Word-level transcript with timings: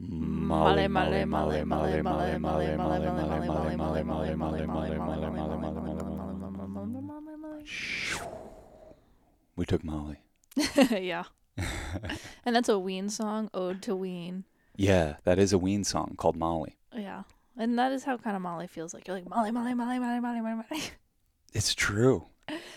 We 0.00 0.06
took 0.06 0.18
Molly. 0.18 0.88
Molly, 0.88 1.24
Molly, 1.24 1.64
Molly, 1.64 1.64
Molly, 1.64 2.02
Molly, 2.02 2.38
Molly, 2.38 2.38
Molly, 2.38 2.76
Molly, 2.76 3.06
Molly, 3.08 4.04
Molly, 4.04 4.04
Molly, 4.04 4.04
Molly, 4.04 4.96
Molly, 4.96 5.30
Molly, 5.30 5.56
Molly. 7.36 7.64
Much 9.56 9.72
like 9.72 9.84
Molly. 9.84 10.18
Yeah. 10.90 11.24
and 12.44 12.54
that's 12.54 12.68
a 12.68 12.78
Ween 12.78 13.08
song, 13.08 13.50
Ode 13.52 13.82
to 13.82 13.96
Ween. 13.96 14.44
Yeah, 14.76 15.16
that 15.24 15.38
is 15.40 15.52
a 15.52 15.58
Ween 15.58 15.82
song 15.82 16.14
called 16.16 16.36
Molly. 16.36 16.76
Yeah. 16.94 17.24
And 17.56 17.76
that 17.78 17.90
is 17.90 18.04
how 18.04 18.16
kind 18.16 18.36
of 18.36 18.42
Molly 18.42 18.68
feels 18.68 18.94
like. 18.94 19.08
You're 19.08 19.16
like, 19.16 19.28
Molly, 19.28 19.50
Molly, 19.50 19.74
Molly, 19.74 19.98
Molly, 19.98 20.20
Molly, 20.20 20.40
Molly, 20.40 20.62
Molly. 20.70 20.82
It's 21.52 21.74
true. 21.74 22.26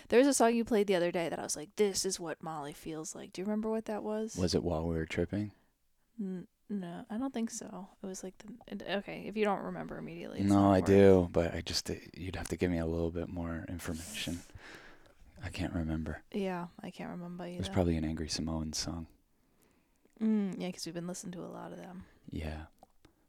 There's 0.10 0.26
a 0.28 0.34
song 0.34 0.56
you 0.56 0.64
played 0.66 0.88
the 0.88 0.96
other 0.96 1.12
day 1.12 1.30
that 1.30 1.38
I 1.38 1.44
was 1.44 1.56
like, 1.56 1.70
this 1.76 2.04
is 2.06 2.20
what 2.20 2.42
Molly 2.42 2.74
feels 2.74 3.14
like. 3.14 3.32
Do 3.34 3.42
you 3.42 3.46
remember 3.46 3.70
what 3.70 3.86
that 3.86 4.02
was? 4.02 4.36
Was 4.36 4.56
it 4.56 4.64
while 4.64 4.88
we 4.88 4.96
were 4.96 5.06
tripping? 5.06 5.52
N- 6.20 6.48
no, 6.72 7.06
I 7.10 7.18
don't 7.18 7.34
think 7.34 7.52
so. 7.52 7.90
It 8.02 8.06
was 8.06 8.24
like 8.24 8.34
the. 8.40 8.96
Okay, 8.98 9.26
if 9.28 9.36
you 9.36 9.44
don't 9.44 9.62
remember 9.62 9.98
immediately. 9.98 10.42
No, 10.42 10.72
I 10.72 10.80
worth- 10.80 10.86
do, 10.86 11.30
but 11.32 11.54
I 11.54 11.62
just 11.62 11.92
you'd 12.16 12.38
have 12.38 12.48
to 12.48 12.56
give 12.56 12.72
me 12.72 12.80
a 12.80 12.86
little 12.86 13.12
bit 13.12 13.28
more 13.28 13.66
information. 13.68 14.42
I 15.44 15.50
can't 15.50 15.74
remember. 15.74 16.22
Yeah, 16.32 16.68
I 16.82 16.90
can't 16.92 17.10
remember 17.12 17.44
either. 17.44 17.56
It 17.56 17.60
was 17.60 17.70
probably 17.70 17.98
an 17.98 18.06
Angry 18.06 18.30
Samoan 18.30 18.74
song. 18.74 19.08
Mm, 20.22 20.56
yeah, 20.58 20.68
because 20.68 20.86
we've 20.86 20.96
been 20.96 21.08
listening 21.08 21.34
to 21.34 21.42
a 21.42 21.50
lot 21.52 21.72
of 21.72 21.78
them. 21.78 22.06
Yeah, 22.30 22.66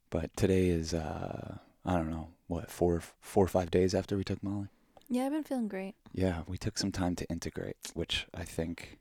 but 0.09 0.35
today 0.37 0.67
is 0.67 0.93
uh 0.93 1.57
I 1.85 1.95
don't 1.95 2.09
know 2.09 2.29
what 2.47 2.71
four 2.71 3.01
four 3.19 3.43
or 3.43 3.49
five 3.49 3.71
days 3.71 3.93
after 3.93 4.15
we 4.15 4.23
took 4.23 4.41
Molly. 4.41 4.67
Yeah, 5.09 5.25
I've 5.25 5.31
been 5.33 5.43
feeling 5.43 5.67
great. 5.67 5.95
Yeah, 6.13 6.43
we 6.47 6.57
took 6.57 6.77
some 6.77 6.91
time 6.91 7.15
to 7.17 7.25
integrate, 7.25 7.75
which 7.93 8.25
I 8.33 8.43
think, 8.43 8.99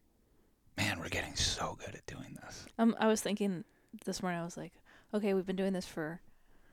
man, 0.76 0.98
we're 0.98 1.08
getting 1.08 1.36
so 1.36 1.78
good 1.84 1.94
at 1.94 2.04
doing 2.06 2.38
this. 2.42 2.66
Um, 2.76 2.96
I 2.98 3.06
was 3.06 3.20
thinking 3.20 3.64
this 4.04 4.22
morning. 4.22 4.40
I 4.40 4.44
was 4.44 4.56
like, 4.56 4.72
okay, 5.14 5.34
we've 5.34 5.46
been 5.46 5.56
doing 5.56 5.72
this 5.72 5.86
for 5.86 6.20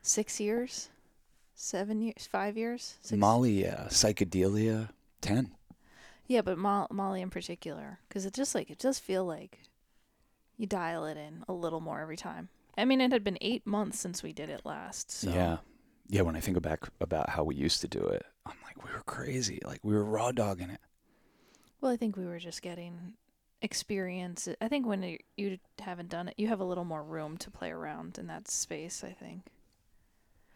six 0.01 0.39
years, 0.39 0.89
seven 1.55 2.01
years, 2.01 2.27
five 2.31 2.57
years. 2.57 2.95
Six? 3.01 3.17
Molly, 3.19 3.67
uh, 3.67 3.85
psychedelia, 3.87 4.89
ten. 5.21 5.51
Yeah, 6.27 6.41
but 6.41 6.57
Mo- 6.57 6.87
Molly 6.91 7.21
in 7.21 7.29
particular, 7.29 7.99
because 8.07 8.25
it 8.25 8.33
just 8.33 8.53
like 8.53 8.69
it 8.69 8.77
does 8.79 8.99
feel 8.99 9.25
like 9.25 9.59
you 10.57 10.67
dial 10.67 11.05
it 11.05 11.17
in 11.17 11.43
a 11.47 11.53
little 11.53 11.79
more 11.79 12.01
every 12.01 12.17
time. 12.17 12.49
I 12.77 12.85
mean, 12.85 13.01
it 13.01 13.11
had 13.11 13.23
been 13.23 13.37
eight 13.41 13.65
months 13.65 13.99
since 13.99 14.23
we 14.23 14.31
did 14.31 14.49
it 14.49 14.61
last. 14.63 15.11
So. 15.11 15.31
Yeah, 15.31 15.57
yeah. 16.07 16.21
When 16.21 16.35
I 16.35 16.39
think 16.39 16.61
back 16.61 16.87
about 17.01 17.29
how 17.29 17.43
we 17.43 17.55
used 17.55 17.81
to 17.81 17.87
do 17.87 17.99
it, 17.99 18.25
I'm 18.45 18.55
like, 18.63 18.85
we 18.85 18.91
were 18.93 19.03
crazy. 19.03 19.59
Like 19.65 19.79
we 19.83 19.93
were 19.93 20.03
raw 20.05 20.31
dogging 20.31 20.69
it. 20.69 20.79
Well, 21.81 21.91
I 21.91 21.97
think 21.97 22.15
we 22.15 22.25
were 22.25 22.39
just 22.39 22.61
getting 22.61 23.13
experience. 23.61 24.47
I 24.61 24.67
think 24.67 24.85
when 24.85 25.03
you, 25.03 25.17
you 25.37 25.57
haven't 25.79 26.09
done 26.09 26.27
it, 26.29 26.35
you 26.37 26.47
have 26.47 26.59
a 26.59 26.65
little 26.65 26.85
more 26.85 27.03
room 27.03 27.37
to 27.37 27.51
play 27.51 27.71
around 27.71 28.17
in 28.17 28.27
that 28.27 28.47
space. 28.49 29.03
I 29.03 29.11
think 29.11 29.43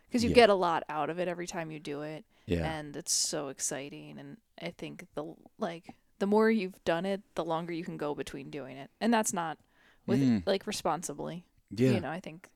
because 0.07 0.23
you 0.23 0.29
Yeah. 0.29 0.35
get 0.35 0.49
a 0.49 0.55
lot 0.55 0.83
out 0.89 1.09
of 1.09 1.19
it 1.19 1.27
every 1.27 1.47
time 1.47 1.71
you 1.71 1.79
do 1.79 2.01
it, 2.01 2.23
Yeah, 2.45 2.71
and 2.71 2.95
it's 2.95 3.11
so 3.13 3.47
exciting. 3.49 4.17
And 4.19 4.37
I 4.61 4.71
think 4.71 5.05
the 5.15 5.33
like 5.57 5.95
the 6.19 6.27
more 6.27 6.49
you've 6.49 6.81
done 6.85 7.05
it, 7.05 7.21
the 7.35 7.43
longer 7.43 7.73
you 7.73 7.83
can 7.83 7.97
go 7.97 8.13
between 8.15 8.49
doing 8.49 8.77
it, 8.77 8.89
and 9.01 9.13
that's 9.13 9.33
not 9.33 9.57
with 10.05 10.19
Mm. 10.21 10.43
like 10.45 10.65
responsibly. 10.67 11.45
yeah. 11.71 11.91
You 11.91 11.99
know, 12.01 12.09
I 12.11 12.19
think 12.19 12.49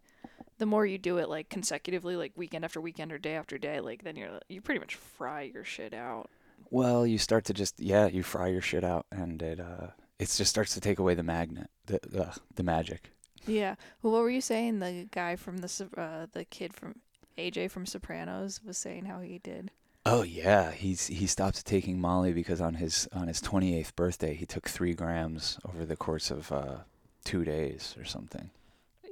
the 0.60 0.66
more 0.66 0.86
you 0.86 0.98
do 0.98 1.18
it 1.18 1.28
like 1.30 1.50
consecutively, 1.50 2.16
like 2.16 2.32
weekend 2.36 2.64
after 2.66 2.80
weekend 2.80 3.12
or 3.12 3.18
day 3.18 3.36
after 3.36 3.58
day, 3.58 3.80
like 3.80 4.04
then 4.04 4.16
you're 4.16 4.40
you 4.50 4.62
pretty 4.62 4.80
much 4.80 4.96
fry 4.96 5.42
your 5.44 5.64
shit 5.64 5.94
out. 5.94 6.30
Well, 6.70 7.06
you 7.08 7.18
start 7.18 7.46
to 7.46 7.54
just 7.54 7.80
yeah, 7.80 8.08
you 8.08 8.24
fry 8.24 8.48
your 8.48 8.62
shit 8.62 8.84
out, 8.84 9.06
and 9.12 9.42
it 9.42 9.60
uh, 9.60 9.88
it 10.20 10.26
just 10.30 10.50
starts 10.50 10.74
to 10.74 10.82
take 10.82 11.00
away 11.00 11.14
the 11.16 11.24
magnet, 11.24 11.70
the 11.86 12.00
uh, 12.24 12.34
the 12.56 12.64
magic. 12.64 13.12
Yeah. 13.46 13.76
Well, 14.02 14.14
what 14.14 14.22
were 14.24 14.30
you 14.30 14.42
saying? 14.42 14.80
The 14.80 15.08
guy 15.12 15.36
from 15.36 15.58
the 15.60 15.88
uh, 15.98 16.28
the 16.32 16.46
kid 16.46 16.74
from 16.74 16.96
AJ 17.38 17.72
from 17.72 17.86
Sopranos 17.86 18.62
was 18.64 18.78
saying 18.78 19.06
how 19.06 19.22
he 19.22 19.40
did. 19.40 19.72
Oh 20.06 20.24
yeah, 20.24 20.72
he's 20.72 21.08
he 21.08 21.28
stopped 21.28 21.66
taking 21.66 22.00
Molly 22.00 22.34
because 22.34 22.62
on 22.62 22.76
his 22.76 23.08
on 23.14 23.28
his 23.28 23.42
28th 23.42 23.96
birthday 23.96 24.34
he 24.34 24.46
took 24.46 24.68
three 24.70 24.94
grams 24.94 25.60
over 25.68 25.86
the 25.86 25.98
course 25.98 26.32
of 26.32 26.52
uh, 26.52 26.78
two 27.26 27.44
days 27.44 27.94
or 27.98 28.06
something, 28.06 28.50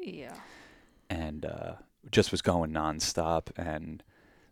Yeah. 0.01 0.35
and 1.09 1.45
uh, 1.45 1.73
just 2.11 2.31
was 2.31 2.41
going 2.41 2.71
nonstop, 2.71 3.47
and 3.57 4.03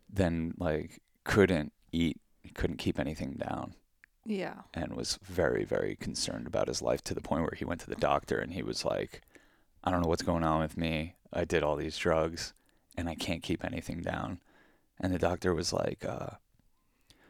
then 0.10 0.54
like 0.58 1.00
couldn't 1.24 1.72
eat, 1.94 2.20
couldn't 2.56 2.78
keep 2.78 3.00
anything 3.00 3.34
down, 3.34 3.74
Yeah. 4.26 4.62
and 4.74 4.96
was 4.96 5.20
very 5.24 5.66
very 5.66 5.96
concerned 5.96 6.48
about 6.48 6.68
his 6.70 6.82
life 6.82 7.04
to 7.06 7.14
the 7.14 7.22
point 7.22 7.42
where 7.42 7.56
he 7.58 7.66
went 7.66 7.82
to 7.82 7.90
the 7.90 7.96
doctor 7.96 8.40
and 8.40 8.54
he 8.54 8.64
was 8.64 8.86
like, 8.86 9.22
I 9.84 9.92
don't 9.92 10.02
know 10.02 10.08
what's 10.08 10.22
going 10.24 10.44
on 10.44 10.62
with 10.62 10.78
me. 10.78 11.16
I 11.34 11.46
did 11.46 11.64
all 11.64 11.76
these 11.76 11.98
drugs, 11.98 12.54
and 12.96 13.10
I 13.10 13.16
can't 13.16 13.44
keep 13.44 13.66
anything 13.66 14.02
down. 14.02 14.40
And 15.00 15.14
the 15.14 15.20
doctor 15.20 15.54
was 15.54 15.74
like, 15.74 16.06
uh, 16.06 16.38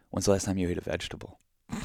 "When's 0.09 0.25
the 0.25 0.31
last 0.31 0.45
time 0.45 0.57
you 0.57 0.69
ate 0.69 0.77
a 0.77 0.81
vegetable?" 0.81 1.39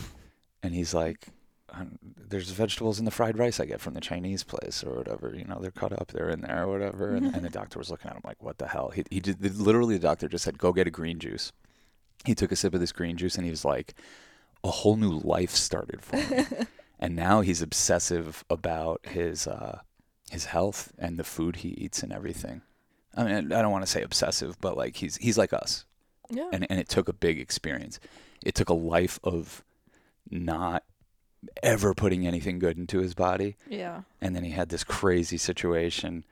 And 0.60 0.74
he's 0.74 0.92
like, 0.92 1.28
"Um, 1.70 2.00
"There's 2.02 2.50
vegetables 2.50 2.98
in 2.98 3.04
the 3.04 3.12
fried 3.12 3.38
rice 3.38 3.60
I 3.60 3.64
get 3.64 3.80
from 3.80 3.94
the 3.94 4.00
Chinese 4.00 4.42
place 4.42 4.82
or 4.82 4.96
whatever. 4.96 5.32
You 5.34 5.44
know, 5.44 5.60
they're 5.60 5.70
cut 5.70 5.92
up, 5.92 6.08
they're 6.08 6.28
in 6.28 6.40
there 6.40 6.64
or 6.64 6.72
whatever." 6.72 7.14
And, 7.14 7.32
and 7.32 7.44
the 7.44 7.48
doctor 7.60 7.78
was 7.78 7.90
looking 7.90 8.10
at 8.10 8.16
him 8.16 8.22
like, 8.24 8.42
"What 8.42 8.58
the 8.58 8.66
hell?" 8.66 8.90
He, 8.90 9.04
he 9.08 9.20
did, 9.20 9.56
literally 9.56 9.94
the 9.94 10.02
doctor 10.02 10.28
just 10.28 10.44
said, 10.44 10.58
"Go 10.58 10.72
get 10.72 10.88
a 10.88 10.90
green 10.90 11.20
juice." 11.20 11.52
He 12.24 12.34
took 12.34 12.50
a 12.50 12.56
sip 12.56 12.74
of 12.74 12.80
this 12.80 12.90
green 12.90 13.16
juice 13.16 13.36
and 13.36 13.44
he 13.44 13.50
was 13.50 13.64
like, 13.64 13.94
"A 14.64 14.70
whole 14.70 14.96
new 14.96 15.10
life 15.12 15.50
started 15.50 16.02
for 16.02 16.16
me." 16.16 16.44
and 16.98 17.14
now 17.16 17.40
he's 17.40 17.62
obsessive 17.62 18.44
about 18.50 19.06
his 19.06 19.46
uh, 19.46 19.80
his 20.30 20.46
health 20.46 20.92
and 20.98 21.18
the 21.18 21.24
food 21.24 21.56
he 21.56 21.68
eats 21.70 22.02
and 22.02 22.12
everything. 22.12 22.62
I 23.16 23.24
mean, 23.24 23.52
I 23.52 23.62
don't 23.62 23.72
want 23.72 23.84
to 23.84 23.90
say 23.90 24.02
obsessive, 24.02 24.60
but 24.60 24.76
like 24.76 24.96
he's 24.96 25.16
he's 25.16 25.38
like 25.38 25.52
us 25.52 25.84
Yeah. 26.30 26.48
and 26.52 26.66
and 26.70 26.78
it 26.78 26.88
took 26.88 27.08
a 27.08 27.12
big 27.12 27.40
experience. 27.40 27.98
It 28.44 28.54
took 28.54 28.68
a 28.68 28.74
life 28.74 29.18
of 29.24 29.64
not 30.30 30.84
ever 31.62 31.94
putting 31.94 32.26
anything 32.26 32.58
good 32.58 32.76
into 32.76 32.98
his 32.98 33.14
body, 33.14 33.56
yeah. 33.68 34.02
and 34.20 34.34
then 34.34 34.42
he 34.44 34.50
had 34.50 34.68
this 34.68 34.82
crazy 34.84 35.38
situation, 35.38 36.24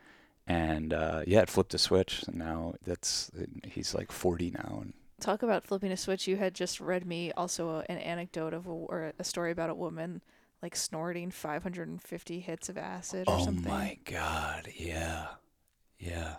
and 0.46 0.92
uh, 0.92 1.22
yeah, 1.26 1.40
it 1.40 1.48
flipped 1.48 1.74
a 1.74 1.78
switch, 1.78 2.24
and 2.26 2.36
now 2.36 2.74
that's 2.84 3.30
he's 3.64 3.94
like 3.94 4.10
40 4.12 4.50
now, 4.52 4.78
and 4.82 4.92
Talk 5.20 5.42
about 5.42 5.64
flipping 5.64 5.92
a 5.92 5.96
switch. 5.96 6.26
You 6.26 6.36
had 6.36 6.54
just 6.54 6.80
read 6.80 7.06
me 7.06 7.32
also 7.32 7.82
an 7.88 7.98
anecdote 7.98 8.52
of 8.52 8.66
a, 8.66 8.70
or 8.70 9.12
a 9.18 9.24
story 9.24 9.50
about 9.50 9.70
a 9.70 9.74
woman 9.74 10.20
like 10.62 10.76
snorting 10.76 11.30
550 11.30 12.40
hits 12.40 12.68
of 12.68 12.76
acid 12.78 13.24
or 13.26 13.36
oh 13.36 13.44
something. 13.44 13.66
Oh 13.66 13.76
my 13.76 13.98
god, 14.04 14.68
yeah, 14.76 15.26
yeah. 15.98 16.36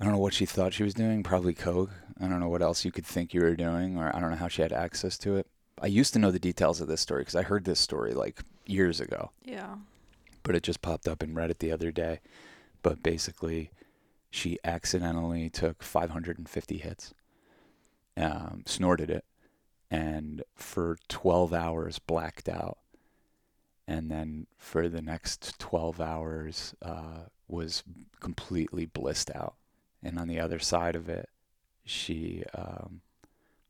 I 0.00 0.04
don't 0.04 0.12
know 0.12 0.18
what 0.20 0.34
she 0.34 0.46
thought 0.46 0.74
she 0.74 0.82
was 0.82 0.94
doing. 0.94 1.22
Probably 1.22 1.54
coke. 1.54 1.90
I 2.20 2.28
don't 2.28 2.40
know 2.40 2.48
what 2.48 2.62
else 2.62 2.84
you 2.84 2.92
could 2.92 3.06
think 3.06 3.32
you 3.34 3.40
were 3.40 3.54
doing, 3.56 3.96
or 3.98 4.14
I 4.14 4.20
don't 4.20 4.30
know 4.30 4.36
how 4.36 4.48
she 4.48 4.62
had 4.62 4.72
access 4.72 5.16
to 5.18 5.36
it. 5.36 5.46
I 5.80 5.86
used 5.86 6.12
to 6.12 6.18
know 6.18 6.30
the 6.30 6.38
details 6.38 6.80
of 6.80 6.88
this 6.88 7.00
story 7.00 7.22
because 7.22 7.36
I 7.36 7.42
heard 7.42 7.64
this 7.64 7.80
story 7.80 8.12
like 8.14 8.42
years 8.66 9.00
ago. 9.00 9.30
Yeah. 9.44 9.76
but 10.42 10.54
it 10.56 10.62
just 10.62 10.82
popped 10.82 11.06
up 11.08 11.22
and 11.22 11.34
read 11.36 11.50
it 11.50 11.58
the 11.60 11.72
other 11.72 11.90
day. 11.92 12.20
But 12.82 13.02
basically, 13.02 13.70
she 14.30 14.58
accidentally 14.64 15.48
took 15.50 15.82
550 15.82 16.78
hits, 16.78 17.14
um, 18.16 18.62
snorted 18.66 19.10
it, 19.10 19.24
and 19.90 20.42
for 20.54 20.98
12 21.08 21.52
hours 21.52 21.98
blacked 21.98 22.48
out. 22.48 22.78
And 23.86 24.10
then 24.10 24.46
for 24.56 24.88
the 24.88 25.02
next 25.02 25.58
12 25.58 26.00
hours 26.00 26.74
uh, 26.82 27.26
was 27.48 27.82
completely 28.20 28.86
blissed 28.86 29.30
out. 29.34 29.54
And 30.02 30.18
on 30.18 30.28
the 30.28 30.40
other 30.40 30.58
side 30.58 30.96
of 30.96 31.08
it, 31.08 31.28
she 31.84 32.44
um, 32.54 33.00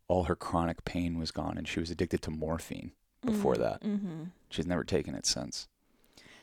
all 0.09 0.25
her 0.25 0.37
chronic 0.37 0.85
pain 0.85 1.19
was 1.19 1.31
gone, 1.31 1.57
and 1.57 1.67
she 1.67 1.81
was 1.81 1.91
addicted 1.91 2.21
to 2.23 2.31
morphine 2.31 2.93
before 3.25 3.57
that. 3.57 3.83
Mm-hmm. 3.83 4.25
She's 4.51 4.67
never 4.67 4.85
taken 4.85 5.15
it 5.15 5.25
since. 5.27 5.69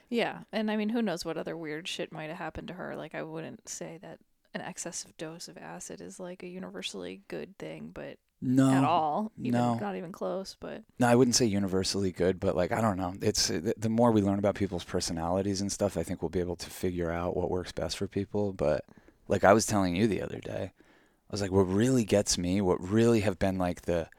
Yeah, 0.10 0.40
and 0.52 0.72
I 0.72 0.76
mean, 0.76 0.90
who 0.90 1.04
knows 1.04 1.24
what 1.24 1.38
other 1.38 1.56
weird 1.56 1.88
shit 1.88 2.12
might 2.12 2.30
have 2.30 2.38
happened 2.38 2.68
to 2.70 2.74
her? 2.74 2.96
Like, 2.96 3.14
I 3.14 3.22
wouldn't 3.22 3.70
say 3.70 4.00
that 4.02 4.20
an 4.54 4.62
excessive 4.62 5.16
dose 5.18 5.48
of 5.48 5.58
acid 5.58 6.02
is 6.02 6.20
like 6.20 6.44
a 6.44 6.48
universally 6.48 7.22
good 7.28 7.58
thing, 7.58 7.92
but 7.94 8.18
No, 8.42 8.72
at 8.72 8.84
all, 8.84 9.32
even, 9.38 9.60
no. 9.60 9.76
not 9.76 9.96
even 9.96 10.12
close. 10.12 10.56
But 10.60 10.84
No, 10.98 11.08
I 11.08 11.16
wouldn't 11.16 11.36
say 11.36 11.46
universally 11.46 12.12
good, 12.12 12.40
but 12.40 12.56
like 12.56 12.72
I 12.72 12.82
don't 12.82 12.98
know. 12.98 13.14
It's 13.22 13.50
uh, 13.50 13.60
the 13.62 13.74
the 13.78 13.90
more 13.90 14.12
we 14.12 14.22
learn 14.22 14.40
about 14.40 14.56
people's 14.56 14.84
personalities 14.84 15.62
and 15.62 15.72
stuff, 15.72 15.98
I 15.98 16.04
think 16.04 16.22
we'll 16.22 16.30
be 16.30 16.40
able 16.40 16.56
to 16.58 16.70
figure 16.70 17.12
out 17.12 17.38
what 17.38 17.52
works 17.52 17.72
best 17.72 17.98
for 17.98 18.08
people. 18.08 18.54
But 18.54 18.86
like 19.28 19.44
I 19.44 19.54
was 19.54 19.66
telling 19.66 19.96
you 19.96 20.08
the 20.08 20.22
other 20.22 20.40
day, 20.40 20.72
I 20.74 21.32
was 21.32 21.42
like, 21.42 21.52
what 21.52 21.64
really 21.64 22.04
gets 22.06 22.38
me, 22.38 22.60
what 22.62 22.82
really 22.82 23.20
have 23.22 23.38
been 23.38 23.58
like 23.58 23.84
the 23.84 24.10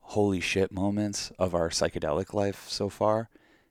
holy 0.00 0.40
shit 0.40 0.70
moments 0.70 1.32
of 1.38 1.54
our 1.54 1.68
psychedelic 1.70 2.32
life 2.34 2.66
so 2.68 2.88
far, 2.88 3.28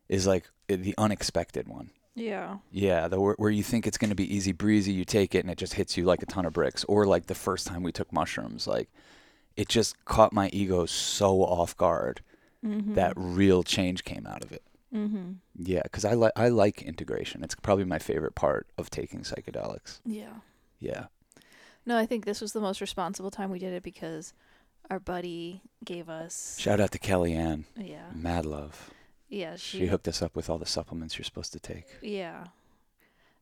is 0.10 0.28
like 0.28 0.50
the 0.68 0.94
unexpected 0.98 1.68
one. 1.68 1.90
Yeah, 2.16 2.58
Yeah, 2.72 3.08
the 3.08 3.20
where, 3.20 3.36
where 3.38 3.50
you 3.50 3.64
think 3.64 3.88
it's 3.88 3.98
going 3.98 4.10
to 4.10 4.16
be 4.16 4.36
easy 4.36 4.52
breezy, 4.52 4.92
you 4.92 5.06
take 5.06 5.34
it 5.34 5.40
and 5.40 5.50
it 5.50 5.58
just 5.58 5.74
hits 5.74 5.98
you 5.98 6.06
like 6.06 6.22
a 6.22 6.28
ton 6.28 6.46
of 6.46 6.54
bricks. 6.54 6.84
Or 6.86 7.06
like 7.06 7.26
the 7.26 7.36
first 7.36 7.68
time 7.68 7.84
we 7.84 7.92
took 7.92 8.12
mushrooms, 8.14 8.68
like 8.68 8.90
it 9.56 9.68
just 9.68 10.04
caught 10.06 10.34
my 10.34 10.50
ego 10.50 10.86
so 10.86 11.42
off 11.42 11.76
guard 11.76 12.22
mm-hmm. 12.64 12.94
that 12.94 13.14
real 13.16 13.64
change 13.64 14.04
came 14.04 14.28
out 14.28 14.44
of 14.44 14.52
it. 14.52 14.64
Mm-hmm. 14.94 15.34
Yeah, 15.58 15.82
because 15.84 16.06
I 16.06 16.14
like 16.14 16.34
I 16.36 16.50
like 16.50 16.84
integration. 16.84 17.44
It's 17.44 17.56
probably 17.56 17.86
my 17.86 17.98
favorite 17.98 18.36
part 18.36 18.68
of 18.78 18.92
taking 18.92 19.22
psychedelics. 19.22 20.00
Yeah. 20.06 20.36
Yeah. 20.80 21.06
No, 21.86 21.98
I 21.98 22.06
think 22.06 22.26
this 22.26 22.42
was 22.42 22.54
the 22.54 22.62
most 22.62 22.80
responsible 22.80 23.32
time 23.32 23.50
we 23.50 23.60
did 23.60 23.74
it 23.74 23.84
because 23.84 24.34
our 24.90 25.00
buddy 25.00 25.62
gave 25.84 26.10
us. 26.10 26.58
Shout 26.60 26.80
out 26.80 26.92
to 26.92 27.00
Kellyanne. 27.00 27.66
Yeah. 27.76 28.06
Mad 28.14 28.46
love. 28.46 28.92
Yeah. 29.34 29.56
She, 29.56 29.80
She. 29.80 29.86
hooked 29.88 30.08
us 30.08 30.22
up 30.22 30.36
with 30.36 30.50
all 30.50 30.58
the 30.58 30.66
supplements 30.66 31.18
you're 31.18 31.26
supposed 31.26 31.54
to 31.54 31.60
take. 31.60 31.86
yeah. 32.02 32.46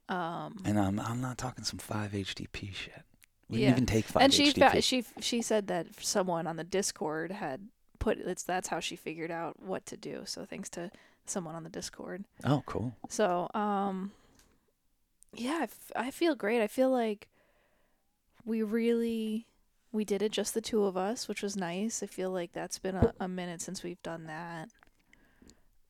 Um. 0.10 0.62
And 0.66 0.78
I'm 0.80 1.00
I'm 1.00 1.22
not 1.22 1.38
talking 1.38 1.64
some 1.64 1.80
five 1.80 2.12
HTP 2.12 2.74
shit. 2.74 3.04
We 3.50 3.60
Yeah. 3.60 3.68
didn't 3.68 3.78
even 3.78 3.86
take 3.86 4.06
five 4.06 4.24
and 4.24 4.34
she 4.34 4.52
HTP. 4.52 4.72
fa- 4.72 4.82
she 4.82 5.06
she 5.20 5.42
said 5.42 5.68
that 5.68 5.88
someone 6.02 6.48
on 6.48 6.56
the 6.58 6.64
Discord 6.64 7.32
had 7.32 7.68
put 8.00 8.18
it's 8.18 8.44
that's 8.44 8.68
how 8.70 8.80
she 8.80 8.96
figured 8.96 9.32
out 9.32 9.62
what 9.62 9.86
to 9.86 9.96
do. 9.98 10.24
So 10.26 10.44
thanks 10.46 10.70
to 10.72 10.92
someone 11.26 11.56
on 11.56 11.64
the 11.64 11.70
Discord. 11.70 12.26
oh, 12.44 12.64
cool. 12.66 12.94
So 13.10 13.48
um, 13.54 14.12
yeah, 15.34 15.60
I, 15.62 15.64
f- 15.64 15.92
I 15.96 16.12
feel 16.12 16.36
great. 16.36 16.62
I 16.62 16.68
feel 16.68 16.90
like 16.90 17.30
we 18.44 18.64
really 18.64 19.48
we 19.94 20.04
did 20.04 20.22
it 20.22 20.32
just 20.34 20.54
the 20.54 20.62
two 20.62 20.84
of 20.86 20.98
us, 20.98 21.28
which 21.30 21.42
was 21.42 21.56
nice. 21.56 22.02
I 22.04 22.08
feel 22.08 22.32
like 22.32 22.52
that's 22.54 22.80
been 22.80 22.96
a, 22.96 23.14
a 23.20 23.28
minute 23.30 23.62
since 23.62 23.82
we've 23.84 24.02
done 24.04 24.26
that. 24.26 24.70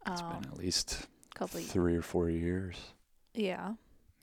It's 0.07 0.21
Um, 0.21 0.41
been 0.41 0.51
at 0.51 0.57
least 0.57 1.07
couple 1.35 1.59
three 1.61 1.95
or 1.95 2.01
four 2.01 2.29
years. 2.29 2.75
yeah. 3.33 3.75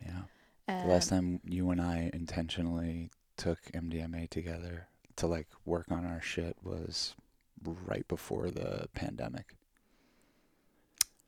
Yeah. 0.05 0.23
And 0.67 0.85
The 0.89 0.93
last 0.93 1.09
time 1.09 1.41
you 1.45 1.71
and 1.71 1.81
I 1.81 2.11
intentionally 2.13 3.11
took 3.37 3.59
MDMA 3.73 4.29
together 4.29 4.89
to 5.17 5.27
like 5.27 5.49
work 5.65 5.91
on 5.91 6.05
our 6.05 6.21
shit 6.21 6.57
was 6.63 7.15
right 7.63 8.07
before 8.07 8.51
the 8.51 8.89
pandemic, 8.95 9.57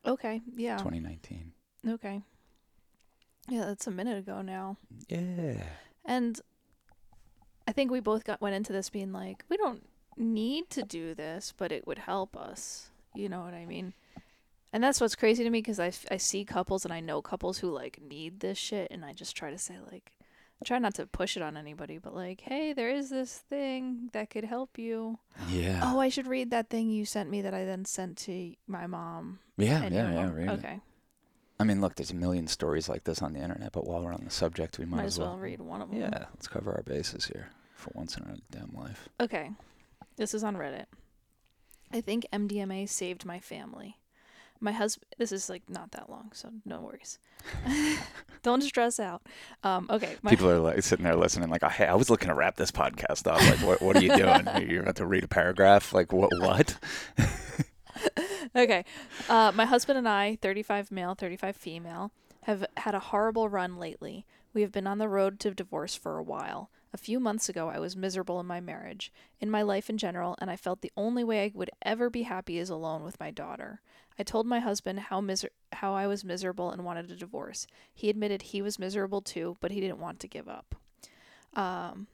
Okay, 0.06 0.41
yeah. 0.56 0.76
2019. 0.79 1.52
Okay. 1.87 2.23
Yeah, 3.49 3.64
that's 3.67 3.87
a 3.87 3.91
minute 3.91 4.19
ago 4.19 4.41
now. 4.43 4.76
Yeah. 5.08 5.62
And 6.05 6.41
I 7.67 7.73
think 7.73 7.91
we 7.91 8.00
both 8.00 8.25
got 8.25 8.41
went 8.41 8.55
into 8.55 8.73
this 8.73 8.91
being 8.91 9.12
like, 9.12 9.44
we 9.49 9.56
don't 9.56 9.87
need 10.17 10.70
to 10.70 10.82
do 10.82 11.14
this, 11.14 11.52
but 11.56 11.73
it 11.73 11.87
would 11.87 11.99
help 11.99 12.37
us. 12.37 12.91
You 13.14 13.29
know 13.29 13.41
what 13.43 13.55
I 13.55 13.67
mean? 13.67 13.93
And 14.73 14.83
that's 14.85 15.01
what's 15.01 15.17
crazy 15.17 15.43
to 15.43 15.51
me 15.51 15.59
because 15.59 15.81
I, 15.81 15.93
I 16.11 16.17
see 16.17 16.45
couples 16.45 16.85
and 16.85 16.95
I 16.95 17.01
know 17.01 17.21
couples 17.21 17.59
who 17.59 17.71
like 17.71 18.01
need 18.01 18.41
this 18.41 18.59
shit, 18.59 18.89
and 18.91 19.05
I 19.05 19.13
just 19.13 19.37
try 19.37 19.51
to 19.51 19.59
say 19.59 19.75
like, 19.91 20.13
I 20.63 20.65
try 20.65 20.79
not 20.79 20.95
to 20.95 21.07
push 21.07 21.37
it 21.37 21.43
on 21.43 21.57
anybody, 21.57 21.99
but 21.99 22.15
like, 22.15 22.43
hey, 22.43 22.73
there 22.73 22.91
is 22.91 23.09
this 23.11 23.39
thing 23.49 24.11
that 24.13 24.31
could 24.31 24.45
help 24.45 24.79
you. 24.79 25.19
Yeah. 25.49 25.81
Oh, 25.83 25.99
I 25.99 26.09
should 26.09 26.27
read 26.27 26.51
that 26.51 26.69
thing 26.69 26.91
you 26.91 27.05
sent 27.05 27.31
me 27.31 27.43
that 27.43 27.55
I 27.55 27.65
then 27.65 27.85
sent 27.85 28.19
to 28.19 28.55
my 28.67 28.87
mom. 28.87 29.41
yeah, 29.57 29.83
yeah, 29.85 30.13
yeah. 30.13 30.25
mom. 30.27 30.35
Read 30.35 30.49
it. 30.49 30.53
Okay, 30.53 30.81
I 31.59 31.65
mean, 31.65 31.81
look, 31.81 31.97
there's 31.97 32.11
a 32.11 32.17
million 32.17 32.47
stories 32.47 32.89
like 32.89 33.05
this 33.05 33.21
on 33.23 33.33
the 33.33 33.41
internet, 33.41 33.73
but 33.73 33.87
while 33.87 34.03
we're 34.03 34.15
on 34.15 34.25
the 34.25 34.31
subject, 34.31 34.79
we 34.79 34.85
might, 34.87 34.99
might 34.99 35.05
as 35.05 35.19
well 35.19 35.37
read 35.37 35.61
one 35.61 35.83
of 35.83 35.91
them. 35.91 36.01
Yeah, 36.01 36.27
let's 36.35 36.49
cover 36.49 36.73
our 36.73 36.83
bases 36.83 37.27
here 37.27 37.51
for 37.75 37.91
once 37.95 38.17
in 38.17 38.25
our 38.25 38.37
damn 38.51 38.73
life. 38.75 39.09
Okay. 39.21 39.51
This 40.17 40.35
is 40.35 40.45
on 40.45 40.57
Reddit. 40.57 40.87
I 41.93 42.01
think 42.01 42.27
MDMA 42.33 42.89
saved 42.89 43.25
my 43.25 43.41
family. 43.41 43.97
My 44.61 44.73
husband, 44.73 45.07
this 45.19 45.33
is 45.33 45.49
like 45.49 45.62
not 45.69 45.93
that 45.93 46.11
long, 46.11 46.31
so 46.35 46.51
no 46.65 46.81
worries. 46.81 47.19
Don't 48.43 48.62
stress 48.62 49.01
out. 49.01 49.23
Um, 49.62 49.87
okay. 49.89 50.17
My, 50.23 50.31
People 50.31 50.51
are 50.51 50.59
like 50.59 50.83
sitting 50.83 51.05
there 51.05 51.17
listening, 51.17 51.49
like, 51.49 51.62
"Hey, 51.65 51.87
I 51.87 51.95
was 51.95 52.11
looking 52.11 52.29
to 52.29 52.35
wrap 52.35 52.57
this 52.57 52.71
podcast 52.71 53.27
up. 53.27 53.41
Like, 53.41 53.67
what, 53.67 53.83
what 53.83 53.97
are 53.97 54.03
you 54.03 54.15
doing? 54.15 54.47
You're 54.71 54.83
about 54.83 54.97
to 54.97 55.07
read 55.07 55.25
a 55.25 55.29
paragraph? 55.29 55.93
Like, 55.95 56.12
what? 56.12 56.31
What? 56.39 56.77
okay. 58.57 58.85
Uh, 59.29 59.53
my 59.55 59.65
husband 59.65 59.99
and 59.99 60.09
I, 60.09 60.39
35 60.43 60.91
male, 60.91 61.15
35 61.15 61.57
female, 61.57 62.12
have 62.43 62.67
had 62.77 62.95
a 62.95 63.01
horrible 63.01 63.49
run 63.49 63.79
lately. 63.79 64.27
We 64.53 64.62
have 64.62 64.73
been 64.73 64.87
on 64.87 64.99
the 64.99 65.09
road 65.09 65.41
to 65.41 65.53
divorce 65.53 65.95
for 65.95 66.19
a 66.19 66.23
while. 66.23 66.71
A 66.93 66.99
few 66.99 67.21
months 67.21 67.49
ago, 67.49 67.69
I 67.69 67.79
was 67.79 67.97
miserable 67.97 68.41
in 68.41 68.47
my 68.47 68.61
marriage, 68.61 69.13
in 69.39 69.51
my 69.51 69.63
life 69.63 69.89
in 69.89 69.97
general, 69.97 70.37
and 70.41 70.51
I 70.51 70.57
felt 70.57 70.81
the 70.81 70.93
only 70.97 71.23
way 71.23 71.45
I 71.45 71.53
would 71.55 71.71
ever 71.83 72.11
be 72.11 72.23
happy 72.23 72.59
is 72.59 72.69
alone 72.69 73.05
with 73.05 73.21
my 73.21 73.31
daughter. 73.31 73.81
I 74.19 74.25
told 74.25 74.47
my 74.47 74.59
husband 74.59 74.99
how 74.99 75.21
miser- 75.21 75.53
how 75.73 75.95
I 75.95 76.07
was 76.07 76.25
miserable 76.25 76.71
and 76.71 76.85
wanted 76.85 77.11
a 77.11 77.17
divorce. 77.17 77.67
He 77.95 78.11
admitted 78.11 78.43
he 78.43 78.61
was 78.61 78.79
miserable 78.79 79.23
too, 79.23 79.57
but 79.61 79.71
he 79.71 79.81
didn't 79.81 80.01
want 80.01 80.19
to 80.21 80.29
give 80.29 80.49
up. 80.49 80.75
Um, 81.55 82.09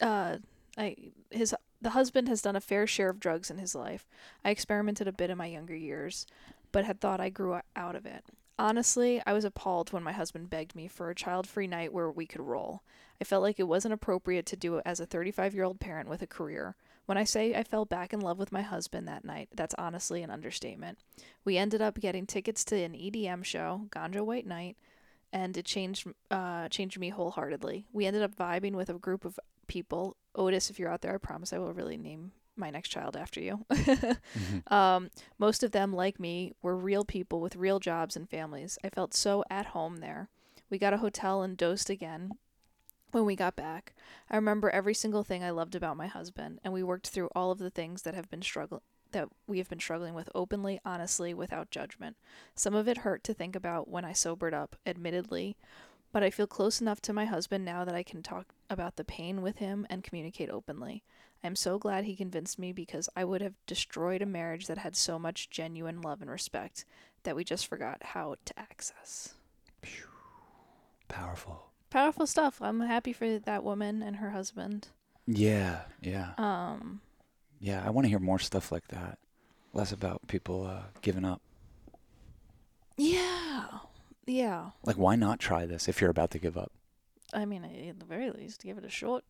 uh, 0.00 0.38
I 0.76 0.96
his 1.30 1.54
the 1.80 1.90
husband 1.90 2.28
has 2.28 2.40
done 2.40 2.56
a 2.56 2.60
fair 2.60 2.86
share 2.86 3.10
of 3.10 3.20
drugs 3.20 3.50
in 3.50 3.58
his 3.58 3.74
life. 3.74 4.06
I 4.44 4.50
experimented 4.50 5.06
a 5.06 5.12
bit 5.12 5.28
in 5.28 5.36
my 5.36 5.46
younger 5.46 5.76
years, 5.76 6.26
but 6.72 6.84
had 6.84 7.00
thought 7.00 7.20
I 7.20 7.28
grew 7.28 7.60
out 7.76 7.94
of 7.94 8.06
it. 8.06 8.24
Honestly, 8.58 9.20
I 9.26 9.32
was 9.32 9.44
appalled 9.44 9.92
when 9.92 10.04
my 10.04 10.12
husband 10.12 10.48
begged 10.48 10.76
me 10.76 10.86
for 10.86 11.10
a 11.10 11.14
child 11.14 11.46
free 11.46 11.66
night 11.66 11.92
where 11.92 12.10
we 12.10 12.24
could 12.24 12.40
roll. 12.40 12.82
I 13.20 13.24
felt 13.24 13.42
like 13.42 13.58
it 13.58 13.68
wasn't 13.68 13.94
appropriate 13.94 14.46
to 14.46 14.56
do 14.56 14.76
it 14.76 14.82
as 14.84 15.00
a 15.00 15.06
35 15.06 15.54
year 15.54 15.64
old 15.64 15.80
parent 15.80 16.08
with 16.08 16.22
a 16.22 16.26
career. 16.26 16.76
When 17.06 17.18
I 17.18 17.24
say 17.24 17.54
I 17.54 17.64
fell 17.64 17.84
back 17.84 18.12
in 18.12 18.20
love 18.20 18.38
with 18.38 18.52
my 18.52 18.62
husband 18.62 19.08
that 19.08 19.24
night, 19.24 19.48
that's 19.54 19.74
honestly 19.76 20.22
an 20.22 20.30
understatement. 20.30 20.98
We 21.44 21.58
ended 21.58 21.82
up 21.82 22.00
getting 22.00 22.26
tickets 22.26 22.64
to 22.66 22.76
an 22.76 22.92
EDM 22.92 23.44
show, 23.44 23.88
Ganja 23.90 24.24
White 24.24 24.46
Night, 24.46 24.76
and 25.32 25.56
it 25.56 25.64
changed 25.64 26.06
uh, 26.30 26.68
changed 26.68 26.98
me 26.98 27.08
wholeheartedly. 27.08 27.86
We 27.92 28.06
ended 28.06 28.22
up 28.22 28.36
vibing 28.36 28.74
with 28.74 28.88
a 28.88 28.94
group 28.94 29.24
of 29.24 29.38
people. 29.66 30.16
Otis, 30.36 30.70
if 30.70 30.78
you're 30.78 30.88
out 30.88 31.02
there, 31.02 31.14
I 31.14 31.18
promise 31.18 31.52
I 31.52 31.58
will 31.58 31.72
really 31.72 31.96
name 31.96 32.32
my 32.56 32.70
next 32.70 32.88
child 32.88 33.16
after 33.16 33.40
you. 33.40 33.64
um, 34.68 35.10
most 35.38 35.62
of 35.62 35.72
them, 35.72 35.92
like 35.92 36.20
me, 36.20 36.52
were 36.62 36.76
real 36.76 37.04
people 37.04 37.40
with 37.40 37.56
real 37.56 37.80
jobs 37.80 38.16
and 38.16 38.28
families. 38.28 38.78
I 38.84 38.90
felt 38.90 39.14
so 39.14 39.44
at 39.50 39.66
home 39.66 39.98
there. 39.98 40.28
We 40.70 40.78
got 40.78 40.94
a 40.94 40.98
hotel 40.98 41.42
and 41.42 41.56
dosed 41.56 41.90
again 41.90 42.32
when 43.12 43.24
we 43.24 43.36
got 43.36 43.56
back. 43.56 43.94
I 44.30 44.36
remember 44.36 44.70
every 44.70 44.94
single 44.94 45.22
thing 45.22 45.44
I 45.44 45.50
loved 45.50 45.74
about 45.74 45.96
my 45.96 46.06
husband, 46.06 46.60
and 46.64 46.72
we 46.72 46.82
worked 46.82 47.08
through 47.08 47.30
all 47.34 47.50
of 47.50 47.58
the 47.58 47.70
things 47.70 48.02
that 48.02 48.14
have 48.14 48.30
been 48.30 48.42
struggling 48.42 48.82
that 49.12 49.28
we 49.46 49.58
have 49.58 49.68
been 49.68 49.78
struggling 49.78 50.12
with 50.12 50.28
openly, 50.34 50.80
honestly, 50.84 51.32
without 51.32 51.70
judgment. 51.70 52.16
Some 52.56 52.74
of 52.74 52.88
it 52.88 52.98
hurt 52.98 53.22
to 53.24 53.32
think 53.32 53.54
about 53.54 53.88
when 53.88 54.04
I 54.04 54.12
sobered 54.12 54.52
up, 54.52 54.76
admittedly, 54.84 55.56
but 56.14 56.22
I 56.22 56.30
feel 56.30 56.46
close 56.46 56.80
enough 56.80 57.00
to 57.02 57.12
my 57.12 57.24
husband 57.24 57.64
now 57.64 57.84
that 57.84 57.94
I 57.96 58.04
can 58.04 58.22
talk 58.22 58.54
about 58.70 58.94
the 58.94 59.02
pain 59.04 59.42
with 59.42 59.58
him 59.58 59.84
and 59.90 60.04
communicate 60.04 60.48
openly. 60.48 61.02
I 61.42 61.48
am 61.48 61.56
so 61.56 61.76
glad 61.76 62.04
he 62.04 62.14
convinced 62.14 62.56
me 62.56 62.70
because 62.72 63.08
I 63.16 63.24
would 63.24 63.42
have 63.42 63.54
destroyed 63.66 64.22
a 64.22 64.26
marriage 64.26 64.68
that 64.68 64.78
had 64.78 64.94
so 64.94 65.18
much 65.18 65.50
genuine 65.50 66.00
love 66.00 66.22
and 66.22 66.30
respect 66.30 66.84
that 67.24 67.34
we 67.34 67.42
just 67.42 67.66
forgot 67.66 67.98
how 68.02 68.36
to 68.44 68.56
access. 68.56 69.34
Powerful. 71.08 71.70
Powerful 71.90 72.28
stuff. 72.28 72.62
I'm 72.62 72.78
happy 72.80 73.12
for 73.12 73.40
that 73.40 73.64
woman 73.64 74.00
and 74.00 74.16
her 74.16 74.30
husband. 74.30 74.88
Yeah, 75.26 75.80
yeah, 76.00 76.34
Um, 76.38 77.00
yeah. 77.58 77.82
I 77.84 77.90
want 77.90 78.04
to 78.04 78.08
hear 78.08 78.20
more 78.20 78.38
stuff 78.38 78.70
like 78.70 78.86
that. 78.88 79.18
Less 79.72 79.90
about 79.90 80.28
people 80.28 80.64
uh, 80.64 80.82
giving 81.02 81.24
up. 81.24 81.42
yeah. 82.96 83.66
Yeah. 84.26 84.70
Like, 84.84 84.96
why 84.96 85.16
not 85.16 85.38
try 85.40 85.66
this 85.66 85.88
if 85.88 86.00
you're 86.00 86.10
about 86.10 86.30
to 86.32 86.38
give 86.38 86.56
up? 86.56 86.72
I 87.32 87.44
mean, 87.44 87.64
at 87.64 87.98
the 87.98 88.06
very 88.06 88.30
least, 88.30 88.62
give 88.62 88.78
it 88.78 88.84
a 88.84 88.90
shot. 88.90 89.24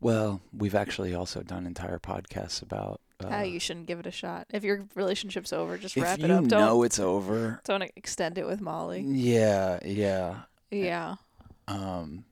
Well, 0.00 0.40
we've 0.56 0.74
actually 0.74 1.14
also 1.14 1.42
done 1.42 1.64
entire 1.66 1.98
podcasts 1.98 2.60
about 2.62 3.00
uh, 3.22 3.28
How 3.30 3.42
you 3.42 3.60
shouldn't 3.60 3.86
give 3.86 4.00
it 4.00 4.06
a 4.06 4.10
shot. 4.10 4.46
If 4.50 4.64
your 4.64 4.84
relationship's 4.96 5.52
over, 5.52 5.78
just 5.78 5.96
wrap 5.96 6.18
it 6.18 6.30
up. 6.30 6.46
Don't 6.48 6.60
know 6.60 6.82
it's 6.82 6.98
over. 6.98 7.60
don't 7.64 7.82
extend 7.96 8.36
it 8.38 8.46
with 8.46 8.60
Molly. 8.60 9.00
Yeah, 9.06 9.78
yeah. 9.84 10.40
Yeah. 10.70 11.14
Um, 11.68 12.24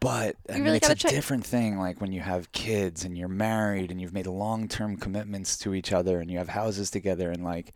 but 0.00 0.36
I 0.48 0.52
You 0.52 0.54
mean, 0.58 0.64
really 0.64 0.76
it's 0.78 0.88
a 0.88 0.94
check- 0.94 1.10
different 1.10 1.44
thing. 1.44 1.78
Like 1.78 2.00
when 2.00 2.12
you 2.12 2.20
have 2.20 2.50
kids 2.52 3.04
and 3.04 3.18
you're 3.18 3.28
married 3.28 3.90
and 3.90 4.00
you've 4.00 4.14
made 4.14 4.26
long-term 4.26 4.96
commitments 4.96 5.58
to 5.58 5.74
each 5.74 5.92
other 5.92 6.20
and 6.20 6.30
you 6.30 6.38
have 6.38 6.48
houses 6.48 6.90
together 6.90 7.30
and 7.30 7.44
like 7.44 7.74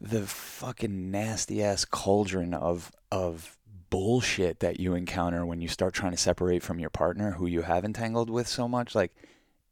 the 0.00 0.26
fucking 0.26 1.10
nasty 1.10 1.62
ass 1.62 1.84
cauldron 1.84 2.54
of 2.54 2.90
of 3.12 3.56
bullshit 3.90 4.60
that 4.60 4.78
you 4.80 4.94
encounter 4.94 5.44
when 5.44 5.60
you 5.60 5.68
start 5.68 5.92
trying 5.92 6.12
to 6.12 6.16
separate 6.16 6.62
from 6.62 6.78
your 6.78 6.90
partner 6.90 7.32
who 7.32 7.46
you 7.46 7.62
have 7.62 7.84
entangled 7.84 8.30
with 8.30 8.46
so 8.46 8.68
much. 8.68 8.94
Like, 8.94 9.12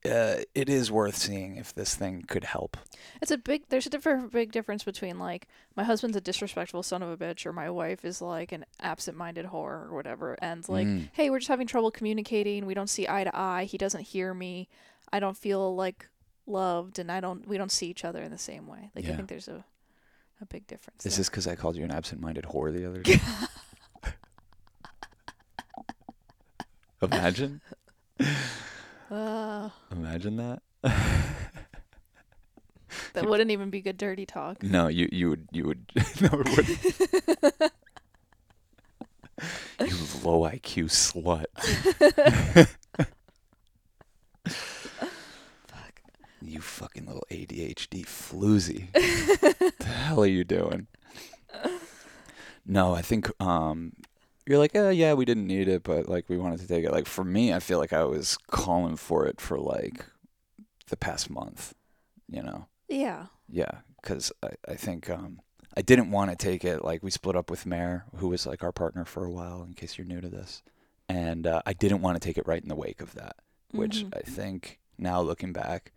uh, 0.05 0.39
it 0.57 0.69
is 0.69 0.91
worth 0.91 1.17
seeing 1.17 1.57
if 1.57 1.73
this 1.75 1.95
thing 1.95 2.23
could 2.27 2.43
help. 2.45 2.77
It's 3.23 3.31
a 3.31 3.39
big. 3.39 3.63
There's 3.69 3.87
a 3.87 3.91
different 3.91 4.31
big 4.33 4.53
difference 4.53 4.85
between 4.85 5.19
like 5.19 5.49
my 5.77 5.83
husband's 5.85 6.17
a 6.17 6.21
disrespectful 6.21 6.83
son 6.83 7.03
of 7.03 7.09
a 7.11 7.17
bitch, 7.17 7.47
or 7.47 7.53
my 7.53 7.71
wife 7.71 8.05
is 8.05 8.21
like 8.21 8.53
an 8.53 8.65
absent-minded 8.81 9.47
whore 9.47 9.87
or 9.89 9.95
whatever, 9.95 10.37
and 10.43 10.69
like, 10.69 10.87
Mm. 10.87 11.09
hey, 11.15 11.31
we're 11.31 11.39
just 11.41 11.49
having 11.49 11.67
trouble 11.67 11.91
communicating. 11.91 12.67
We 12.67 12.75
don't 12.75 12.91
see 12.91 13.09
eye 13.09 13.25
to 13.25 13.37
eye. 13.37 13.65
He 13.65 13.79
doesn't 13.79 14.03
hear 14.03 14.35
me. 14.35 14.69
I 15.13 15.21
don't 15.21 15.37
feel 15.37 15.75
like 15.75 16.09
loved, 16.47 16.99
and 16.99 17.11
I 17.11 17.21
don't. 17.21 17.47
We 17.49 17.57
don't 17.59 17.73
see 17.73 17.87
each 17.89 18.05
other 18.05 18.23
in 18.23 18.31
the 18.31 18.39
same 18.39 18.67
way. 18.67 18.91
Like 18.95 19.05
I 19.07 19.15
think 19.17 19.29
there's 19.29 19.49
a 19.49 19.65
a 20.41 20.47
big 20.47 20.67
difference. 20.67 21.05
Is 21.07 21.13
there. 21.15 21.21
this 21.21 21.29
because 21.29 21.47
I 21.47 21.55
called 21.57 21.77
you 21.77 21.85
an 21.85 21.91
absent-minded 21.91 22.45
whore 22.45 22.73
the 22.73 22.87
other 22.89 23.03
day? 23.03 23.21
Imagine. 27.03 27.61
Uh, 29.11 29.69
Imagine 29.93 30.37
that. 30.37 30.63
that 33.13 33.27
wouldn't 33.27 33.51
even 33.51 33.71
be 33.71 33.81
good 33.81 33.97
dirty 33.97 34.27
talk. 34.27 34.63
No, 34.63 34.89
you 34.89 35.09
you 35.13 35.29
would 35.31 35.49
you 35.53 35.65
would 35.67 35.87
no 36.21 36.29
it 36.33 36.49
wouldn't. 36.57 37.73
you 39.81 39.97
low 40.25 40.41
IQ 40.43 40.87
slut. 40.91 41.47
You 46.41 46.61
fucking 46.61 47.05
little 47.07 47.27
ADHD 47.31 48.05
floozy. 48.07 48.91
the 48.93 49.85
hell 49.85 50.18
are 50.29 50.33
you 50.33 50.45
doing? 50.45 50.87
No, 52.67 52.95
I 52.95 53.03
think 53.03 53.31
um 53.41 53.93
you're 54.47 54.59
like, 54.59 54.75
uh, 54.75 54.89
yeah, 54.89 55.13
we 55.13 55.27
didn't 55.27 55.47
need 55.47 55.69
it, 55.69 55.83
but 55.83 56.09
like 56.09 56.29
we 56.29 56.39
wanted 56.39 56.61
to 56.61 56.67
take 56.67 56.85
it. 56.85 56.91
Like 56.93 57.07
for 57.07 57.23
me, 57.25 57.53
I 57.53 57.59
feel 57.61 57.79
like 57.79 57.93
I 57.93 58.05
was 58.05 58.39
calling 58.51 58.97
for 58.97 59.27
it 59.27 59.41
for 59.43 59.59
like 59.59 60.07
the 60.89 60.97
past 60.97 61.29
month, 61.29 61.75
you 62.29 62.43
know. 62.43 62.67
Yeah. 62.89 63.27
Yeah, 63.51 63.81
because 64.01 64.33
I, 64.43 64.51
I 64.67 64.75
think 64.75 65.11
um, 65.11 65.41
I 65.77 65.83
didn't 65.83 66.11
want 66.11 66.31
to 66.31 66.37
take 66.37 66.65
it. 66.65 66.83
Like 66.83 67.03
we 67.03 67.11
split 67.11 67.37
up 67.37 67.51
with 67.51 67.67
Mare, 67.67 68.07
who 68.17 68.29
was 68.29 68.47
like 68.47 68.63
our 68.63 68.73
partner 68.73 69.05
for 69.05 69.25
a 69.27 69.31
while. 69.31 69.63
In 69.63 69.75
case 69.75 69.99
you're 69.99 70.07
new 70.07 70.21
to 70.23 70.29
this, 70.31 70.63
and 71.11 71.47
uh, 71.47 71.61
I 71.67 71.73
didn't 71.75 72.01
want 72.03 72.17
to 72.21 72.27
take 72.27 72.39
it 72.39 72.47
right 72.47 72.63
in 72.63 72.69
the 72.69 72.75
wake 72.75 73.03
of 73.03 73.15
that, 73.17 73.37
which 73.73 74.05
Mhm. 74.05 74.17
I 74.17 74.21
think 74.21 74.79
now 74.99 75.21
looking 75.21 75.53
back 75.53 75.93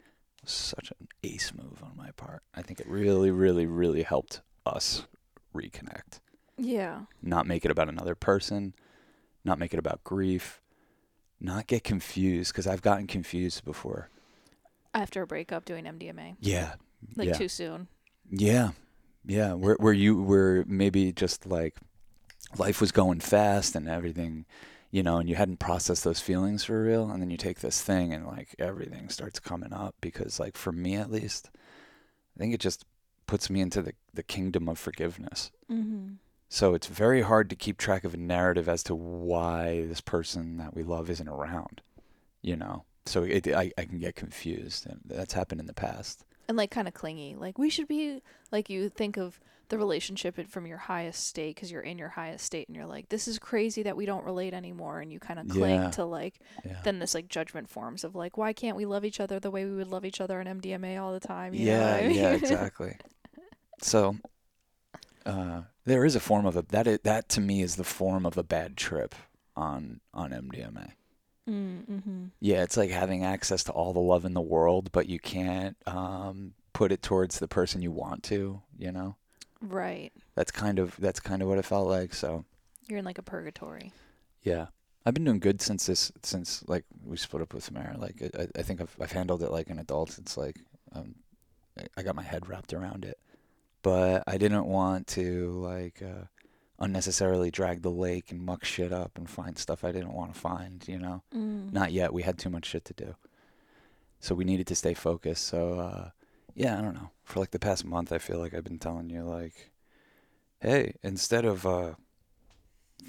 such 0.45 0.91
an 0.99 1.07
ace 1.23 1.53
move 1.53 1.83
on 1.83 1.91
my 1.95 2.11
part. 2.11 2.43
I 2.55 2.61
think 2.61 2.79
it 2.79 2.87
really, 2.87 3.31
really, 3.31 3.65
really 3.65 4.03
helped 4.03 4.41
us 4.65 5.05
reconnect. 5.55 6.19
Yeah. 6.57 7.01
Not 7.21 7.47
make 7.47 7.65
it 7.65 7.71
about 7.71 7.89
another 7.89 8.15
person, 8.15 8.73
not 9.43 9.59
make 9.59 9.73
it 9.73 9.79
about 9.79 10.03
grief, 10.03 10.61
not 11.39 11.67
get 11.67 11.83
confused 11.83 12.51
because 12.53 12.67
I've 12.67 12.81
gotten 12.81 13.07
confused 13.07 13.65
before. 13.65 14.09
After 14.93 15.21
a 15.21 15.27
breakup, 15.27 15.65
doing 15.65 15.85
MDMA 15.85 16.35
Yeah, 16.39 16.73
like 17.15 17.29
yeah. 17.29 17.33
too 17.33 17.47
soon. 17.47 17.87
Yeah, 18.29 18.71
yeah. 19.25 19.53
Where 19.53 19.75
where 19.79 19.93
you 19.93 20.21
were 20.21 20.65
maybe 20.67 21.11
just 21.13 21.45
like 21.45 21.77
life 22.57 22.81
was 22.81 22.91
going 22.91 23.21
fast 23.21 23.75
and 23.75 23.87
everything, 23.87 24.45
you 24.91 25.01
know, 25.01 25.17
and 25.17 25.29
you 25.29 25.35
hadn't 25.35 25.59
processed 25.59 26.03
those 26.03 26.19
feelings 26.19 26.65
for 26.65 26.83
real, 26.83 27.09
and 27.09 27.21
then 27.21 27.31
you 27.31 27.37
take 27.37 27.61
this 27.61 27.81
thing 27.81 28.13
and 28.13 28.27
like 28.27 28.55
everything 28.59 29.09
starts 29.09 29.39
coming 29.39 29.73
up 29.73 29.95
because 30.01 30.39
like 30.39 30.57
for 30.57 30.71
me 30.71 30.95
at 30.95 31.09
least, 31.09 31.49
I 32.35 32.39
think 32.39 32.53
it 32.53 32.59
just 32.59 32.85
puts 33.25 33.49
me 33.49 33.61
into 33.61 33.81
the 33.81 33.93
the 34.13 34.23
kingdom 34.23 34.67
of 34.67 34.77
forgiveness. 34.77 35.51
Mm-hmm. 35.71 36.15
So 36.49 36.73
it's 36.73 36.87
very 36.87 37.21
hard 37.21 37.49
to 37.49 37.55
keep 37.55 37.77
track 37.77 38.03
of 38.03 38.13
a 38.13 38.17
narrative 38.17 38.67
as 38.67 38.83
to 38.83 38.93
why 38.95 39.85
this 39.87 40.01
person 40.01 40.57
that 40.57 40.75
we 40.75 40.83
love 40.83 41.09
isn't 41.09 41.29
around, 41.29 41.81
you 42.41 42.57
know. 42.57 42.83
So 43.05 43.23
it, 43.23 43.47
I, 43.47 43.71
I 43.77 43.85
can 43.85 43.99
get 43.99 44.15
confused, 44.15 44.85
and 44.85 44.99
that's 45.05 45.31
happened 45.31 45.61
in 45.61 45.67
the 45.67 45.73
past. 45.73 46.25
And 46.49 46.57
like 46.57 46.69
kind 46.69 46.89
of 46.89 46.93
clingy. 46.93 47.35
Like 47.37 47.57
we 47.57 47.69
should 47.69 47.87
be 47.87 48.21
like 48.51 48.69
you 48.69 48.89
think 48.89 49.15
of 49.15 49.39
the 49.71 49.77
relationship 49.79 50.37
from 50.49 50.67
your 50.67 50.77
highest 50.77 51.25
state 51.25 51.55
because 51.55 51.71
you're 51.71 51.81
in 51.81 51.97
your 51.97 52.09
highest 52.09 52.45
state 52.45 52.67
and 52.67 52.75
you're 52.75 52.85
like 52.85 53.09
this 53.09 53.27
is 53.27 53.39
crazy 53.39 53.81
that 53.83 53.97
we 53.97 54.05
don't 54.05 54.23
relate 54.23 54.53
anymore 54.53 54.99
and 54.99 55.11
you 55.11 55.19
kind 55.19 55.39
of 55.39 55.47
cling 55.49 55.81
Yeah. 55.81 55.89
to 55.91 56.05
like 56.05 56.35
Yeah. 56.63 56.77
then 56.83 56.99
this 56.99 57.15
like 57.15 57.27
judgment 57.27 57.69
forms 57.69 58.03
of 58.03 58.13
like 58.15 58.37
why 58.37 58.53
can't 58.53 58.77
we 58.77 58.85
love 58.85 59.03
each 59.03 59.19
other 59.19 59.39
the 59.39 59.49
way 59.49 59.65
we 59.65 59.75
would 59.75 59.87
love 59.87 60.05
each 60.05 60.21
other 60.21 60.39
in 60.39 60.47
MDMA 60.47 61.01
all 61.01 61.11
the 61.13 61.19
time 61.19 61.53
you 61.55 61.65
yeah, 61.65 61.95
I 61.95 62.07
mean? 62.07 62.15
yeah, 62.17 62.33
exactly. 62.33 62.97
So, 63.83 64.17
uh, 65.25 65.61
there 65.85 66.05
is 66.05 66.15
a 66.15 66.19
form 66.19 66.45
of 66.45 66.55
a 66.55 66.61
that 66.69 66.87
is, 66.87 66.99
that 67.03 67.29
to 67.29 67.41
me 67.41 67.61
is 67.61 67.75
the 67.75 67.83
form 67.83 68.25
of 68.25 68.37
a 68.37 68.43
bad 68.43 68.77
trip 68.77 69.15
on 69.55 70.01
on 70.13 70.31
MDMA. 70.31 70.91
mm, 71.49 71.85
mm-hmm. 71.85 72.25
Yeah, 72.39 72.63
it's 72.63 72.77
like 72.77 72.91
having 72.91 73.23
access 73.23 73.63
to 73.65 73.71
all 73.71 73.93
the 73.93 73.99
love 73.99 74.25
in 74.25 74.33
the 74.33 74.41
world, 74.41 74.91
but 74.91 75.07
you 75.09 75.19
can't 75.19 75.75
um, 75.87 76.53
put 76.73 76.91
it 76.91 77.01
towards 77.01 77.39
the 77.39 77.47
person 77.47 77.81
you 77.81 77.91
want 77.91 78.23
to. 78.25 78.61
You 78.77 78.91
know, 78.91 79.15
right 79.61 80.11
that's 80.35 80.51
kind 80.51 80.79
of 80.79 80.95
that's 80.97 81.19
kind 81.19 81.41
of 81.41 81.47
what 81.47 81.57
it 81.57 81.65
felt 81.65 81.87
like. 81.87 82.13
So, 82.13 82.45
you're 82.87 82.99
in 82.99 83.05
like 83.05 83.17
a 83.17 83.23
purgatory 83.23 83.93
yeah, 84.43 84.67
I've 85.05 85.13
been 85.13 85.23
doing 85.23 85.39
good 85.39 85.61
since 85.61 85.85
this 85.85 86.11
since 86.23 86.63
like 86.67 86.85
we 87.05 87.17
split 87.17 87.41
up 87.41 87.53
with 87.53 87.63
Samara. 87.63 87.97
Like 87.97 88.21
I, 88.37 88.47
I 88.57 88.61
think 88.61 88.81
I've 88.81 88.95
I've 88.99 89.11
handled 89.11 89.43
it 89.43 89.51
like 89.51 89.69
an 89.69 89.79
adult. 89.79 90.17
It's 90.17 90.37
like 90.37 90.57
um, 90.93 91.15
I- 91.97 92.03
got 92.03 92.15
my 92.15 92.23
head 92.23 92.49
wrapped 92.49 92.73
around 92.73 93.05
it, 93.05 93.19
but 93.81 94.23
I 94.27 94.37
didn't 94.37 94.65
want 94.65 95.07
to 95.07 95.51
like 95.63 96.01
uh, 96.01 96.25
unnecessarily 96.79 97.51
drag 97.51 97.81
the 97.81 97.91
lake 97.91 98.31
and 98.31 98.43
muck 98.43 98.65
shit 98.65 98.91
up 98.91 99.17
and 99.17 99.29
find 99.29 99.57
stuff 99.57 99.83
I 99.83 99.91
didn't 99.91 100.13
want 100.13 100.33
to 100.33 100.39
find. 100.39 100.83
You 100.87 100.99
know, 100.99 101.23
mm. 101.35 101.71
not 101.71 101.91
yet. 101.91 102.13
We 102.13 102.23
had 102.23 102.37
too 102.37 102.49
much 102.49 102.65
shit 102.65 102.85
to 102.85 102.93
do, 102.93 103.15
so 104.19 104.35
we 104.35 104.43
needed 104.43 104.67
to 104.67 104.75
stay 104.75 104.93
focused. 104.93 105.45
So 105.45 105.79
uh, 105.79 106.09
yeah, 106.55 106.77
I 106.77 106.81
don't 106.81 106.93
know. 106.93 107.11
For 107.23 107.39
like 107.39 107.51
the 107.51 107.59
past 107.59 107.85
month, 107.85 108.11
I 108.11 108.17
feel 108.17 108.39
like 108.39 108.53
I've 108.53 108.63
been 108.63 108.79
telling 108.79 109.09
you 109.09 109.23
like, 109.23 109.71
hey, 110.59 110.95
instead 111.03 111.45
of 111.45 111.65
uh, 111.65 111.93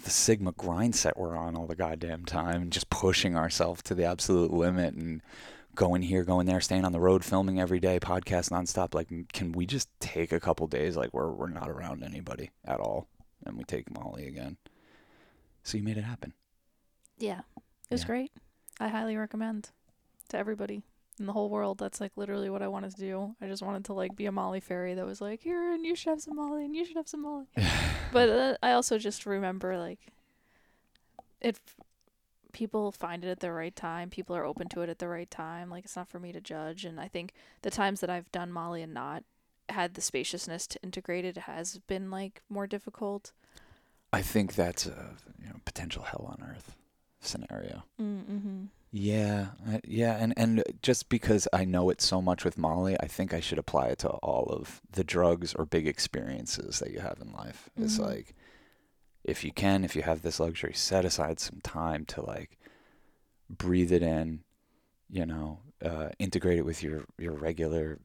the 0.04 0.10
Sigma 0.10 0.52
grind 0.52 0.94
set 0.96 1.16
we're 1.18 1.36
on 1.36 1.56
all 1.56 1.66
the 1.66 1.76
goddamn 1.76 2.24
time 2.24 2.62
and 2.62 2.72
just 2.72 2.90
pushing 2.90 3.36
ourselves 3.36 3.82
to 3.84 3.94
the 3.94 4.04
absolute 4.04 4.50
limit 4.52 4.94
and 4.94 5.20
going 5.74 6.02
here, 6.02 6.22
going 6.24 6.46
there, 6.46 6.60
staying 6.60 6.84
on 6.84 6.92
the 6.92 7.00
road, 7.00 7.24
filming 7.24 7.58
every 7.60 7.80
day, 7.80 7.98
podcast 7.98 8.50
nonstop. 8.50 8.94
Like, 8.94 9.08
can 9.32 9.52
we 9.52 9.66
just 9.66 9.88
take 10.00 10.30
a 10.32 10.40
couple 10.40 10.66
days 10.66 10.96
like 10.96 11.12
where 11.14 11.28
we're 11.28 11.48
not 11.48 11.68
around 11.70 12.02
anybody 12.04 12.50
at 12.64 12.78
all 12.80 13.08
and 13.46 13.56
we 13.56 13.64
take 13.64 13.90
Molly 13.90 14.26
again? 14.28 14.56
So 15.64 15.78
you 15.78 15.82
made 15.84 15.96
it 15.98 16.02
happen. 16.04 16.32
yeah 17.18 17.40
it 17.88 17.94
was 17.94 18.02
Yeah. 18.02 18.06
great 18.06 18.32
I 18.80 18.88
highly 18.88 19.16
recommend 19.16 19.70
to 20.30 20.36
everybody 20.36 20.82
in 21.18 21.26
the 21.26 21.32
whole 21.32 21.50
world 21.50 21.78
that's 21.78 22.00
like 22.00 22.12
literally 22.16 22.50
what 22.50 22.62
I 22.62 22.68
wanted 22.68 22.94
to 22.94 23.00
do 23.00 23.36
I 23.40 23.46
just 23.46 23.62
wanted 23.62 23.84
to 23.86 23.92
like 23.92 24.16
be 24.16 24.26
a 24.26 24.32
Molly 24.32 24.60
fairy 24.60 24.94
that 24.94 25.06
was 25.06 25.20
like 25.20 25.42
here 25.42 25.72
and 25.72 25.84
you 25.84 25.94
should 25.94 26.10
have 26.10 26.20
some 26.20 26.36
Molly 26.36 26.64
and 26.64 26.74
you 26.74 26.84
should 26.84 26.96
have 26.96 27.08
some 27.08 27.22
Molly 27.22 27.46
but 28.12 28.28
uh, 28.28 28.56
I 28.62 28.72
also 28.72 28.98
just 28.98 29.26
remember 29.26 29.78
like 29.78 30.00
if 31.40 31.60
people 32.52 32.92
find 32.92 33.24
it 33.24 33.28
at 33.28 33.40
the 33.40 33.52
right 33.52 33.74
time, 33.74 34.10
people 34.10 34.36
are 34.36 34.44
open 34.44 34.68
to 34.68 34.82
it 34.82 34.88
at 34.88 34.98
the 34.98 35.08
right 35.08 35.30
time. 35.30 35.70
Like 35.70 35.84
it's 35.84 35.96
not 35.96 36.08
for 36.08 36.18
me 36.18 36.32
to 36.32 36.40
judge, 36.40 36.84
and 36.84 37.00
I 37.00 37.08
think 37.08 37.32
the 37.62 37.70
times 37.70 38.00
that 38.00 38.10
I've 38.10 38.30
done 38.30 38.52
Molly 38.52 38.82
and 38.82 38.94
not 38.94 39.24
had 39.68 39.94
the 39.94 40.00
spaciousness 40.00 40.66
to 40.68 40.78
integrate 40.82 41.24
it 41.24 41.38
has 41.38 41.78
been 41.86 42.10
like 42.10 42.42
more 42.48 42.66
difficult. 42.66 43.32
I 44.12 44.22
think 44.22 44.54
that's 44.54 44.86
a 44.86 45.16
you 45.40 45.48
know 45.48 45.60
potential 45.64 46.04
hell 46.04 46.26
on 46.28 46.46
earth 46.48 46.76
scenario. 47.20 47.84
Mm-hmm. 48.00 48.64
Yeah, 48.94 49.48
I, 49.66 49.80
yeah, 49.84 50.18
and 50.20 50.34
and 50.36 50.62
just 50.82 51.08
because 51.08 51.48
I 51.50 51.64
know 51.64 51.88
it 51.88 52.02
so 52.02 52.20
much 52.20 52.44
with 52.44 52.58
Molly, 52.58 52.94
I 53.00 53.06
think 53.06 53.32
I 53.32 53.40
should 53.40 53.58
apply 53.58 53.88
it 53.88 53.98
to 54.00 54.08
all 54.08 54.44
of 54.52 54.82
the 54.90 55.02
drugs 55.02 55.54
or 55.54 55.64
big 55.64 55.86
experiences 55.86 56.78
that 56.78 56.90
you 56.90 57.00
have 57.00 57.18
in 57.20 57.32
life. 57.32 57.70
It's 57.74 57.96
Mhm. 57.96 58.06
like 58.06 58.34
if 59.24 59.44
you 59.44 59.52
can, 59.52 59.84
if 59.84 59.96
you 59.96 60.02
have 60.02 60.22
this 60.22 60.40
luxury, 60.40 60.74
set 60.74 61.04
aside 61.06 61.40
some 61.40 61.60
time 61.62 62.04
to 62.06 62.22
like 62.22 62.58
breathe 63.50 63.92
it 63.92 64.02
in, 64.02 64.44
you 65.10 65.26
know, 65.26 65.60
uh, 65.82 66.10
integrate 66.18 66.58
it 66.58 66.66
with 66.66 66.82
your 66.82 67.06
your 67.18 67.34
regular 67.34 68.00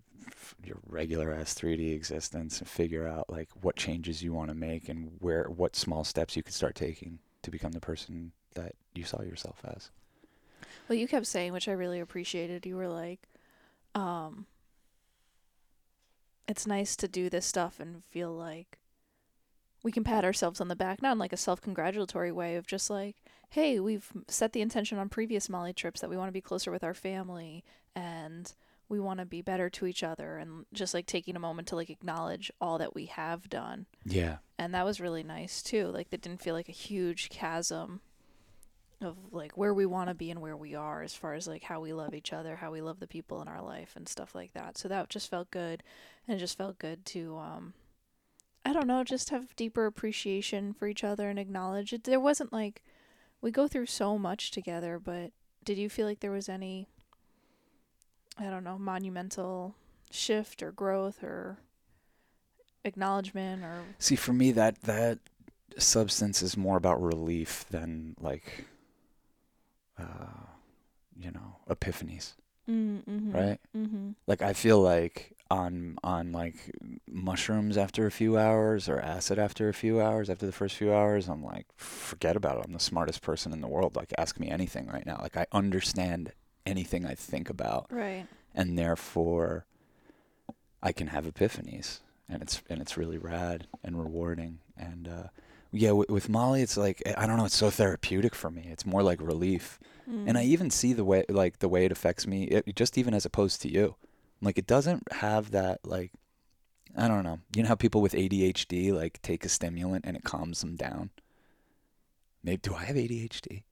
your 0.64 0.80
regular 0.86 1.34
ass 1.34 1.54
3D 1.54 1.92
existence 1.94 2.60
and 2.60 2.70
figure 2.70 3.08
out 3.08 3.30
like 3.30 3.50
what 3.62 3.76
changes 3.76 4.24
you 4.24 4.34
want 4.34 4.50
to 4.50 4.56
make 4.56 4.90
and 4.90 5.18
where 5.20 5.46
what 5.46 5.76
small 5.76 6.04
steps 6.04 6.36
you 6.38 6.44
could 6.44 6.54
start 6.54 6.76
taking 6.76 7.20
to 7.44 7.52
become 7.52 7.72
the 7.74 7.80
person 7.82 8.32
that 8.56 8.74
you 8.94 9.04
saw 9.04 9.22
yourself 9.22 9.62
as. 9.66 9.92
Well, 10.88 10.98
you 10.98 11.08
kept 11.08 11.28
saying, 11.28 11.54
which 11.54 11.68
I 11.68 11.74
really 11.74 12.00
appreciated. 12.00 12.66
You 12.66 12.76
were 12.76 12.88
like, 12.88 13.28
um, 13.96 14.46
it's 16.48 16.68
nice 16.68 16.96
to 16.98 17.08
do 17.08 17.30
this 17.30 17.46
stuff 17.46 17.80
and 17.80 18.04
feel 18.06 18.32
like 18.32 18.78
we 19.84 19.92
can 19.92 20.04
pat 20.04 20.26
ourselves 20.26 20.60
on 20.62 20.68
the 20.68 20.76
back, 20.76 21.02
not 21.02 21.14
in 21.14 21.20
like 21.20 21.34
a 21.34 21.38
self 21.38 21.62
congratulatory 21.62 22.32
way 22.32 22.56
of 22.56 22.68
just 22.68 22.90
like, 22.90 23.18
hey, 23.50 23.80
we've 23.80 24.12
set 24.28 24.54
the 24.54 24.62
intention 24.62 24.98
on 24.98 25.10
previous 25.10 25.50
Molly 25.50 25.74
trips 25.74 26.02
that 26.02 26.10
we 26.10 26.18
want 26.18 26.28
to 26.30 26.34
be 26.34 26.42
closer 26.42 26.72
with 26.72 26.84
our 26.84 26.94
family 26.94 27.64
and 27.96 28.54
we 28.90 29.00
want 29.00 29.20
to 29.20 29.26
be 29.26 29.42
better 29.42 29.70
to 29.70 29.86
each 29.86 30.04
other 30.04 30.38
and 30.38 30.66
just 30.74 30.94
like 30.94 31.06
taking 31.06 31.36
a 31.36 31.40
moment 31.40 31.68
to 31.68 31.76
like 31.76 31.90
acknowledge 31.90 32.52
all 32.62 32.78
that 32.78 32.96
we 32.96 33.06
have 33.06 33.50
done. 33.50 33.86
Yeah. 34.06 34.38
And 34.58 34.74
that 34.74 34.86
was 34.86 35.02
really 35.02 35.24
nice 35.24 35.62
too. 35.62 35.88
Like, 35.88 36.10
that 36.10 36.22
didn't 36.22 36.42
feel 36.42 36.56
like 36.56 36.70
a 36.70 36.74
huge 36.74 37.30
chasm 37.30 38.02
of 39.02 39.16
like 39.32 39.58
where 39.58 39.74
we 39.74 39.86
want 39.86 40.10
to 40.10 40.16
be 40.16 40.32
and 40.32 40.42
where 40.42 40.58
we 40.58 40.74
are 40.74 41.04
as 41.04 41.14
far 41.14 41.34
as 41.34 41.48
like 41.48 41.64
how 41.64 41.80
we 41.80 41.94
love 41.94 42.14
each 42.14 42.34
other, 42.34 42.56
how 42.56 42.72
we 42.72 42.82
love 42.82 43.00
the 43.00 43.08
people 43.08 43.42
in 43.42 43.48
our 43.48 43.62
life 43.62 43.94
and 43.96 44.10
stuff 44.10 44.34
like 44.34 44.54
that. 44.54 44.78
So 44.78 44.88
that 44.88 45.10
just 45.10 45.30
felt 45.30 45.52
good 45.52 45.84
and 46.28 46.38
it 46.38 46.40
just 46.40 46.58
felt 46.58 46.80
good 46.80 47.06
to 47.08 47.38
um 47.38 47.74
I 48.66 48.74
don't 48.74 48.88
know, 48.88 49.04
just 49.04 49.30
have 49.30 49.56
deeper 49.56 49.86
appreciation 49.86 50.74
for 50.74 50.88
each 50.88 51.04
other 51.04 51.30
and 51.30 51.40
acknowledge 51.40 51.94
it. 51.94 52.04
There 52.04 52.20
wasn't 52.20 52.52
like 52.52 52.84
we 53.42 53.52
go 53.52 53.68
through 53.68 53.86
so 53.86 54.18
much 54.18 54.52
together, 54.52 55.00
but 55.00 55.32
did 55.64 55.78
you 55.78 55.90
feel 55.90 56.08
like 56.08 56.20
there 56.20 56.32
was 56.32 56.50
any 56.50 56.88
I 58.40 58.50
don't 58.50 58.64
know, 58.64 58.78
monumental 58.78 59.76
shift 60.12 60.62
or 60.62 60.72
growth 60.72 61.24
or 61.24 61.58
acknowledgement 62.84 63.64
or 63.64 63.84
See, 64.00 64.16
for 64.16 64.34
me, 64.34 64.52
that 64.52 64.82
that 64.84 65.20
substance 65.78 66.42
is 66.42 66.58
more 66.58 66.78
about 66.78 67.02
relief 67.02 67.66
than 67.70 68.16
like, 68.20 68.66
uh, 70.00 70.04
you 71.20 71.32
know, 71.32 71.58
epiphanies. 71.70 72.34
Mm-hmm. 72.70 73.32
Right? 73.32 73.60
Mm-hmm. 73.76 74.12
Like 74.28 74.42
I 74.42 74.54
feel 74.54 74.82
like 74.82 75.34
on 75.50 75.98
on 76.04 76.34
like 76.34 76.56
mushrooms 77.10 77.78
after 77.78 78.06
a 78.06 78.12
few 78.12 78.38
hours 78.38 78.90
or 78.90 79.00
acid 79.00 79.40
after 79.40 79.70
a 79.70 79.74
few 79.74 80.02
hours 80.02 80.30
after 80.30 80.46
the 80.46 80.52
first 80.52 80.76
few 80.76 80.94
hours 80.94 81.30
I'm 81.30 81.42
like 81.42 81.66
forget 81.78 82.36
about 82.36 82.58
it 82.58 82.66
I'm 82.66 82.74
the 82.74 82.80
smartest 82.82 83.22
person 83.22 83.54
in 83.54 83.62
the 83.62 83.68
world 83.70 83.96
like 83.96 84.14
ask 84.18 84.38
me 84.42 84.50
anything 84.50 84.88
right 84.88 85.06
now 85.06 85.20
like 85.22 85.38
I 85.38 85.46
understand 85.54 86.34
anything 86.66 87.06
I 87.06 87.16
think 87.16 87.50
about 87.50 87.88
Right. 87.90 88.26
and 88.54 88.78
therefore 88.78 89.66
I 90.84 90.92
can 90.92 91.08
have 91.08 91.24
epiphanies 91.26 92.00
and 92.28 92.42
it's 92.42 92.62
and 92.70 92.82
it's 92.82 92.98
really 92.98 93.18
rad 93.18 93.68
and 93.86 93.98
rewarding 93.98 94.60
and 94.78 95.08
uh 95.08 95.28
yeah 95.72 95.92
with, 95.92 96.10
with 96.10 96.30
Molly 96.30 96.62
it's 96.62 96.78
like 96.78 97.02
I 97.18 97.26
don't 97.28 97.38
know 97.38 97.46
it's 97.46 97.56
so 97.56 97.70
therapeutic 97.70 98.34
for 98.36 98.50
me. 98.50 98.68
It's 98.72 98.86
more 98.86 99.04
like 99.04 99.22
relief. 99.22 99.80
Mm. 100.10 100.24
and 100.30 100.38
I 100.38 100.44
even 100.44 100.70
see 100.70 100.94
the 100.94 101.04
way 101.04 101.26
like 101.28 101.60
the 101.60 101.68
way 101.68 101.84
it 101.86 101.92
affects 101.92 102.26
me 102.26 102.46
it, 102.46 102.76
just 102.76 102.98
even 102.98 103.14
as 103.14 103.26
opposed 103.26 103.62
to 103.64 103.70
you. 103.72 103.96
Like 104.42 104.58
it 104.58 104.66
doesn't 104.68 105.12
have 105.12 105.52
that 105.52 105.80
like 105.86 106.12
I 106.96 107.08
don't 107.08 107.24
know. 107.24 107.40
You 107.56 107.64
know 107.64 107.70
how 107.70 107.76
people 107.76 108.02
with 108.02 108.14
ADHD 108.14 108.94
like 108.94 109.22
take 109.22 109.44
a 109.46 109.50
stimulant 109.50 110.06
and 110.06 110.16
it 110.16 110.24
calms 110.24 110.62
them 110.62 110.76
down? 110.76 111.10
Maybe 112.44 112.58
do 112.62 112.74
I 112.76 112.86
have 112.86 112.96
ADHD 112.96 113.64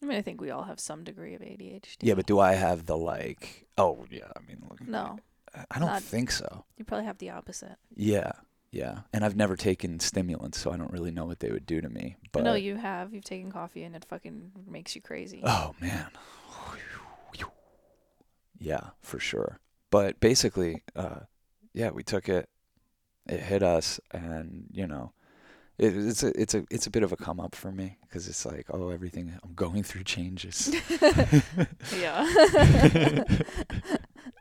I 0.00 0.06
mean, 0.06 0.16
I 0.16 0.22
think 0.22 0.40
we 0.40 0.50
all 0.50 0.62
have 0.62 0.78
some 0.80 1.02
degree 1.04 1.34
of 1.34 1.40
ADHD. 1.42 1.96
yeah 2.02 2.14
but 2.14 2.26
do 2.26 2.38
I 2.38 2.54
have 2.54 2.86
the 2.86 2.96
like 2.96 3.66
oh 3.76 4.06
yeah 4.10 4.30
I 4.36 4.40
mean 4.48 4.62
look 4.68 4.80
no, 4.86 5.18
I- 5.54 5.64
I 5.72 5.78
don't 5.78 5.88
Not- 5.88 6.02
think 6.02 6.30
so. 6.30 6.64
You 6.76 6.84
probably 6.84 7.06
have 7.06 7.18
the 7.18 7.30
opposite. 7.30 7.76
yeah 7.94 8.32
yeah 8.70 9.00
and 9.12 9.24
I've 9.24 9.36
never 9.36 9.56
taken 9.56 9.98
stimulants 10.00 10.58
so 10.58 10.70
I 10.70 10.76
don't 10.76 10.92
really 10.92 11.10
know 11.10 11.24
what 11.24 11.40
they 11.40 11.50
would 11.50 11.66
do 11.66 11.80
to 11.80 11.88
me 11.88 12.16
but 12.32 12.44
no, 12.44 12.54
you 12.54 12.76
have. 12.76 13.14
You've 13.14 13.24
taken 13.24 13.50
coffee 13.50 13.84
and 13.84 13.96
it 13.96 14.04
fucking 14.04 14.52
makes 14.66 14.94
you 14.94 15.00
crazy. 15.00 15.42
Oh 15.44 15.74
man. 15.80 16.08
Yeah, 18.58 18.90
for 19.00 19.20
sure. 19.20 19.60
But 19.90 20.20
basically, 20.20 20.82
uh, 20.96 21.20
yeah, 21.72 21.90
we 21.90 22.02
took 22.02 22.28
it. 22.28 22.48
It 23.26 23.40
hit 23.40 23.62
us, 23.62 24.00
and 24.10 24.66
you 24.72 24.86
know, 24.86 25.12
it, 25.78 25.94
it's 25.96 26.22
a 26.22 26.40
it's 26.40 26.54
a 26.54 26.64
it's 26.70 26.86
a 26.86 26.90
bit 26.90 27.02
of 27.02 27.12
a 27.12 27.16
come 27.16 27.40
up 27.40 27.54
for 27.54 27.70
me 27.70 27.98
because 28.02 28.26
it's 28.26 28.44
like, 28.44 28.66
oh, 28.70 28.88
everything 28.88 29.38
I'm 29.44 29.54
going 29.54 29.82
through 29.82 30.04
changes. 30.04 30.74
yeah. 32.00 33.24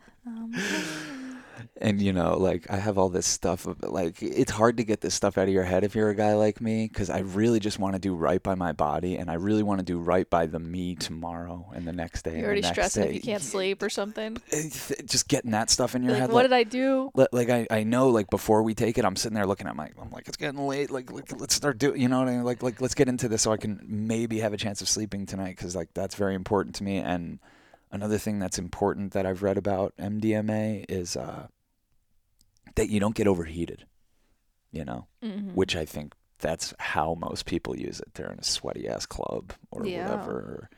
and 1.88 2.01
you 2.01 2.12
know, 2.12 2.38
like 2.38 2.70
I 2.70 2.75
have 2.77 2.98
all 2.98 3.10
this 3.10 3.25
stuff. 3.25 3.65
Of, 3.65 3.82
like 3.82 4.22
it's 4.22 4.51
hard 4.51 4.77
to 4.77 4.84
get 4.84 5.01
this 5.01 5.13
stuff 5.15 5.38
out 5.38 5.48
of 5.48 5.53
your 5.53 5.63
head 5.63 5.84
if 5.84 5.96
you're 5.96 6.10
a 6.10 6.15
guy 6.15 6.34
like 6.34 6.60
me, 6.60 6.88
because 6.88 7.10
I 7.10 7.20
really 7.20 7.60
just 7.60 7.79
want 7.79 7.94
to 7.96 8.00
do 8.00 8.13
right 8.15 8.41
by 8.44 8.56
my 8.56 8.74
body, 8.74 9.15
and 9.15 9.32
I 9.32 9.36
really 9.36 9.63
want 9.63 9.79
to 9.79 9.86
do 9.86 9.98
right 9.98 10.29
by 10.29 10.46
the 10.46 10.60
me 10.60 10.96
tomorrow 10.96 11.72
and 11.74 11.88
the 11.88 11.94
next 11.94 12.24
day. 12.24 12.38
you're 12.38 12.46
already 12.46 12.62
next 12.62 12.98
if 12.98 13.13
you 13.13 13.22
can't 13.22 13.41
sleep 13.41 13.82
or 13.82 13.89
something. 13.89 14.38
Just 15.06 15.27
getting 15.27 15.51
that 15.51 15.70
stuff 15.70 15.96
in 15.96 16.03
your 16.03 16.12
Like, 16.12 16.22
head. 16.22 16.29
what 16.32 16.36
like, 16.36 16.44
did 16.46 16.53
I 16.53 16.63
do? 16.63 17.12
like 17.32 17.50
I, 17.50 17.67
I 17.72 17.84
know 17.84 18.10
like 18.10 18.29
before 18.29 18.63
we 18.63 18.74
take 18.74 18.98
it, 18.98 19.06
I'm 19.06 19.15
sitting 19.15 19.36
there 19.36 19.46
looking 19.48 19.67
at 19.67 19.75
my 19.75 19.89
I'm 20.01 20.12
like 20.12 20.27
it's 20.27 20.38
getting 20.38 20.67
late. 20.67 20.91
Like, 20.91 21.12
like 21.12 21.39
let's 21.39 21.53
start 21.56 21.77
doing. 21.77 22.01
You 22.01 22.10
know 22.10 22.20
what 22.20 22.27
I 22.27 22.32
mean? 22.32 22.44
Like 22.44 22.62
like 22.62 22.82
let's 22.82 22.96
get 22.96 23.08
into 23.08 23.27
this 23.29 23.44
so 23.44 23.51
I 23.51 23.58
can 23.58 23.79
maybe 23.88 24.39
have 24.39 24.53
a 24.53 24.58
chance 24.58 24.82
of 24.82 24.89
sleeping 24.89 25.25
tonight 25.25 25.56
because 25.56 25.75
like 25.75 25.94
that's 25.94 26.15
very 26.15 26.36
important 26.36 26.75
to 26.75 26.84
me. 26.84 26.98
And 26.98 27.39
another 27.91 28.17
thing 28.17 28.39
that's 28.39 28.60
important 28.60 29.13
that 29.13 29.25
I've 29.25 29.44
read 29.44 29.58
about 29.58 29.94
MDMA 29.98 30.86
is 30.89 31.15
uh, 31.15 31.48
that 32.77 32.89
you 32.89 33.00
don't 33.00 33.15
get 33.15 33.27
overheated. 33.27 33.86
You 34.72 34.86
know, 34.86 35.07
Mm-hmm. 35.24 35.51
which 35.51 35.75
I 35.75 35.86
think 35.86 36.13
that's 36.39 36.74
how 36.79 37.15
most 37.15 37.46
people 37.46 37.75
use 37.75 38.00
it. 38.00 38.13
They're 38.13 38.31
in 38.31 38.39
a 38.39 38.43
sweaty 38.43 38.88
ass 38.88 39.05
club 39.05 39.53
or 39.72 39.86
Yeah. 39.86 40.03
whatever. 40.10 40.69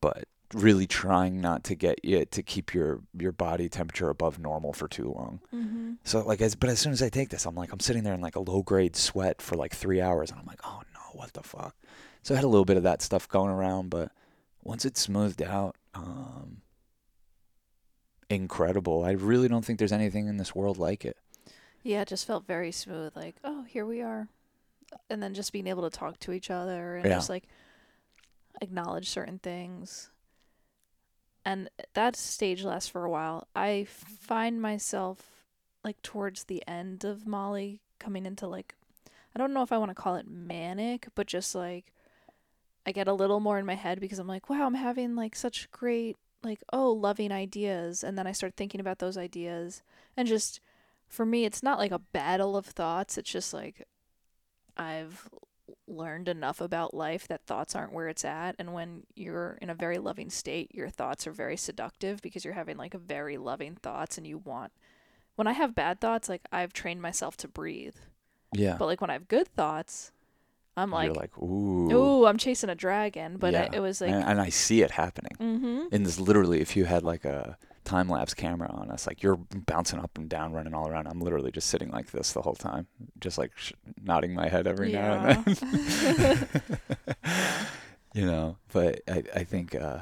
But 0.00 0.24
really 0.52 0.86
trying 0.86 1.40
not 1.40 1.62
to 1.64 1.74
get 1.76 2.04
you 2.04 2.24
to 2.24 2.42
keep 2.42 2.74
your 2.74 3.00
your 3.16 3.30
body 3.30 3.68
temperature 3.68 4.08
above 4.08 4.38
normal 4.38 4.72
for 4.72 4.88
too 4.88 5.12
long. 5.14 5.40
Mm-hmm. 5.54 5.92
So 6.04 6.20
like, 6.26 6.40
as, 6.40 6.56
but 6.56 6.70
as 6.70 6.80
soon 6.80 6.92
as 6.92 7.02
I 7.02 7.08
take 7.08 7.28
this, 7.28 7.46
I'm 7.46 7.54
like, 7.54 7.72
I'm 7.72 7.78
sitting 7.80 8.02
there 8.02 8.14
in 8.14 8.20
like 8.20 8.36
a 8.36 8.40
low 8.40 8.62
grade 8.62 8.96
sweat 8.96 9.40
for 9.40 9.54
like 9.56 9.74
three 9.74 10.00
hours, 10.00 10.30
and 10.30 10.40
I'm 10.40 10.46
like, 10.46 10.60
oh 10.64 10.80
no, 10.94 11.00
what 11.12 11.32
the 11.34 11.42
fuck? 11.42 11.76
So 12.22 12.34
I 12.34 12.36
had 12.36 12.44
a 12.44 12.48
little 12.48 12.64
bit 12.64 12.76
of 12.78 12.82
that 12.82 13.00
stuff 13.02 13.28
going 13.28 13.50
around, 13.50 13.90
but 13.90 14.10
once 14.64 14.84
it's 14.84 15.00
smoothed 15.00 15.42
out, 15.42 15.76
um, 15.94 16.62
incredible. 18.30 19.04
I 19.04 19.12
really 19.12 19.48
don't 19.48 19.64
think 19.64 19.78
there's 19.78 19.92
anything 19.92 20.28
in 20.28 20.36
this 20.36 20.54
world 20.54 20.78
like 20.78 21.04
it. 21.04 21.16
Yeah, 21.82 22.02
it 22.02 22.08
just 22.08 22.26
felt 22.26 22.46
very 22.46 22.72
smooth. 22.72 23.16
Like, 23.16 23.36
oh, 23.42 23.62
here 23.64 23.86
we 23.86 24.02
are, 24.02 24.28
and 25.08 25.22
then 25.22 25.34
just 25.34 25.52
being 25.52 25.66
able 25.66 25.88
to 25.88 25.96
talk 25.96 26.18
to 26.20 26.32
each 26.32 26.50
other 26.50 26.96
and 26.96 27.06
Yeah. 27.06 27.16
just 27.16 27.28
like 27.30 27.44
acknowledge 28.60 29.08
certain 29.08 29.38
things. 29.38 30.10
And 31.44 31.70
that 31.94 32.16
stage 32.16 32.64
lasts 32.64 32.88
for 32.88 33.04
a 33.04 33.10
while. 33.10 33.48
I 33.56 33.84
find 33.88 34.60
myself 34.60 35.46
like 35.82 36.00
towards 36.02 36.44
the 36.44 36.62
end 36.68 37.04
of 37.04 37.26
Molly 37.26 37.80
coming 37.98 38.26
into 38.26 38.46
like 38.46 38.74
I 39.34 39.38
don't 39.38 39.54
know 39.54 39.62
if 39.62 39.72
I 39.72 39.78
want 39.78 39.90
to 39.90 39.94
call 39.94 40.16
it 40.16 40.26
manic, 40.28 41.08
but 41.14 41.26
just 41.26 41.54
like 41.54 41.92
I 42.86 42.92
get 42.92 43.08
a 43.08 43.14
little 43.14 43.40
more 43.40 43.58
in 43.58 43.66
my 43.66 43.74
head 43.74 44.00
because 44.00 44.18
I'm 44.18 44.26
like, 44.26 44.50
wow, 44.50 44.66
I'm 44.66 44.74
having 44.74 45.16
like 45.16 45.34
such 45.34 45.70
great 45.70 46.16
like 46.42 46.62
oh, 46.72 46.90
loving 46.92 47.32
ideas 47.32 48.02
and 48.02 48.16
then 48.16 48.26
I 48.26 48.32
start 48.32 48.54
thinking 48.56 48.80
about 48.80 48.98
those 48.98 49.16
ideas 49.16 49.82
and 50.16 50.26
just 50.26 50.60
for 51.08 51.26
me 51.26 51.44
it's 51.44 51.62
not 51.62 51.78
like 51.78 51.92
a 51.92 51.98
battle 51.98 52.56
of 52.56 52.66
thoughts, 52.66 53.18
it's 53.18 53.30
just 53.30 53.52
like 53.52 53.86
I've 54.76 55.28
learned 55.86 56.28
enough 56.28 56.60
about 56.60 56.94
life 56.94 57.26
that 57.28 57.44
thoughts 57.46 57.74
aren't 57.74 57.92
where 57.92 58.08
it's 58.08 58.24
at 58.24 58.54
and 58.58 58.72
when 58.72 59.02
you're 59.14 59.58
in 59.60 59.68
a 59.70 59.74
very 59.74 59.98
loving 59.98 60.30
state 60.30 60.70
your 60.74 60.88
thoughts 60.88 61.26
are 61.26 61.32
very 61.32 61.56
seductive 61.56 62.20
because 62.22 62.44
you're 62.44 62.54
having 62.54 62.76
like 62.76 62.94
a 62.94 62.98
very 62.98 63.36
loving 63.36 63.74
thoughts 63.74 64.16
and 64.16 64.26
you 64.26 64.38
want 64.38 64.72
when 65.36 65.46
i 65.48 65.52
have 65.52 65.74
bad 65.74 66.00
thoughts 66.00 66.28
like 66.28 66.42
i've 66.52 66.72
trained 66.72 67.02
myself 67.02 67.36
to 67.36 67.48
breathe 67.48 67.94
Yeah. 68.52 68.76
but 68.78 68.86
like 68.86 69.00
when 69.00 69.10
i 69.10 69.14
have 69.14 69.28
good 69.28 69.48
thoughts 69.48 70.12
i'm 70.76 70.90
like, 70.90 71.06
You're 71.06 71.14
like, 71.14 71.36
ooh. 71.38 71.92
ooh 71.92 72.26
i'm 72.26 72.38
chasing 72.38 72.70
a 72.70 72.74
dragon 72.74 73.36
but 73.38 73.52
Yeah. 73.52 73.62
it, 73.64 73.74
it 73.74 73.80
was 73.80 74.00
like 74.00 74.10
and, 74.10 74.24
and 74.24 74.40
I 74.40 74.48
see 74.50 74.82
it 74.82 74.90
happening. 74.92 75.32
mm-hmm 75.38 75.88
And 75.92 76.06
this 76.06 76.18
literally, 76.20 76.60
if 76.60 76.76
you 76.76 76.84
had 76.84 77.02
like 77.02 77.24
a 77.24 77.56
time 77.84 78.08
lapse 78.08 78.34
camera 78.34 78.70
on 78.70 78.90
us, 78.90 79.06
like 79.06 79.22
you're 79.22 79.36
bouncing 79.66 79.98
up 79.98 80.16
and 80.16 80.28
down, 80.28 80.52
running 80.52 80.74
all 80.74 80.86
around. 80.88 81.08
I'm 81.08 81.20
literally 81.20 81.50
just 81.50 81.68
sitting 81.68 81.90
like 81.90 82.10
this 82.12 82.32
the 82.32 82.42
whole 82.42 82.54
time, 82.54 82.86
just 83.18 83.36
like 83.38 83.52
sh- 83.56 83.72
nodding 84.02 84.32
my 84.34 84.48
head 84.48 84.66
every 84.66 84.92
now 84.92 85.14
and 85.14 85.56
then. 85.56 86.48
you 88.14 88.26
know, 88.26 88.56
but 88.72 89.00
I, 89.08 89.22
I 89.34 89.44
think, 89.44 89.74
uh, 89.74 90.00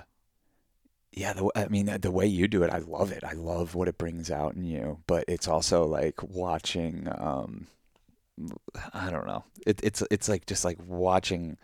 yeah, 1.12 1.32
the, 1.32 1.50
I 1.56 1.68
mean, 1.68 1.86
the 2.00 2.10
way 2.10 2.26
you 2.26 2.46
do 2.48 2.62
it, 2.62 2.70
I 2.70 2.78
love 2.78 3.10
it. 3.12 3.24
I 3.24 3.32
love 3.32 3.74
what 3.74 3.88
it 3.88 3.96
brings 3.98 4.30
out 4.30 4.54
in 4.54 4.64
you, 4.64 4.98
but 5.06 5.24
it's 5.28 5.48
also 5.48 5.84
like 5.86 6.22
watching, 6.22 7.08
um, 7.16 7.68
I 8.94 9.10
don't 9.10 9.26
know. 9.26 9.44
It, 9.66 9.80
it's, 9.82 10.02
it's 10.10 10.28
like 10.28 10.46
just 10.46 10.64
like 10.64 10.78
watching 10.86 11.56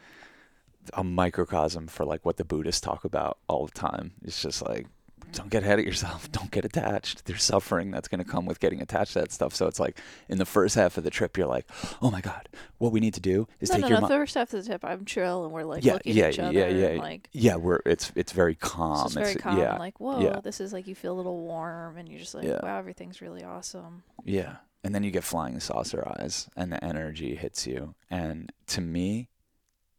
a 0.93 1.03
microcosm 1.05 1.87
for 1.87 2.05
like 2.05 2.25
what 2.25 2.37
the 2.37 2.45
Buddhists 2.45 2.81
talk 2.81 3.05
about 3.05 3.39
all 3.49 3.67
the 3.67 3.73
time. 3.73 4.13
It's 4.23 4.43
just 4.43 4.63
like 4.63 4.87
don't 5.33 5.51
get 5.51 5.65
ahead 5.65 5.81
of 5.81 5.85
yourself. 5.85 6.31
Don't 6.33 6.51
get 6.53 6.65
attached. 6.65 7.25
There's 7.25 7.43
suffering 7.43 7.91
that's 7.91 8.07
going 8.07 8.23
to 8.23 8.31
come 8.31 8.47
with 8.47 8.61
getting 8.61 8.81
attached 8.81 9.15
to 9.15 9.21
that 9.21 9.33
stuff. 9.33 9.53
So 9.53 9.67
it's 9.67 9.81
like 9.81 9.99
in 10.29 10.39
the 10.39 10.45
first 10.45 10.77
half 10.77 10.97
of 10.97 11.03
the 11.03 11.11
trip, 11.11 11.37
you're 11.37 11.49
like, 11.49 11.67
oh 12.01 12.11
my 12.13 12.21
god, 12.21 12.49
what 12.79 12.93
we 12.93 13.01
need 13.01 13.15
to 13.15 13.21
do 13.21 13.49
is 13.59 13.69
no 13.71 13.75
take 13.77 13.83
no 13.83 13.89
your 13.89 14.01
no 14.01 14.07
mi- 14.07 14.15
first 14.15 14.37
half 14.37 14.53
of 14.55 14.63
the 14.63 14.69
trip, 14.69 14.85
i'm 14.85 15.05
chill 15.05 15.45
and 15.45 15.53
we're 15.53 15.65
like 15.65 15.85
Yeah, 15.85 15.95
looking 15.95 16.15
yeah, 16.15 16.25
at 16.27 16.35
each 16.35 16.39
other 16.39 16.53
yeah, 16.53 16.69
yeah, 16.69 16.87
and 16.87 16.99
like 17.01 17.29
yeah. 17.33 17.57
We're 17.57 17.81
it's 17.85 18.13
it's 18.15 18.31
very 18.31 18.55
calm. 18.55 19.07
just 19.07 19.15
very 19.17 19.35
calm 19.35 19.59
yeah, 19.59 19.77
like 19.77 19.99
whoa 19.99 20.21
yeah. 20.21 20.39
this 20.41 20.61
is 20.61 20.73
like 20.73 20.87
you 20.87 20.95
feel 20.95 21.15
a 21.15 21.17
little 21.19 21.41
warm 21.41 21.97
and 21.97 22.09
you're 22.09 22.21
just 22.21 22.35
like 22.35 22.45
Yeah. 22.45 22.61
wow 22.63 22.79
everything's 22.79 23.21
really 23.21 23.43
awesome 23.43 24.05
Yeah. 24.25 24.57
And 24.85 24.94
then 24.94 25.03
you 25.03 25.11
get 25.11 25.25
flying 25.25 25.59
saucer 25.61 26.07
eyes 26.07 26.49
and 26.57 26.70
the 26.70 26.85
energy 26.85 27.35
hits 27.35 27.66
you. 27.66 27.94
And 28.11 28.53
to 28.68 28.81
me, 28.81 29.31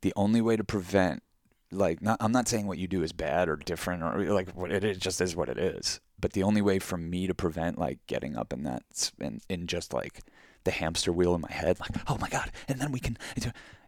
the 0.02 0.14
only 0.16 0.42
way 0.42 0.56
to 0.56 0.64
prevent 0.64 1.24
like 1.72 2.02
not 2.02 2.18
I'm 2.20 2.32
not 2.32 2.48
saying 2.48 2.68
what 2.68 2.78
you 2.78 2.88
do 2.88 3.04
is 3.04 3.12
bad 3.12 3.50
or 3.50 3.56
different 3.56 4.04
or 4.04 4.32
like 4.32 4.52
what 4.52 4.70
just 5.00 5.20
is 5.20 5.36
what 5.36 5.50
it 5.50 5.58
is. 5.58 6.00
But 6.20 6.34
the 6.34 6.44
only 6.44 6.62
way 6.62 6.80
for 6.80 6.98
me 6.98 7.28
to 7.28 7.34
prevent 7.34 7.78
like 7.78 8.00
getting 8.08 8.38
up 8.38 8.54
in 8.54 8.64
that 8.64 9.12
in, 9.20 9.42
in 9.50 9.68
just 9.68 9.94
like 9.94 10.22
the 10.64 10.72
hamster 10.72 11.12
wheel 11.12 11.36
in 11.36 11.42
my 11.42 11.52
head 11.52 11.80
like 11.80 11.92
oh 12.08 12.18
my 12.20 12.30
god 12.30 12.52
and 12.68 12.80
then 12.80 12.92
we 12.92 13.00
can 13.00 13.18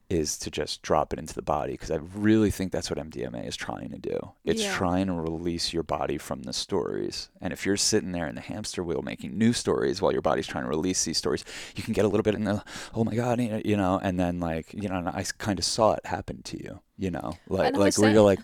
is 0.09 0.37
to 0.37 0.49
just 0.49 0.81
drop 0.81 1.11
it 1.11 1.19
into 1.19 1.33
the 1.33 1.41
body 1.41 1.73
because 1.73 1.91
I 1.91 1.97
really 2.15 2.49
think 2.49 2.71
that's 2.71 2.89
what 2.89 2.97
MDMA 2.97 3.45
is 3.45 3.57
trying 3.57 3.89
to 3.89 3.97
do. 3.97 4.31
It's 4.45 4.61
Yeah. 4.63 4.73
trying 4.73 5.07
to 5.07 5.13
release 5.13 5.73
your 5.73 5.83
body 5.83 6.17
from 6.17 6.43
the 6.43 6.53
stories. 6.53 7.27
And 7.41 7.51
if 7.51 7.65
you're 7.65 7.75
sitting 7.75 8.13
there 8.13 8.25
in 8.27 8.35
the 8.35 8.41
hamster 8.41 8.83
wheel 8.85 9.01
making 9.01 9.37
new 9.37 9.51
stories 9.51 10.01
while 10.01 10.13
your 10.13 10.21
body's 10.21 10.47
trying 10.47 10.63
to 10.63 10.69
release 10.69 11.03
these 11.03 11.17
stories, 11.17 11.43
you 11.75 11.83
can 11.83 11.93
get 11.93 12.05
a 12.05 12.07
little 12.07 12.23
bit 12.23 12.35
in 12.35 12.45
the 12.45 12.63
oh 12.95 13.03
my 13.03 13.15
god, 13.15 13.39
you 13.41 13.75
know, 13.75 13.99
and 14.01 14.17
then 14.17 14.39
like 14.39 14.73
you 14.73 14.87
know, 14.87 14.95
and 14.95 15.09
I 15.09 15.25
kind 15.37 15.59
of 15.59 15.65
saw 15.65 15.93
it 15.93 16.05
happen 16.05 16.41
to 16.43 16.57
you, 16.57 16.79
you 16.97 17.11
know, 17.11 17.33
like 17.49 17.75
like 17.75 17.97
where 17.97 18.11
you're 18.11 18.21
like, 18.21 18.39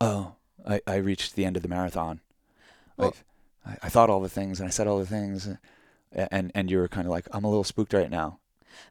oh, 0.00 0.32
I 0.68 0.80
I 0.86 0.96
reached 0.96 1.36
the 1.36 1.44
end 1.44 1.56
of 1.56 1.62
the 1.62 1.68
marathon. 1.68 2.20
Well- 2.96 3.14
Like, 3.64 3.78
I, 3.82 3.86
I 3.86 3.88
thought 3.88 4.10
all 4.10 4.20
the 4.20 4.28
things 4.28 4.58
and 4.60 4.66
I 4.66 4.70
said 4.70 4.86
all 4.88 4.98
the 4.98 5.06
things, 5.06 5.46
and 5.46 5.58
and, 6.12 6.52
and 6.54 6.70
you 6.70 6.78
were 6.78 6.88
kind 6.88 7.06
of 7.06 7.10
like, 7.12 7.26
I'm 7.32 7.44
a 7.44 7.48
little 7.48 7.64
spooked 7.64 7.92
right 7.92 8.10
now. 8.10 8.38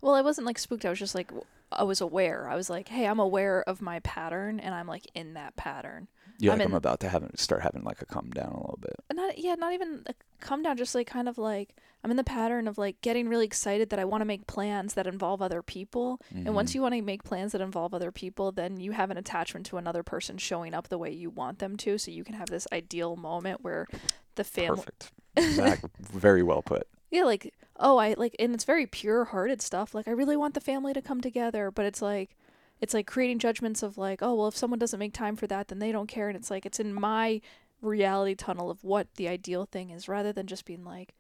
Well, 0.01 0.13
I 0.15 0.21
wasn't 0.21 0.47
like 0.47 0.57
spooked. 0.57 0.83
I 0.85 0.89
was 0.89 0.99
just 0.99 1.15
like, 1.15 1.31
I 1.77 1.83
was 1.83 2.01
aware. 2.01 2.47
I 2.49 2.55
was 2.55 2.69
like, 2.69 2.87
hey, 2.89 3.05
I'm 3.07 3.19
aware 3.19 3.63
of 3.63 3.81
my 3.81 3.99
pattern 3.99 4.59
and 4.59 4.73
I'm 4.75 4.87
like 4.87 5.05
in 5.13 5.33
that 5.33 5.55
pattern. 5.55 6.07
Yeah, 6.39 6.51
I'm 6.53 6.59
like 6.59 6.67
I'm 6.67 6.73
about 6.73 6.99
to 7.01 7.09
have 7.09 7.29
start 7.35 7.61
having 7.61 7.83
like 7.83 8.01
a 8.01 8.05
come 8.05 8.31
down 8.31 8.49
a 8.51 8.57
little 8.57 8.79
bit. 8.81 8.95
not 9.13 9.37
yeah, 9.37 9.55
not 9.55 9.73
even 9.73 10.03
a 10.07 10.13
come 10.39 10.63
down, 10.63 10.75
just 10.77 10.95
like 10.95 11.07
kind 11.07 11.29
of 11.29 11.37
like 11.37 11.75
I'm 12.03 12.11
in 12.11 12.17
the 12.17 12.23
pattern 12.23 12.67
of 12.67 12.77
like 12.77 12.99
getting 13.01 13.29
really 13.29 13.45
excited 13.45 13.89
that 13.91 13.99
I 13.99 14.03
want 14.05 14.21
to 14.21 14.25
make 14.25 14.45
plans 14.47 14.95
that 14.95 15.07
involve 15.07 15.41
other 15.41 15.61
people. 15.61 16.19
And 16.33 16.53
once 16.55 16.71
Mhm. 16.71 16.75
you 16.75 16.81
want 16.81 16.95
to 16.95 17.01
make 17.01 17.23
plans 17.23 17.51
that 17.53 17.61
involve 17.61 17.93
other 17.93 18.11
people, 18.11 18.51
then 18.51 18.79
you 18.79 18.91
have 18.93 19.09
an 19.11 19.17
attachment 19.17 19.65
to 19.67 19.77
another 19.77 20.03
person 20.03 20.37
showing 20.37 20.73
up 20.73 20.89
the 20.89 20.97
way 20.97 21.11
you 21.11 21.29
want 21.29 21.59
them 21.59 21.77
to, 21.77 21.97
so 21.97 22.11
you 22.11 22.23
can 22.23 22.33
have 22.35 22.49
this 22.49 22.67
ideal 22.73 23.15
moment 23.15 23.63
where 23.63 23.87
the 24.35 24.43
family 24.43 24.77
perfect, 24.77 25.11
exact, 25.37 25.85
very 26.01 26.43
well 26.43 26.61
put. 26.61 26.87
Yeah, 27.13 27.25
like 27.25 27.53
oh, 27.77 27.97
I 27.97 28.15
like 28.17 28.35
and 28.39 28.55
it's 28.55 28.63
very 28.63 28.87
pure-hearted 28.87 29.61
stuff. 29.61 29.93
Like 29.93 30.07
I 30.07 30.11
really 30.11 30.35
want 30.35 30.55
the 30.55 30.59
family 30.59 30.93
to 30.93 31.01
come 31.01 31.21
together, 31.21 31.69
but 31.69 31.85
it's 31.85 32.01
like 32.01 32.35
it's 32.81 32.95
like 32.95 33.05
creating 33.05 33.37
judgments 33.37 33.83
of 33.83 33.99
like, 33.99 34.23
oh, 34.23 34.33
well, 34.33 34.47
if 34.47 34.57
someone 34.57 34.79
doesn't 34.79 34.99
make 34.99 35.13
time 35.13 35.35
for 35.35 35.45
that, 35.45 35.67
then 35.67 35.77
they 35.77 35.91
don't 35.91 36.07
care 36.07 36.27
and 36.27 36.35
it's 36.35 36.49
like 36.49 36.65
it's 36.65 36.79
in 36.79 36.91
my 36.91 37.39
reality 37.83 38.33
tunnel 38.33 38.71
of 38.71 38.83
what 38.83 39.13
the 39.15 39.27
ideal 39.27 39.65
thing 39.65 39.91
is 39.91 40.07
rather 40.07 40.33
than 40.33 40.47
just 40.47 40.65
being 40.65 40.83
like, 40.83 41.13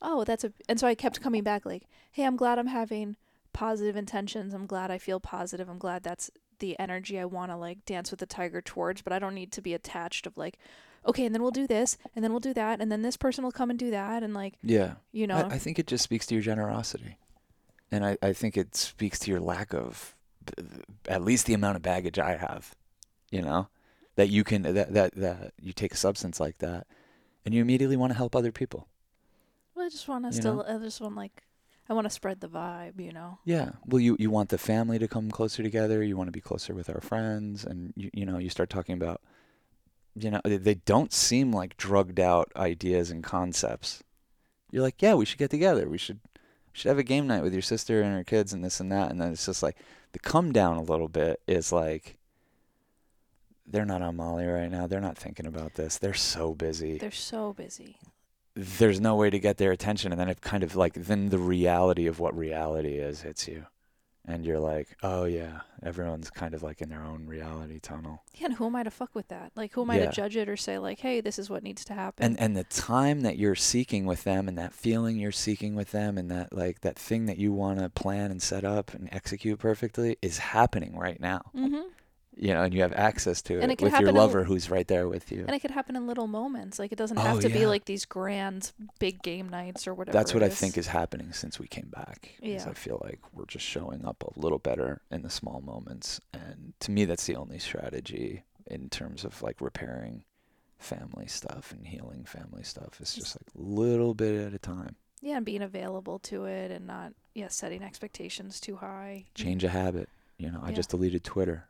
oh, 0.00 0.22
that's 0.22 0.44
a 0.44 0.52
and 0.68 0.78
so 0.78 0.86
I 0.86 0.94
kept 0.94 1.20
coming 1.20 1.42
back 1.42 1.66
like, 1.66 1.88
hey, 2.12 2.24
I'm 2.24 2.36
glad 2.36 2.60
I'm 2.60 2.68
having 2.68 3.16
positive 3.52 3.96
intentions. 3.96 4.54
I'm 4.54 4.66
glad 4.66 4.92
I 4.92 4.98
feel 4.98 5.18
positive. 5.18 5.68
I'm 5.68 5.78
glad 5.78 6.04
that's 6.04 6.30
the 6.60 6.78
energy 6.78 7.18
I 7.18 7.24
want 7.24 7.50
to 7.50 7.56
like 7.56 7.84
dance 7.84 8.12
with 8.12 8.20
the 8.20 8.26
tiger 8.26 8.62
towards, 8.62 9.02
but 9.02 9.12
I 9.12 9.18
don't 9.18 9.34
need 9.34 9.50
to 9.52 9.62
be 9.62 9.74
attached 9.74 10.28
of 10.28 10.36
like, 10.36 10.58
okay, 11.06 11.24
and 11.26 11.34
then 11.34 11.42
we'll 11.42 11.50
do 11.50 11.66
this, 11.66 11.96
and 12.14 12.24
then 12.24 12.30
we'll 12.32 12.40
do 12.40 12.54
that, 12.54 12.80
and 12.80 12.90
then 12.90 13.02
this 13.02 13.16
person 13.16 13.44
will 13.44 13.52
come 13.52 13.70
and 13.70 13.78
do 13.78 13.90
that, 13.90 14.22
and 14.22 14.34
like, 14.34 14.54
Yeah, 14.62 14.94
you 15.12 15.26
know, 15.26 15.36
I, 15.36 15.54
I 15.54 15.58
think 15.58 15.78
it 15.78 15.86
just 15.86 16.04
speaks 16.04 16.26
to 16.26 16.34
your 16.34 16.42
generosity, 16.42 17.18
and 17.90 18.04
I, 18.04 18.16
I 18.22 18.32
think 18.32 18.56
it 18.56 18.74
speaks 18.76 19.18
to 19.20 19.30
your 19.30 19.40
lack 19.40 19.72
of 19.74 20.14
th- 20.46 20.68
th- 20.68 20.84
at 21.08 21.22
least 21.22 21.46
the 21.46 21.54
amount 21.54 21.76
of 21.76 21.82
baggage 21.82 22.18
I 22.18 22.36
have. 22.36 22.74
You 23.30 23.42
know, 23.42 23.68
that 24.16 24.28
you 24.28 24.42
can 24.44 24.62
that 24.62 24.92
that 24.92 25.14
that 25.14 25.52
you 25.60 25.72
take 25.72 25.92
a 25.92 25.96
substance 25.96 26.40
like 26.40 26.58
that, 26.58 26.86
and 27.44 27.54
you 27.54 27.60
immediately 27.60 27.96
want 27.96 28.10
to 28.12 28.16
help 28.16 28.34
other 28.34 28.52
people. 28.52 28.88
Well, 29.74 29.86
I 29.86 29.88
just 29.88 30.08
want 30.08 30.24
to 30.24 30.28
You 30.34 30.40
still. 30.40 30.56
know? 30.56 30.64
I 30.66 30.78
just 30.78 31.00
want 31.00 31.14
like, 31.14 31.44
I 31.88 31.92
want 31.94 32.04
to 32.06 32.10
spread 32.10 32.40
the 32.40 32.48
vibe, 32.48 33.00
you 33.00 33.12
know. 33.12 33.38
Yeah. 33.44 33.70
Well, 33.86 34.00
you, 34.00 34.16
you 34.18 34.28
want 34.30 34.48
the 34.50 34.58
family 34.58 34.98
to 34.98 35.06
come 35.08 35.30
closer 35.30 35.62
together. 35.62 36.02
You 36.02 36.16
want 36.16 36.26
to 36.28 36.32
be 36.32 36.40
closer 36.40 36.74
with 36.74 36.90
our 36.90 37.00
friends, 37.00 37.64
and 37.64 37.92
you 37.96 38.10
you 38.12 38.26
know 38.26 38.38
you 38.38 38.50
start 38.50 38.68
talking 38.68 38.94
about, 38.94 39.20
you 40.14 40.30
know, 40.30 40.40
they- 40.44 40.74
don't 40.74 41.12
seem 41.12 41.52
like 41.52 41.76
drugged 41.76 42.18
out 42.20 42.50
ideas 42.56 43.10
and 43.10 43.22
concepts. 43.22 44.02
You're 44.70 44.82
like, 44.82 45.00
yeah, 45.02 45.14
we 45.14 45.24
should 45.24 45.38
get 45.38 45.50
together. 45.50 45.88
We 45.88 45.98
should 45.98 46.20
we 46.34 46.78
should 46.78 46.88
have 46.88 46.98
a 46.98 47.02
game 47.02 47.26
night 47.26 47.42
with 47.42 47.52
your 47.52 47.62
sister 47.62 48.00
and 48.02 48.14
her 48.14 48.22
kids 48.24 48.52
and 48.52 48.64
this 48.64 48.78
and 48.80 48.92
that. 48.92 49.10
And 49.10 49.20
then 49.20 49.32
it's 49.32 49.46
just 49.46 49.62
like 49.62 49.76
the 50.12 50.18
come 50.20 50.52
down 50.52 50.76
a 50.76 50.82
little 50.82 51.08
bit 51.08 51.40
is 51.46 51.72
like. 51.72 52.16
They're 53.66 53.84
not 53.84 54.02
on 54.02 54.16
Molly 54.16 54.46
right 54.46 54.70
now. 54.70 54.88
They're 54.88 55.00
not 55.00 55.16
thinking 55.16 55.46
about 55.46 55.74
this. 55.74 55.96
They're 55.96 56.12
so 56.14 56.54
busy. 56.54 56.98
They're 56.98 57.12
so 57.12 57.52
busy. 57.52 57.98
There's 58.54 59.00
no 59.00 59.14
way 59.14 59.30
to 59.30 59.38
get 59.38 59.58
their 59.58 59.70
attention, 59.70 60.10
and 60.10 60.20
then 60.20 60.28
it 60.28 60.40
kind 60.40 60.64
of 60.64 60.74
like 60.74 60.94
then 60.94 61.28
the 61.28 61.38
reality 61.38 62.08
of 62.08 62.18
what 62.18 62.36
reality 62.36 62.94
is 62.96 63.22
hits 63.22 63.46
you 63.46 63.66
and 64.26 64.44
you're 64.44 64.60
like, 64.60 64.88
oh 65.02 65.24
yeah, 65.24 65.60
everyone's 65.82 66.30
kind 66.30 66.54
of 66.54 66.62
like 66.62 66.80
in 66.80 66.88
their 66.88 67.02
own 67.02 67.26
reality 67.26 67.78
tunnel. 67.80 68.22
Yeah, 68.34 68.46
and 68.46 68.54
who 68.54 68.66
am 68.66 68.76
I 68.76 68.82
to 68.82 68.90
fuck 68.90 69.14
with 69.14 69.28
that? 69.28 69.52
Like, 69.56 69.72
who 69.72 69.82
am 69.82 69.90
I 69.90 69.98
Yeah. 69.98 70.06
to 70.06 70.12
judge 70.12 70.36
it 70.36 70.48
or 70.48 70.56
say 70.56 70.78
like, 70.78 71.00
hey, 71.00 71.20
this 71.20 71.38
is 71.38 71.48
what 71.50 71.62
needs 71.62 71.84
to 71.86 71.94
happen? 71.94 72.24
And 72.24 72.40
and 72.40 72.56
the 72.56 72.64
time 72.64 73.22
that 73.22 73.38
you're 73.38 73.54
seeking 73.54 74.06
with 74.06 74.24
them, 74.24 74.48
and 74.48 74.56
that 74.58 74.72
feeling 74.72 75.16
you're 75.18 75.32
seeking 75.32 75.74
with 75.74 75.90
them, 75.92 76.18
and 76.18 76.30
that 76.30 76.52
like 76.52 76.80
that 76.82 76.98
thing 76.98 77.26
that 77.26 77.38
you 77.38 77.52
want 77.52 77.78
to 77.80 77.88
plan 77.88 78.30
and 78.30 78.40
set 78.42 78.64
up 78.64 78.92
and 78.94 79.08
execute 79.12 79.58
perfectly 79.58 80.16
is 80.22 80.38
happening 80.38 80.96
right 80.96 81.20
now. 81.20 81.42
mm-hmm. 81.56 81.88
You 82.36 82.54
know, 82.54 82.62
and 82.62 82.72
you 82.72 82.80
have 82.82 82.92
access 82.94 83.42
to 83.42 83.58
it, 83.58 83.62
And 83.62 83.70
it 83.72 83.76
can 83.76 83.90
with 83.90 84.00
your 84.00 84.10
in- 84.10 84.14
lover 84.14 84.44
who's 84.44 84.70
right 84.70 84.86
there 84.88 85.08
with 85.08 85.30
you. 85.32 85.40
And 85.46 85.50
it 85.54 85.60
could 85.60 85.72
happen 85.72 85.94
in 85.96 86.06
little 86.06 86.26
moments. 86.28 86.78
Like, 86.78 86.90
it 86.92 86.96
doesn't 86.96 87.18
Oh, 87.18 87.22
have 87.22 87.40
to 87.40 87.48
be 87.50 87.66
like 87.66 87.84
these 87.84 88.04
grand, 88.06 88.72
big 88.98 89.20
game 89.22 89.48
nights 89.48 89.86
or 89.86 89.94
whatever. 89.94 90.16
That's 90.16 90.32
what 90.32 90.42
I 90.42 90.48
think 90.48 90.78
is 90.78 90.86
happening 90.86 91.32
since 91.32 91.58
we 91.58 91.66
came 91.66 91.88
back. 91.90 92.30
Yeah. 92.40 92.64
I 92.68 92.72
feel 92.72 93.00
like 93.04 93.18
we're 93.34 93.44
just 93.46 93.66
showing 93.66 94.04
up 94.06 94.22
a 94.22 94.38
little 94.40 94.58
better 94.60 95.02
in 95.10 95.22
the 95.22 95.28
small 95.28 95.60
moments, 95.60 96.20
and 96.32 96.72
to 96.80 96.90
me, 96.92 97.04
that's 97.04 97.26
the 97.26 97.36
only 97.36 97.58
strategy 97.58 98.44
in 98.66 98.88
terms 98.88 99.24
of 99.24 99.42
like 99.42 99.60
repairing 99.60 100.24
family 100.78 101.26
stuff 101.26 101.72
and 101.72 101.86
healing 101.86 102.24
family 102.24 102.62
stuff. 102.62 103.00
It's 103.00 103.14
just 103.14 103.36
like 103.36 103.48
a 103.54 103.60
little 103.70 104.14
bit 104.14 104.46
at 104.46 104.54
a 104.54 104.58
time. 104.58 104.94
Yeah, 105.20 105.36
and 105.36 105.44
being 105.44 105.62
available 105.62 106.18
to 106.20 106.44
it 106.46 106.70
and 106.70 106.86
not 106.86 107.12
yeah 107.34 107.48
setting 107.48 107.82
expectations 107.82 108.60
too 108.60 108.76
high. 108.76 109.26
Change 109.34 109.64
a 109.64 109.68
habit. 109.68 110.08
You 110.38 110.50
know, 110.50 110.60
I 110.62 110.70
Yeah. 110.70 110.76
just 110.76 110.90
deleted 110.90 111.22
Twitter. 111.24 111.66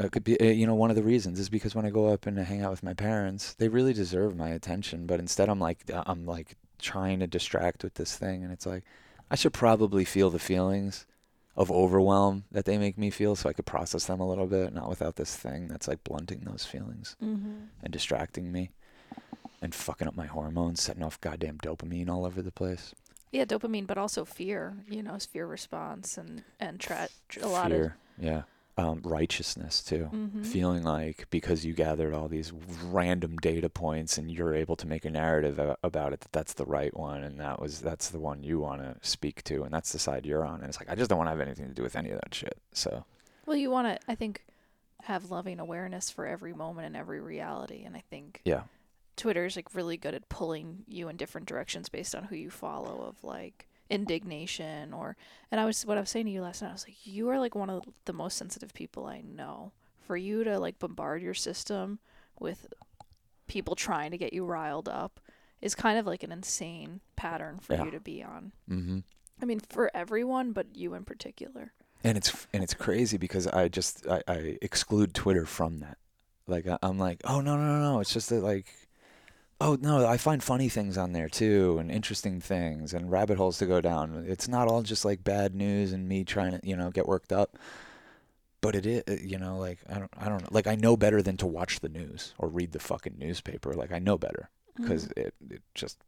It 0.00 0.12
could 0.12 0.24
be, 0.24 0.40
uh, 0.40 0.44
you 0.44 0.66
know, 0.66 0.74
one 0.74 0.88
of 0.90 0.96
the 0.96 1.02
reasons 1.02 1.38
is 1.38 1.48
because 1.50 1.74
when 1.74 1.84
I 1.84 1.90
go 1.90 2.06
up 2.06 2.26
and 2.26 2.38
hang 2.38 2.62
out 2.62 2.70
with 2.70 2.82
my 2.82 2.94
parents, 2.94 3.54
they 3.54 3.68
really 3.68 3.92
deserve 3.92 4.34
my 4.36 4.48
attention, 4.48 5.06
but 5.06 5.20
instead 5.20 5.48
I'm 5.50 5.60
like, 5.60 5.90
uh, 5.92 6.02
I'm 6.06 6.24
like 6.24 6.56
trying 6.78 7.20
to 7.20 7.26
distract 7.26 7.84
with 7.84 7.94
this 7.94 8.16
thing, 8.16 8.42
and 8.42 8.50
it's 8.52 8.64
like, 8.66 8.84
I 9.30 9.34
should 9.36 9.52
probably 9.52 10.04
feel 10.06 10.30
the 10.30 10.38
feelings 10.38 11.06
of 11.54 11.70
overwhelm 11.70 12.44
that 12.50 12.64
they 12.64 12.78
make 12.78 12.96
me 12.96 13.10
feel, 13.10 13.36
so 13.36 13.48
I 13.48 13.52
could 13.52 13.66
process 13.66 14.06
them 14.06 14.20
a 14.20 14.28
little 14.28 14.46
bit, 14.46 14.72
not 14.72 14.88
without 14.88 15.16
this 15.16 15.36
thing 15.36 15.68
that's 15.68 15.86
like 15.86 16.02
blunting 16.02 16.40
those 16.40 16.64
feelings 16.64 17.16
Mm-hmm. 17.22 17.52
and 17.82 17.92
distracting 17.92 18.50
me, 18.50 18.70
and 19.60 19.74
fucking 19.74 20.08
up 20.08 20.16
my 20.16 20.26
hormones, 20.26 20.80
setting 20.82 21.02
off 21.02 21.20
goddamn 21.20 21.58
dopamine 21.58 22.08
all 22.08 22.24
over 22.24 22.40
the 22.40 22.50
place. 22.52 22.94
Yeah, 23.32 23.44
dopamine, 23.44 23.86
but 23.86 23.98
also 23.98 24.24
fear. 24.24 24.74
You 24.88 25.02
know, 25.02 25.18
fear 25.18 25.46
response 25.46 26.16
and 26.16 26.42
and 26.58 26.80
tra- 26.80 27.10
a 27.42 27.46
lot 27.48 27.70
of 27.70 27.92
yeah, 28.18 28.42
um, 28.80 29.00
righteousness 29.04 29.82
too. 29.82 30.08
Mm-hmm. 30.12 30.42
feeling 30.42 30.82
like 30.82 31.26
because 31.30 31.64
you 31.64 31.74
gathered 31.74 32.14
all 32.14 32.28
these 32.28 32.52
random 32.84 33.36
data 33.36 33.68
points 33.68 34.16
and 34.18 34.30
you're 34.30 34.54
able 34.54 34.76
to 34.76 34.86
make 34.86 35.04
a 35.04 35.10
narrative 35.10 35.58
a- 35.58 35.76
about 35.82 36.12
it 36.12 36.20
that 36.20 36.32
that's 36.32 36.54
the 36.54 36.64
right 36.64 36.96
one 36.96 37.22
and 37.22 37.38
that 37.38 37.60
was 37.60 37.80
that's 37.80 38.08
the 38.10 38.18
one 38.18 38.42
you 38.42 38.58
want 38.58 38.80
to 38.82 38.96
speak 39.08 39.42
to 39.44 39.62
and 39.62 39.72
that's 39.72 39.92
the 39.92 39.98
side 39.98 40.24
you're 40.26 40.44
on 40.44 40.60
and 40.60 40.68
it's 40.68 40.80
like 40.80 40.90
I 40.90 40.94
just 40.94 41.08
don't 41.10 41.18
want 41.18 41.28
to 41.28 41.32
have 41.32 41.40
anything 41.40 41.68
to 41.68 41.74
do 41.74 41.82
with 41.82 41.96
any 41.96 42.10
of 42.10 42.20
that 42.20 42.34
shit. 42.34 42.56
So 42.72 43.04
Well, 43.46 43.56
you 43.56 43.70
want 43.70 43.86
to, 43.88 44.10
I 44.10 44.14
think, 44.14 44.44
have 45.04 45.30
loving 45.30 45.58
awareness 45.60 46.10
for 46.10 46.26
every 46.26 46.52
moment 46.52 46.86
and 46.88 46.96
every 46.96 47.20
reality, 47.20 47.84
and 47.84 47.96
I 47.96 48.02
think 48.10 48.42
yeah, 48.44 48.62
Twitter 49.16 49.44
is 49.46 49.56
like 49.56 49.74
really 49.74 49.96
good 49.96 50.14
at 50.14 50.28
pulling 50.28 50.84
you 50.86 51.08
in 51.08 51.16
different 51.16 51.46
directions 51.48 51.88
based 51.88 52.14
on 52.14 52.24
who 52.24 52.36
you 52.36 52.50
follow 52.50 53.02
of 53.08 53.22
like 53.24 53.66
indignation 53.90 54.92
or 54.92 55.16
and 55.50 55.60
I 55.60 55.64
was 55.64 55.84
what 55.84 55.96
I 55.96 56.00
was 56.00 56.10
saying 56.10 56.26
to 56.26 56.32
you 56.32 56.42
last 56.42 56.62
night 56.62 56.70
I 56.70 56.72
was 56.72 56.86
like 56.86 57.06
you 57.06 57.28
are 57.28 57.38
like 57.38 57.54
one 57.54 57.68
of 57.70 57.82
the 58.04 58.12
most 58.12 58.36
sensitive 58.36 58.72
people 58.72 59.06
I 59.06 59.20
know 59.20 59.72
for 60.06 60.16
you 60.16 60.44
to 60.44 60.58
like 60.58 60.78
bombard 60.78 61.22
your 61.22 61.34
system 61.34 61.98
with 62.38 62.72
people 63.46 63.74
trying 63.74 64.10
to 64.12 64.18
get 64.18 64.32
you 64.32 64.44
riled 64.44 64.88
up 64.88 65.20
is 65.60 65.74
kind 65.74 65.98
of 65.98 66.06
like 66.06 66.22
an 66.22 66.32
insane 66.32 67.00
pattern 67.16 67.58
for 67.60 67.74
Yeah. 67.74 67.84
you 67.84 67.90
to 67.90 68.00
be 68.00 68.22
on. 68.22 68.52
hmm 68.68 68.98
I 69.42 69.44
mean 69.44 69.60
for 69.60 69.90
everyone 69.94 70.52
but 70.52 70.76
you 70.76 70.94
in 70.94 71.04
particular. 71.04 71.72
and 72.04 72.16
it's 72.16 72.46
and 72.52 72.62
it's 72.62 72.74
crazy 72.74 73.16
because 73.18 73.46
I 73.46 73.68
just 73.68 74.06
I, 74.06 74.22
I 74.28 74.58
exclude 74.62 75.14
Twitter 75.14 75.46
from 75.46 75.78
that. 75.80 75.98
Like 76.46 76.66
I, 76.66 76.78
I'm 76.82 76.98
like, 76.98 77.20
oh 77.24 77.40
no 77.40 77.56
no 77.56 77.62
no 77.64 77.80
no, 77.92 78.00
it's 78.00 78.12
just 78.12 78.28
that 78.30 78.42
like, 78.42 78.66
oh 79.60 79.76
no, 79.80 80.06
I 80.06 80.16
find 80.16 80.42
funny 80.42 80.68
things 80.68 80.96
on 80.96 81.12
there 81.12 81.28
too 81.28 81.78
and 81.78 81.90
interesting 81.90 82.40
things 82.40 82.92
and 82.94 83.10
rabbit 83.10 83.36
holes 83.36 83.58
to 83.58 83.66
go 83.66 83.80
down. 83.80 84.24
It's 84.26 84.48
not 84.48 84.68
all 84.68 84.82
just 84.82 85.04
like 85.04 85.22
bad 85.24 85.54
news 85.54 85.92
and 85.92 86.08
me 86.08 86.24
trying 86.24 86.52
to 86.52 86.60
you 86.62 86.76
know 86.76 86.90
get 86.90 87.06
worked 87.08 87.32
up. 87.32 87.56
But 88.62 88.74
it 88.74 88.84
is, 88.84 89.22
you 89.24 89.38
know, 89.38 89.56
like 89.58 89.78
I 89.88 89.98
don't, 89.98 90.10
I 90.18 90.28
don't 90.28 90.42
know, 90.42 90.48
like 90.50 90.66
I 90.66 90.74
know 90.74 90.94
better 90.96 91.22
than 91.22 91.38
to 91.38 91.46
watch 91.46 91.80
the 91.80 91.88
news 91.88 92.34
or 92.38 92.48
read 92.48 92.72
the 92.72 92.78
fucking 92.78 93.16
newspaper. 93.18 93.72
Like 93.72 93.90
I 93.92 93.98
know 93.98 94.18
better 94.18 94.50
because 94.76 95.06
Mhm. 95.06 95.18
it, 95.18 95.34
it 95.50 95.62
just 95.74 95.98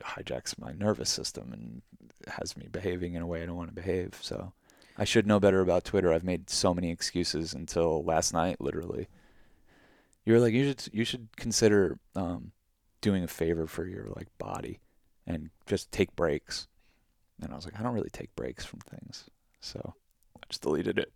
hijacks 0.00 0.58
my 0.58 0.72
nervous 0.72 1.10
system 1.10 1.52
and 1.52 1.82
has 2.34 2.56
me 2.56 2.66
behaving 2.70 3.14
in 3.14 3.22
a 3.22 3.26
way 3.26 3.42
I 3.42 3.46
don't 3.46 3.56
want 3.56 3.68
to 3.68 3.74
behave. 3.74 4.18
So 4.22 4.52
I 4.96 5.04
should 5.04 5.26
know 5.26 5.38
better 5.38 5.60
about 5.60 5.84
Twitter. 5.84 6.12
I've 6.12 6.24
made 6.24 6.48
so 6.48 6.72
many 6.72 6.90
excuses 6.90 7.52
until 7.52 8.02
last 8.04 8.32
night, 8.32 8.58
literally. 8.60 9.08
You 10.24 10.32
were 10.34 10.40
like, 10.40 10.54
you 10.54 10.64
should 10.68 10.88
you 10.94 11.04
should 11.04 11.28
consider 11.36 11.98
um, 12.16 12.52
doing 13.00 13.22
a 13.24 13.28
favor 13.28 13.66
for 13.66 13.86
your 13.86 14.08
like 14.16 14.28
body 14.38 14.80
and 15.26 15.50
just 15.66 15.90
take 15.92 16.14
breaks. 16.16 16.68
And 17.40 17.52
I 17.52 17.56
was 17.56 17.64
like, 17.64 17.78
I 17.78 17.82
don't 17.82 17.94
really 17.94 18.10
take 18.10 18.34
breaks 18.34 18.64
from 18.64 18.80
things, 18.80 19.30
so 19.60 19.94
I 20.36 20.40
just 20.48 20.62
deleted 20.62 20.98
it. 20.98 21.12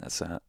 That's 0.00 0.18
that. 0.18 0.42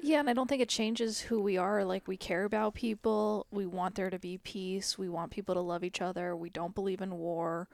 Yeah, 0.00 0.18
and 0.20 0.28
I 0.28 0.32
don't 0.34 0.48
think 0.48 0.60
it 0.60 0.68
changes 0.68 1.20
who 1.20 1.40
we 1.40 1.56
are. 1.56 1.84
Like, 1.84 2.06
we 2.08 2.16
care 2.16 2.44
about 2.44 2.74
people. 2.74 3.46
We 3.50 3.64
want 3.64 3.94
there 3.94 4.10
to 4.10 4.18
be 4.18 4.36
peace. 4.38 4.98
We 4.98 5.08
want 5.08 5.30
people 5.30 5.54
to 5.54 5.60
love 5.60 5.82
each 5.84 6.02
other. 6.02 6.34
We 6.36 6.50
don't 6.50 6.74
believe 6.74 7.00
in 7.00 7.16
war. 7.16 7.68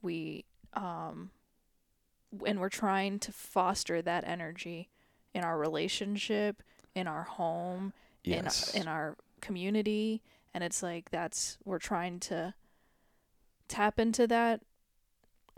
We, 0.00 0.44
um, 0.72 1.30
and 2.46 2.58
we're 2.60 2.68
trying 2.70 3.18
to 3.18 3.32
foster 3.32 4.00
that 4.00 4.24
energy 4.26 4.88
in 5.34 5.42
our 5.44 5.58
relationship, 5.58 6.62
in 6.94 7.06
our 7.06 7.24
home, 7.24 7.92
Yes. 8.22 8.72
in, 8.74 8.82
in 8.82 8.88
our 8.88 9.16
community. 9.42 10.22
And 10.54 10.62
it's 10.62 10.82
like, 10.82 11.10
that's, 11.10 11.58
we're 11.64 11.78
trying 11.78 12.20
to 12.20 12.54
tap 13.68 13.98
into 13.98 14.26
that 14.28 14.60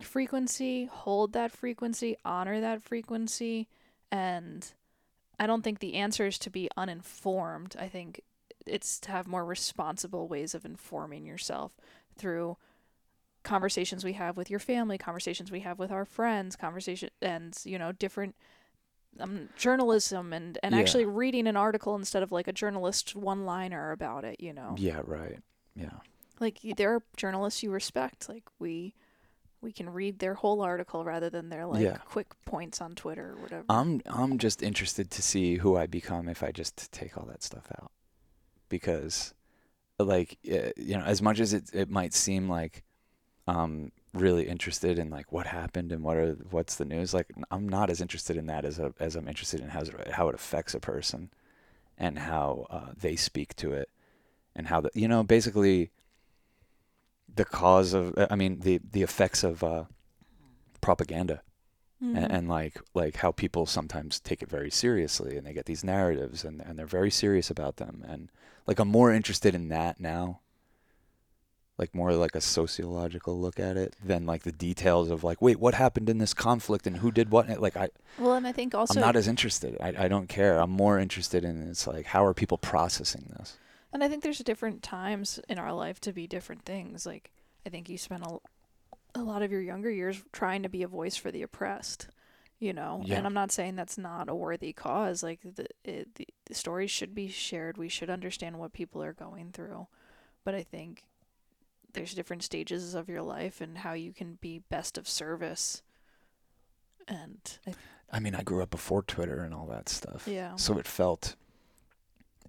frequency, 0.00 0.86
hold 0.86 1.32
that 1.34 1.52
frequency, 1.52 2.16
honor 2.24 2.60
that 2.60 2.82
frequency. 2.82 3.68
And 4.10 4.66
I 5.38 5.46
don't 5.46 5.62
think 5.62 5.78
the 5.78 5.94
answer 5.94 6.26
is 6.26 6.38
to 6.40 6.50
be 6.50 6.70
uninformed. 6.76 7.76
I 7.78 7.88
think 7.88 8.22
it's 8.66 8.98
to 9.00 9.10
have 9.10 9.26
more 9.26 9.44
responsible 9.44 10.28
ways 10.28 10.54
of 10.54 10.64
informing 10.64 11.26
yourself 11.26 11.72
through 12.16 12.56
conversations 13.42 14.04
we 14.04 14.14
have 14.14 14.36
with 14.36 14.50
your 14.50 14.58
family, 14.58 14.98
conversations 14.98 15.52
we 15.52 15.60
have 15.60 15.78
with 15.78 15.92
our 15.92 16.04
friends, 16.04 16.56
conversation 16.56 17.10
and 17.22 17.56
you 17.64 17.78
know 17.78 17.92
different 17.92 18.34
um, 19.20 19.48
journalism 19.56 20.32
and 20.32 20.58
and 20.62 20.74
Yeah. 20.74 20.80
actually 20.80 21.04
reading 21.04 21.46
an 21.46 21.56
article 21.56 21.94
instead 21.96 22.22
of 22.22 22.32
like 22.32 22.48
a 22.48 22.52
journalist 22.52 23.14
one 23.16 23.44
liner 23.44 23.92
about 23.92 24.24
it. 24.24 24.40
You 24.40 24.52
know, 24.52 24.74
Yeah, 24.78 25.02
right. 25.04 25.38
Yeah. 25.74 25.98
like 26.40 26.58
there 26.76 26.94
are 26.94 27.02
journalists 27.16 27.62
you 27.62 27.70
respect. 27.70 28.28
Like 28.28 28.44
we 28.58 28.94
we 29.62 29.72
can 29.72 29.88
read 29.90 30.18
their 30.18 30.34
whole 30.34 30.60
article 30.60 31.04
rather 31.04 31.30
than 31.30 31.48
their 31.48 31.66
like 31.66 31.82
Yeah. 31.82 31.96
quick 31.98 32.28
points 32.44 32.80
on 32.80 32.94
Twitter 32.94 33.32
or 33.32 33.42
whatever. 33.42 33.64
I'm 33.68 34.00
I'm 34.06 34.38
just 34.38 34.62
interested 34.62 35.10
to 35.12 35.22
see 35.22 35.56
who 35.56 35.76
I 35.76 35.86
become 35.86 36.28
if 36.28 36.42
I 36.42 36.52
just 36.52 36.92
take 36.92 37.16
all 37.16 37.26
that 37.26 37.42
stuff 37.42 37.66
out, 37.80 37.90
because, 38.68 39.34
like, 39.98 40.38
uh, 40.50 40.70
you 40.76 40.96
know, 40.96 41.04
as 41.04 41.22
much 41.22 41.40
as 41.40 41.52
it 41.52 41.70
it 41.72 41.90
might 41.90 42.12
seem 42.14 42.48
like 42.48 42.84
I'm 43.46 43.92
really 44.20 44.48
interested 44.48 44.98
in 44.98 45.10
like 45.10 45.32
what 45.32 45.46
happened 45.46 45.92
and 45.92 46.02
what 46.02 46.16
are 46.16 46.32
what's 46.50 46.76
the 46.76 46.84
news, 46.84 47.14
like 47.14 47.28
I'm 47.50 47.68
not 47.68 47.90
as 47.90 48.00
interested 48.00 48.36
in 48.36 48.46
that 48.46 48.64
as 48.64 48.78
a, 48.78 48.92
as 48.98 49.16
I'm 49.16 49.28
interested 49.28 49.60
in 49.60 49.68
how 49.68 49.80
it, 49.82 50.10
how 50.12 50.28
it 50.28 50.34
affects 50.34 50.74
a 50.74 50.80
person, 50.80 51.30
and 51.98 52.18
how 52.18 52.66
uh, 52.70 52.92
they 53.00 53.16
speak 53.16 53.54
to 53.56 53.72
it, 53.72 53.90
and 54.54 54.68
how 54.68 54.80
the 54.80 54.90
you 54.94 55.08
know 55.08 55.22
basically. 55.22 55.90
The 57.34 57.44
cause 57.44 57.92
of 57.92 58.14
I 58.30 58.34
mean 58.36 58.60
the 58.60 58.80
the 58.92 59.02
effects 59.02 59.44
of 59.44 59.62
uh, 59.62 59.84
propaganda 60.80 61.42
Mhm. 62.02 62.16
and, 62.16 62.32
and 62.32 62.48
like 62.48 62.80
like 62.94 63.16
how 63.16 63.32
people 63.32 63.64
sometimes 63.66 64.20
take 64.20 64.42
it 64.42 64.50
very 64.50 64.70
seriously 64.70 65.36
and 65.36 65.46
they 65.46 65.54
get 65.54 65.64
these 65.64 65.82
narratives 65.84 66.44
and, 66.44 66.60
and 66.60 66.78
they're 66.78 66.86
very 66.86 67.10
serious 67.10 67.50
about 67.50 67.76
them 67.76 68.04
and 68.06 68.30
like 68.66 68.78
I'm 68.78 68.88
more 68.88 69.12
interested 69.12 69.54
in 69.54 69.68
that 69.68 69.98
now 69.98 70.40
like 71.78 71.94
more 71.94 72.12
like 72.14 72.34
a 72.34 72.40
sociological 72.40 73.38
look 73.38 73.60
at 73.60 73.76
it 73.76 73.94
than 74.02 74.26
like 74.26 74.42
the 74.42 74.52
details 74.52 75.10
of 75.10 75.22
like 75.22 75.42
wait 75.42 75.58
what 75.58 75.74
happened 75.74 76.08
in 76.08 76.18
this 76.18 76.34
conflict 76.34 76.86
and 76.86 76.98
who 76.98 77.10
did 77.10 77.30
what 77.30 77.48
like 77.60 77.76
I 77.76 77.90
well, 78.18 78.34
and 78.34 78.46
I 78.46 78.52
think 78.52 78.74
also 78.74 78.94
I'm 78.94 79.06
not 79.06 79.16
as 79.16 79.28
interested 79.28 79.76
I, 79.80 80.04
I 80.04 80.08
don't 80.08 80.28
care 80.28 80.58
I'm 80.58 80.70
more 80.70 80.98
interested 80.98 81.44
in 81.44 81.68
it's 81.68 81.86
like 81.86 82.06
how 82.06 82.24
are 82.24 82.34
people 82.34 82.58
processing 82.58 83.32
this 83.38 83.56
And 83.92 84.04
I 84.04 84.08
think 84.08 84.22
there's 84.22 84.38
different 84.40 84.82
times 84.82 85.40
in 85.48 85.58
our 85.58 85.72
life 85.72 86.00
to 86.00 86.12
be 86.12 86.26
different 86.26 86.64
things. 86.64 87.06
Like 87.06 87.30
I 87.64 87.70
think 87.70 87.88
you 87.88 87.96
spent 87.96 88.24
a, 88.24 88.38
a 89.14 89.22
lot 89.22 89.42
of 89.42 89.50
your 89.50 89.62
younger 89.62 89.90
years 89.90 90.22
trying 90.32 90.62
to 90.64 90.68
be 90.68 90.82
a 90.82 90.88
voice 90.88 91.16
for 91.16 91.30
the 91.30 91.42
oppressed, 91.42 92.08
you 92.58 92.72
know. 92.74 93.02
Yeah. 93.04 93.16
And 93.16 93.26
I'm 93.26 93.34
not 93.34 93.52
saying 93.52 93.76
that's 93.76 93.96
not 93.96 94.28
a 94.28 94.34
worthy 94.34 94.72
cause. 94.74 95.22
Like 95.22 95.40
the, 95.42 95.66
it, 95.84 96.14
the 96.16 96.28
the 96.44 96.54
stories 96.54 96.90
should 96.90 97.14
be 97.14 97.28
shared. 97.28 97.78
We 97.78 97.88
should 97.88 98.10
understand 98.10 98.58
what 98.58 98.72
people 98.72 99.02
are 99.02 99.14
going 99.14 99.52
through. 99.52 99.86
But 100.44 100.54
I 100.54 100.62
think 100.62 101.04
there's 101.96 102.14
different 102.14 102.42
stages 102.42 102.94
of 102.94 103.08
your 103.08 103.22
life 103.22 103.60
and 103.60 103.78
how 103.78 103.92
you 103.92 104.12
can 104.12 104.38
be 104.40 104.62
best 104.70 104.96
of 104.96 105.08
service. 105.08 105.82
And 107.08 107.38
I, 107.66 107.74
I 108.12 108.20
mean 108.20 108.34
I 108.34 108.42
grew 108.42 108.62
up 108.62 108.70
before 108.70 109.02
Twitter 109.02 109.42
and 109.42 109.54
all 109.54 109.66
that 109.66 109.88
stuff 109.88 110.28
yeah. 110.28 110.56
So 110.56 110.78
it 110.78 110.86
felt 110.86 111.36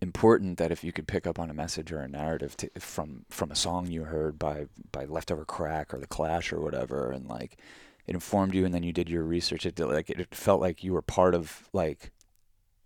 important 0.02 0.58
that 0.58 0.72
if 0.72 0.84
you 0.84 0.92
could 0.92 1.08
pick 1.08 1.26
up 1.26 1.40
on 1.40 1.50
a 1.50 1.54
message 1.54 1.92
or 1.92 2.00
a 2.00 2.08
narrative 2.08 2.56
to, 2.58 2.70
from 2.80 3.26
from 3.30 3.52
a 3.52 3.56
song 3.56 3.88
you 3.88 4.04
heard 4.04 4.38
by 4.38 4.68
by 4.92 5.06
Leftover 5.06 5.46
Crack 5.46 5.94
or 5.94 6.00
The 6.00 6.08
Clash 6.08 6.52
or 6.54 6.60
whatever, 6.60 7.12
and 7.12 7.28
like 7.28 7.58
it 8.06 8.14
informed 8.16 8.54
you, 8.56 8.66
and 8.66 8.74
then 8.74 8.84
you 8.84 8.94
did 8.94 9.10
your 9.10 9.24
research. 9.24 9.66
It 9.66 9.76
did, 9.76 9.86
like 9.86 10.10
it 10.10 10.34
felt 10.34 10.62
like 10.62 10.84
you 10.84 10.94
were 10.94 11.02
part 11.02 11.36
of 11.36 11.68
like 11.74 12.12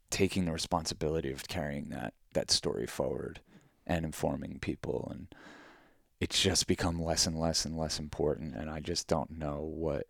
taking 0.10 0.46
the 0.46 0.52
responsibility 0.52 1.32
of 1.32 1.48
carrying 1.48 1.90
that 1.90 2.14
that 2.34 2.52
story 2.52 2.88
forward 2.88 3.40
and 3.86 4.06
informing 4.06 4.60
people, 4.60 5.10
and 5.12 5.28
it's 6.22 6.40
just 6.40 6.68
become 6.68 7.04
less 7.04 7.26
and 7.26 7.38
less 7.38 7.66
and 7.66 7.76
less 7.76 8.00
important. 8.00 8.56
And 8.56 8.70
I 8.70 8.80
just 8.80 9.08
don't 9.08 9.38
know 9.38 9.60
what 9.60 10.06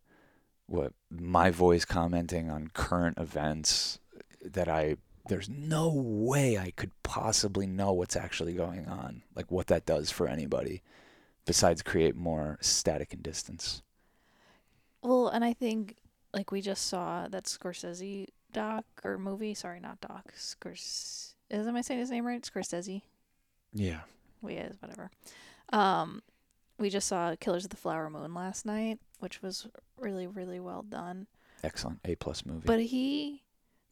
what 0.67 0.93
my 1.09 1.49
voice 1.49 1.85
commenting 1.85 2.49
on 2.49 2.69
current 2.73 3.17
events 3.17 3.97
that 4.43 4.67
I 4.67 4.97
there's 5.27 5.49
no 5.49 5.91
way 5.93 6.57
I 6.57 6.71
could 6.71 6.91
possibly 7.03 7.65
know 7.65 7.93
what's 7.93 8.15
actually 8.15 8.53
going 8.53 8.87
on, 8.87 9.23
like 9.35 9.49
what 9.49 9.67
that 9.67 9.85
does 9.85 10.11
for 10.11 10.27
anybody, 10.27 10.81
besides 11.45 11.81
create 11.81 12.15
more 12.15 12.57
static 12.59 13.13
and 13.13 13.23
distance. 13.23 13.81
Well, 15.01 15.29
and 15.29 15.45
I 15.45 15.53
think 15.53 15.95
like 16.33 16.51
we 16.51 16.61
just 16.61 16.87
saw 16.87 17.27
that 17.29 17.45
Scorsese 17.45 18.27
doc 18.51 18.83
or 19.05 19.17
movie. 19.17 19.53
Sorry, 19.53 19.79
not 19.79 20.01
doc. 20.01 20.33
Scors. 20.35 21.35
Is 21.49 21.67
am 21.67 21.75
I 21.75 21.81
saying 21.81 22.01
his 22.01 22.11
name 22.11 22.25
right? 22.25 22.41
Scorsese. 22.41 23.01
Yeah. 23.73 24.01
We 24.41 24.55
is 24.55 24.75
whatever. 24.81 25.09
Um, 25.71 26.21
we 26.77 26.89
just 26.89 27.07
saw 27.07 27.35
Killers 27.39 27.63
of 27.65 27.69
the 27.69 27.77
Flower 27.77 28.09
Moon 28.09 28.33
last 28.33 28.65
night, 28.65 28.99
which 29.19 29.41
was 29.41 29.67
really 29.97 30.27
really 30.27 30.59
well 30.59 30.81
done. 30.83 31.27
Excellent. 31.63 31.99
A 32.05 32.15
plus 32.15 32.45
movie. 32.45 32.65
But 32.65 32.81
he 32.81 33.43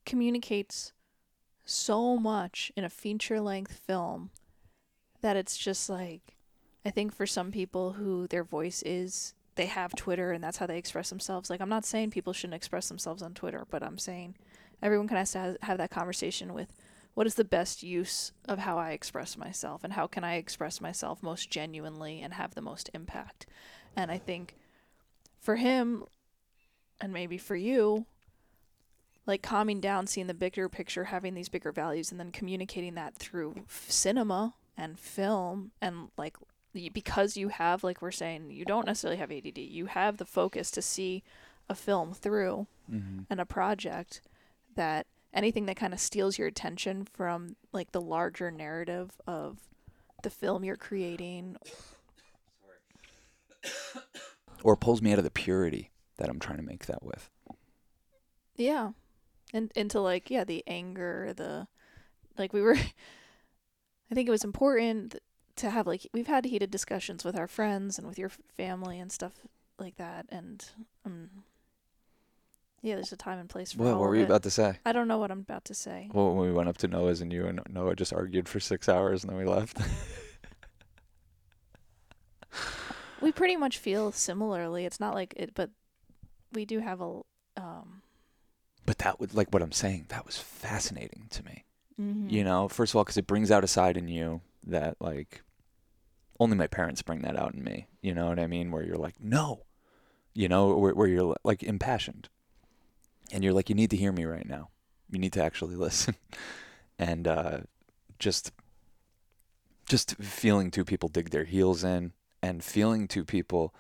communicates 0.06 0.94
so 1.66 2.18
much 2.18 2.72
in 2.76 2.84
a 2.84 2.90
feature 2.90 3.40
length 3.40 3.74
film 3.74 4.32
that 5.22 5.36
it's 5.38 5.58
just 5.58 5.90
like 5.90 6.38
I 6.86 6.90
think 6.90 7.14
for 7.14 7.28
some 7.28 7.52
people 7.52 7.94
who 7.94 8.28
their 8.28 8.44
voice 8.44 8.82
is 8.86 9.34
they 9.56 9.68
have 9.68 9.94
Twitter 9.96 10.32
and 10.32 10.44
that's 10.44 10.58
how 10.58 10.66
they 10.66 10.78
express 10.78 11.10
themselves. 11.10 11.50
Like 11.50 11.62
I'm 11.62 11.70
not 11.70 11.86
saying 11.86 12.12
people 12.12 12.34
shouldn't 12.34 12.56
express 12.56 12.88
themselves 12.88 13.22
on 13.22 13.34
Twitter, 13.34 13.66
but 13.70 13.84
I'm 13.84 13.98
saying 13.98 14.36
everyone 14.82 15.08
can 15.08 15.18
has 15.18 15.32
to 15.34 15.40
ha- 15.40 15.68
have 15.68 15.78
that 15.78 15.92
conversation 15.92 16.54
with 16.54 16.74
what 17.14 17.28
is 17.28 17.36
the 17.36 17.44
best 17.44 17.84
use 17.84 18.32
of 18.48 18.60
how 18.60 18.78
I 18.78 18.92
express 18.92 19.38
myself 19.38 19.84
and 19.84 19.94
how 19.94 20.08
can 20.08 20.24
I 20.24 20.36
express 20.36 20.80
myself 20.80 21.22
most 21.22 21.50
genuinely 21.50 22.22
and 22.22 22.34
have 22.34 22.56
the 22.56 22.62
most 22.62 22.90
impact. 22.94 23.46
And 23.96 24.12
I 24.12 24.18
think 24.18 24.56
for 25.40 25.58
him 25.58 26.04
and 27.02 27.12
maybe 27.12 27.38
for 27.38 27.56
you 27.56 28.06
like 29.30 29.42
calming 29.44 29.80
down, 29.80 30.08
seeing 30.08 30.28
the 30.28 30.34
bigger 30.34 30.68
picture, 30.68 31.06
having 31.06 31.36
these 31.36 31.50
bigger 31.50 31.72
values, 31.72 32.12
and 32.12 32.20
then 32.20 32.32
communicating 32.32 32.96
that 32.96 33.16
through 33.16 33.54
f- 33.60 33.86
cinema 33.88 34.56
and 34.76 34.98
film, 34.98 35.72
and 35.80 36.10
like 36.18 36.36
because 36.94 37.38
you 37.38 37.50
have, 37.50 37.84
like 37.84 38.02
we're 38.02 38.12
saying, 38.12 38.50
you 38.50 38.66
don't 38.66 38.88
necessarily 38.88 39.18
have 39.18 39.32
ADD, 39.32 39.58
you 39.60 39.86
have 39.86 40.18
the 40.18 40.26
focus 40.26 40.72
to 40.72 40.82
see 40.82 41.24
a 41.70 41.76
film 41.76 42.14
through 42.14 42.66
mm-hmm. 42.92 43.20
and 43.30 43.40
a 43.40 43.46
project 43.46 44.22
that 44.76 45.06
anything 45.34 45.66
that 45.68 45.76
kind 45.76 45.94
of 45.94 46.00
steals 46.00 46.38
your 46.38 46.48
attention 46.48 47.06
from 47.06 47.56
like 47.72 47.92
the 47.92 48.02
larger 48.02 48.52
narrative 48.52 49.12
of 49.28 49.58
the 50.24 50.30
film 50.30 50.64
you're 50.64 50.76
creating 50.76 51.58
Or 54.64 54.76
pulls 54.76 55.02
me 55.02 55.12
out 55.12 55.18
of 55.18 55.24
the 55.24 55.32
purity 55.32 55.92
that 56.18 56.30
I'm 56.30 56.40
trying 56.40 56.58
to 56.58 56.64
make 56.64 56.86
that 56.88 57.04
with. 57.04 57.30
Yeah. 58.56 58.92
And 59.54 59.72
into 59.76 60.00
like 60.02 60.30
yeah, 60.30 60.44
the 60.44 60.64
anger, 60.68 61.34
the 61.36 61.68
like 62.38 62.54
we 62.54 62.62
were 62.62 62.76
I 62.76 64.16
think 64.16 64.28
it 64.28 64.32
was 64.32 64.44
important 64.44 65.16
to 65.58 65.70
have 65.70 65.88
like 65.88 66.08
we've 66.14 66.28
had 66.28 66.46
heated 66.46 66.72
discussions 66.72 67.24
with 67.24 67.38
our 67.38 67.48
friends 67.48 67.98
and 67.98 68.08
with 68.08 68.18
your 68.18 68.30
family 68.30 69.00
and 69.00 69.12
stuff 69.12 69.34
like 69.78 69.98
that 69.98 70.26
and 70.30 70.66
um 71.06 71.30
yeah, 72.82 72.96
there's 72.96 73.12
a 73.12 73.18
time 73.18 73.40
and 73.40 73.50
place 73.50 73.72
for 73.74 73.84
What 73.84 73.94
all 73.94 74.00
were 74.00 74.08
of 74.08 74.12
we 74.14 74.22
it. 74.22 74.26
about 74.26 74.44
to 74.44 74.50
say? 74.52 74.80
I 74.86 74.92
don't 74.92 75.08
know 75.08 75.18
what 75.18 75.32
I'm 75.32 75.40
about 75.40 75.66
to 75.66 75.74
say. 75.74 76.10
Well, 76.14 76.34
when 76.36 76.48
we 76.48 76.54
went 76.54 76.70
up 76.70 76.78
to 76.80 76.88
Noah's 76.88 77.22
and 77.22 77.32
you 77.34 77.46
and 77.48 77.60
Noah 77.70 77.96
just 77.96 78.14
argued 78.14 78.48
for 78.50 78.60
six 78.60 78.88
hours 78.90 79.24
and 79.24 79.32
then 79.32 79.38
we 79.38 79.46
left. 79.46 79.78
We 83.22 83.34
pretty 83.34 83.58
much 83.58 83.78
feel 83.78 84.14
similarly. 84.14 84.86
It's 84.86 85.00
not 85.00 85.14
like 85.14 85.34
it 85.36 85.54
but 85.54 85.72
we 86.54 86.66
do 86.66 86.80
have 86.80 87.02
a 87.02 87.20
um 87.58 88.02
but 88.86 89.00
that 89.00 89.20
would 89.20 89.34
like 89.34 89.50
what 89.50 89.62
I'm 89.62 89.74
saying. 89.74 90.06
That 90.08 90.26
was 90.26 90.38
fascinating 90.38 91.28
to 91.32 91.44
me. 91.44 91.66
mhm. 92.00 92.32
You 92.32 92.44
know, 92.46 92.68
first 92.70 92.94
of 92.94 92.96
all, 92.96 93.04
because 93.04 93.18
it 93.18 93.28
brings 93.28 93.52
out 93.52 93.64
a 93.64 93.68
side 93.68 93.98
in 93.98 94.08
you 94.08 94.42
that 94.66 94.96
like 95.02 95.42
only 96.40 96.56
my 96.56 96.68
parents 96.68 97.02
bring 97.02 97.22
that 97.24 97.36
out 97.38 97.54
in 97.54 97.64
me. 97.64 97.88
You 98.02 98.14
know 98.16 98.30
what 98.30 98.40
I 98.40 98.48
mean? 98.48 98.72
Where 98.72 98.84
you're 98.84 98.96
like, 98.98 99.16
no, 99.20 99.66
you 100.34 100.48
know, 100.48 100.76
where, 100.78 100.94
where 100.96 101.08
you're 101.08 101.36
like 101.44 101.62
impassioned, 101.62 102.30
and 103.32 103.44
you're 103.44 103.54
like, 103.54 103.70
you 103.70 103.76
need 103.76 103.90
to 103.92 103.98
hear 103.98 104.12
me 104.12 104.26
right 104.26 104.48
now. 104.48 104.70
You 105.10 105.20
need 105.20 105.34
to 105.34 105.44
actually 105.44 105.76
listen, 105.88 106.16
and 106.98 107.28
uh, 107.28 107.58
just 108.20 108.52
just 109.88 110.16
feeling 110.18 110.70
two 110.70 110.86
people 110.86 111.10
dig 111.10 111.32
their 111.32 111.46
heels 111.46 111.84
in, 111.84 112.14
and 112.42 112.64
feeling 112.64 113.08
two 113.08 113.26
people 113.26 113.74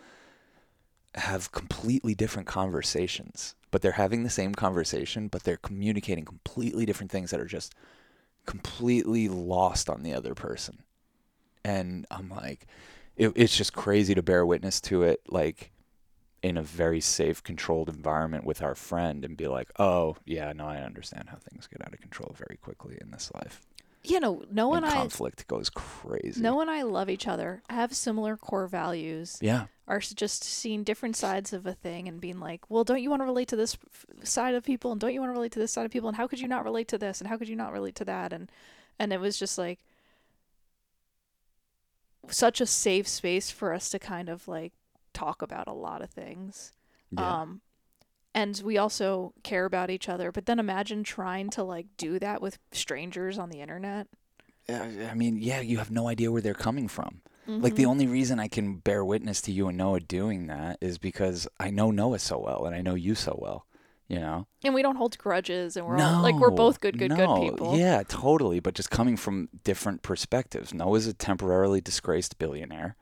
have 1.15 1.51
completely 1.51 2.13
different 2.15 2.47
conversations, 2.47 3.55
but 3.71 3.81
they're 3.81 3.93
having 3.93 4.23
the 4.23 4.29
same 4.29 4.53
conversation, 4.53 5.27
but 5.27 5.43
they're 5.43 5.57
communicating 5.57 6.25
completely 6.25 6.85
different 6.85 7.11
things 7.11 7.31
that 7.31 7.39
are 7.39 7.45
just 7.45 7.73
completely 8.45 9.27
lost 9.27 9.89
on 9.89 10.03
the 10.03 10.13
other 10.13 10.33
person. 10.33 10.83
And 11.63 12.05
I'm 12.09 12.29
like, 12.29 12.65
it, 13.15 13.33
it's 13.35 13.55
just 13.55 13.73
crazy 13.73 14.15
to 14.15 14.23
bear 14.23 14.45
witness 14.45 14.79
to 14.81 15.03
it, 15.03 15.21
like 15.27 15.71
in 16.41 16.55
a 16.57 16.63
very 16.63 17.01
safe, 17.01 17.43
controlled 17.43 17.89
environment 17.89 18.45
with 18.45 18.61
our 18.61 18.75
friend 18.75 19.25
and 19.25 19.35
be 19.35 19.47
like, 19.47 19.69
oh, 19.77 20.15
yeah, 20.25 20.53
no, 20.53 20.65
I 20.67 20.77
understand 20.77 21.29
how 21.29 21.37
things 21.37 21.67
get 21.67 21.81
out 21.85 21.93
of 21.93 21.99
control 21.99 22.33
very 22.37 22.57
quickly 22.57 22.97
in 23.01 23.11
this 23.11 23.29
life. 23.35 23.61
you 24.03 24.19
know, 24.21 24.43
no 24.49 24.73
and 24.75 24.85
I, 24.85 24.93
conflict 24.93 25.47
goes 25.47 25.69
crazy. 25.69 26.39
No 26.41 26.61
and 26.61 26.69
I 26.71 26.83
love 26.83 27.09
each 27.09 27.27
other, 27.27 27.61
have 27.69 27.93
similar 27.93 28.37
core 28.37 28.67
values, 28.67 29.37
Yeah. 29.41 29.65
are 29.87 29.99
just 29.99 30.43
seeing 30.45 30.85
different 30.85 31.17
sides 31.17 31.51
of 31.51 31.65
a 31.65 31.73
thing 31.73 32.07
and 32.07 32.21
being 32.21 32.39
like, 32.39 32.61
well, 32.69 32.85
don't 32.85 33.01
you 33.03 33.09
want 33.09 33.21
to 33.21 33.25
relate 33.25 33.49
to 33.49 33.57
this 33.57 33.77
side 34.23 34.55
of 34.55 34.63
people, 34.63 34.93
and 34.93 35.01
don't 35.01 35.13
you 35.13 35.19
want 35.19 35.31
to 35.31 35.35
relate 35.35 35.51
to 35.51 35.59
this 35.59 35.73
side 35.73 35.85
of 35.85 35.91
people, 35.91 36.07
and 36.07 36.15
how 36.15 36.27
could 36.27 36.39
you 36.39 36.47
not 36.47 36.63
relate 36.63 36.87
to 36.87 36.97
this, 36.97 37.19
and 37.19 37.27
how 37.27 37.35
could 37.37 37.49
you 37.49 37.55
not 37.57 37.73
relate 37.73 37.95
to 37.95 38.05
that, 38.05 38.31
and 38.31 38.49
and 38.97 39.11
it 39.11 39.19
was 39.19 39.37
just 39.37 39.57
like 39.57 39.79
such 42.29 42.61
a 42.61 42.65
safe 42.65 43.07
space 43.07 43.49
for 43.49 43.73
us 43.73 43.89
to 43.89 43.99
kind 43.99 44.29
of 44.29 44.47
like 44.47 44.73
talk 45.13 45.41
about 45.41 45.67
a 45.67 45.73
lot 45.73 46.01
of 46.01 46.09
things. 46.09 46.71
Yeah. 47.11 47.41
Um, 47.41 47.61
and 48.35 48.61
we 48.63 48.77
also 48.77 49.33
care 49.43 49.65
about 49.65 49.89
each 49.89 50.07
other. 50.07 50.31
But 50.31 50.45
then 50.45 50.59
imagine 50.59 51.03
trying 51.03 51.49
to 51.51 51.63
like 51.63 51.87
do 51.97 52.19
that 52.19 52.41
with 52.41 52.59
strangers 52.71 53.37
on 53.39 53.49
the 53.49 53.61
internet. 53.61 54.07
Yeah, 54.67 55.09
I 55.09 55.15
mean, 55.15 55.37
yeah, 55.37 55.61
you 55.61 55.79
have 55.79 55.89
no 55.89 56.07
idea 56.07 56.31
where 56.31 56.41
they're 56.41 56.53
coming 56.53 56.87
from. 56.87 57.21
Like 57.47 57.73
the 57.73 57.83
Mhm. 57.83 57.87
only 57.87 58.05
reason 58.05 58.39
I 58.39 58.47
can 58.47 58.75
bear 58.77 59.03
witness 59.03 59.41
to 59.41 59.51
you 59.51 59.67
and 59.69 59.77
Noah 59.77 60.01
doing 60.01 60.45
that 60.45 60.77
is 60.81 60.99
because 60.99 61.47
I 61.59 61.71
know 61.71 61.89
Noah 61.89 62.19
so 62.19 62.37
well 62.37 62.65
and 62.65 62.75
I 62.75 62.81
know 62.81 62.93
you 62.93 63.15
so 63.15 63.35
well. 63.41 63.65
You 64.07 64.19
know, 64.19 64.47
and 64.63 64.73
we 64.73 64.81
don't 64.81 64.95
hold 64.95 65.15
grudges, 65.19 65.77
and 65.77 65.85
we're 65.85 65.97
all 65.97 66.23
like 66.23 66.39
we're 66.39 66.49
both 66.49 66.79
good, 66.79 66.97
good, 66.97 67.09
no, 67.09 67.15
good 67.15 67.41
people. 67.51 67.77
Yeah, 67.77 68.01
totally. 68.07 68.59
But 68.59 68.73
just 68.73 68.89
coming 68.89 69.15
from 69.15 69.49
different 69.63 70.01
perspectives. 70.01 70.73
Noah's 70.73 71.05
a 71.05 71.13
temporarily 71.13 71.79
disgraced 71.79 72.39
billionaire, 72.39 72.95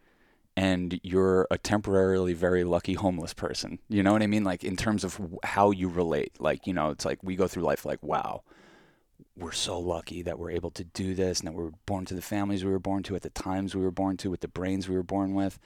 and 0.57 0.99
you're 1.03 1.47
a 1.51 1.57
temporarily 1.59 2.33
very 2.33 2.63
lucky 2.63 2.93
homeless 2.93 3.31
person. 3.31 3.77
You 3.89 4.01
know 4.01 4.11
what 4.11 4.23
I 4.23 4.27
mean? 4.27 4.43
Like 4.43 4.63
in 4.63 4.75
terms 4.75 5.03
of 5.03 5.21
how 5.43 5.69
you 5.69 5.87
relate. 5.87 6.33
Like 6.39 6.65
you 6.65 6.73
know, 6.73 6.89
it's 6.89 7.05
like 7.05 7.19
we 7.21 7.35
go 7.35 7.47
through 7.47 7.63
life 7.63 7.85
like, 7.85 8.01
wow, 8.01 8.41
we're 9.37 9.51
so 9.51 9.79
lucky 9.79 10.23
that 10.23 10.39
we're 10.39 10.49
able 10.49 10.71
to 10.71 10.83
do 10.83 11.13
this, 11.13 11.39
and 11.39 11.47
that 11.47 11.53
we 11.53 11.63
were 11.63 11.73
born 11.85 12.05
to 12.05 12.15
the 12.15 12.23
families 12.23 12.65
we 12.65 12.71
were 12.71 12.79
born 12.79 13.03
to 13.03 13.15
at 13.15 13.21
the 13.21 13.29
times 13.29 13.75
we 13.75 13.83
were 13.83 13.91
born 13.91 14.17
to, 14.17 14.31
with 14.31 14.41
the 14.41 14.47
brains 14.47 14.89
we 14.89 14.95
were 14.95 15.03
born 15.03 15.35
with. 15.35 15.59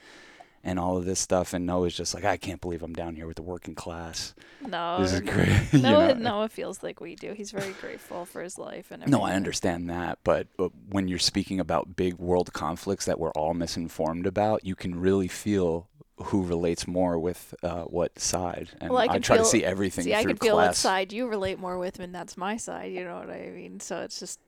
And 0.64 0.78
all 0.78 0.96
of 0.96 1.06
this 1.06 1.20
stuff, 1.20 1.54
and 1.54 1.66
Noah's 1.66 1.96
just 1.96 2.14
like, 2.14 2.24
I 2.24 2.38
can't 2.38 2.62
believe 2.62 2.84
I'm 2.84 2.94
down 2.94 3.16
here 3.16 3.26
with 3.26 3.38
the 3.38 3.42
working 3.42 3.74
class. 3.74 4.36
No, 4.68 5.02
This 5.02 5.14
is 5.14 5.20
great. 5.34 5.50
you 5.74 5.80
Noah, 5.82 6.14
know? 6.14 6.42
Noah 6.42 6.50
feels 6.50 6.84
like 6.84 7.02
we 7.02 7.16
do. 7.16 7.34
He's 7.34 7.50
very 7.50 7.74
grateful 7.82 8.26
for 8.26 8.44
his 8.44 8.60
life 8.60 8.92
and 8.92 9.08
No, 9.08 9.24
I 9.24 9.34
understand 9.34 9.90
that, 9.90 10.20
but, 10.24 10.48
but 10.58 10.72
when 10.92 11.08
you're 11.08 11.18
speaking 11.18 11.60
about 11.60 11.96
big 11.96 12.16
world 12.20 12.54
conflicts 12.54 13.06
that 13.06 13.20
we're 13.20 13.32
all 13.32 13.56
misinformed 13.56 14.28
about, 14.28 14.64
you 14.64 14.76
can 14.76 15.00
really 15.00 15.28
feel 15.28 15.88
who 16.26 16.44
relates 16.44 16.86
more 16.88 17.18
with 17.18 17.56
uh, 17.64 17.86
what 17.86 18.20
side. 18.20 18.70
And 18.80 18.92
Well, 18.92 19.00
I 19.02 19.16
I, 19.16 19.18
try 19.18 19.38
feel- 19.38 19.46
to 19.46 19.50
see 19.50 19.66
everything 19.66 20.04
See, 20.04 20.14
I 20.14 20.24
can 20.24 20.38
feel 20.38 20.56
what 20.58 20.66
class. 20.66 20.78
side 20.78 21.12
you 21.12 21.26
relate 21.28 21.58
more 21.58 21.80
with, 21.80 22.00
and 22.00 22.14
that's 22.14 22.38
my 22.38 22.58
side. 22.58 22.92
You 22.92 23.04
know 23.04 23.16
what 23.16 23.32
I 23.32 23.50
mean? 23.50 23.80
So 23.80 24.02
it's 24.02 24.20
just, 24.20 24.40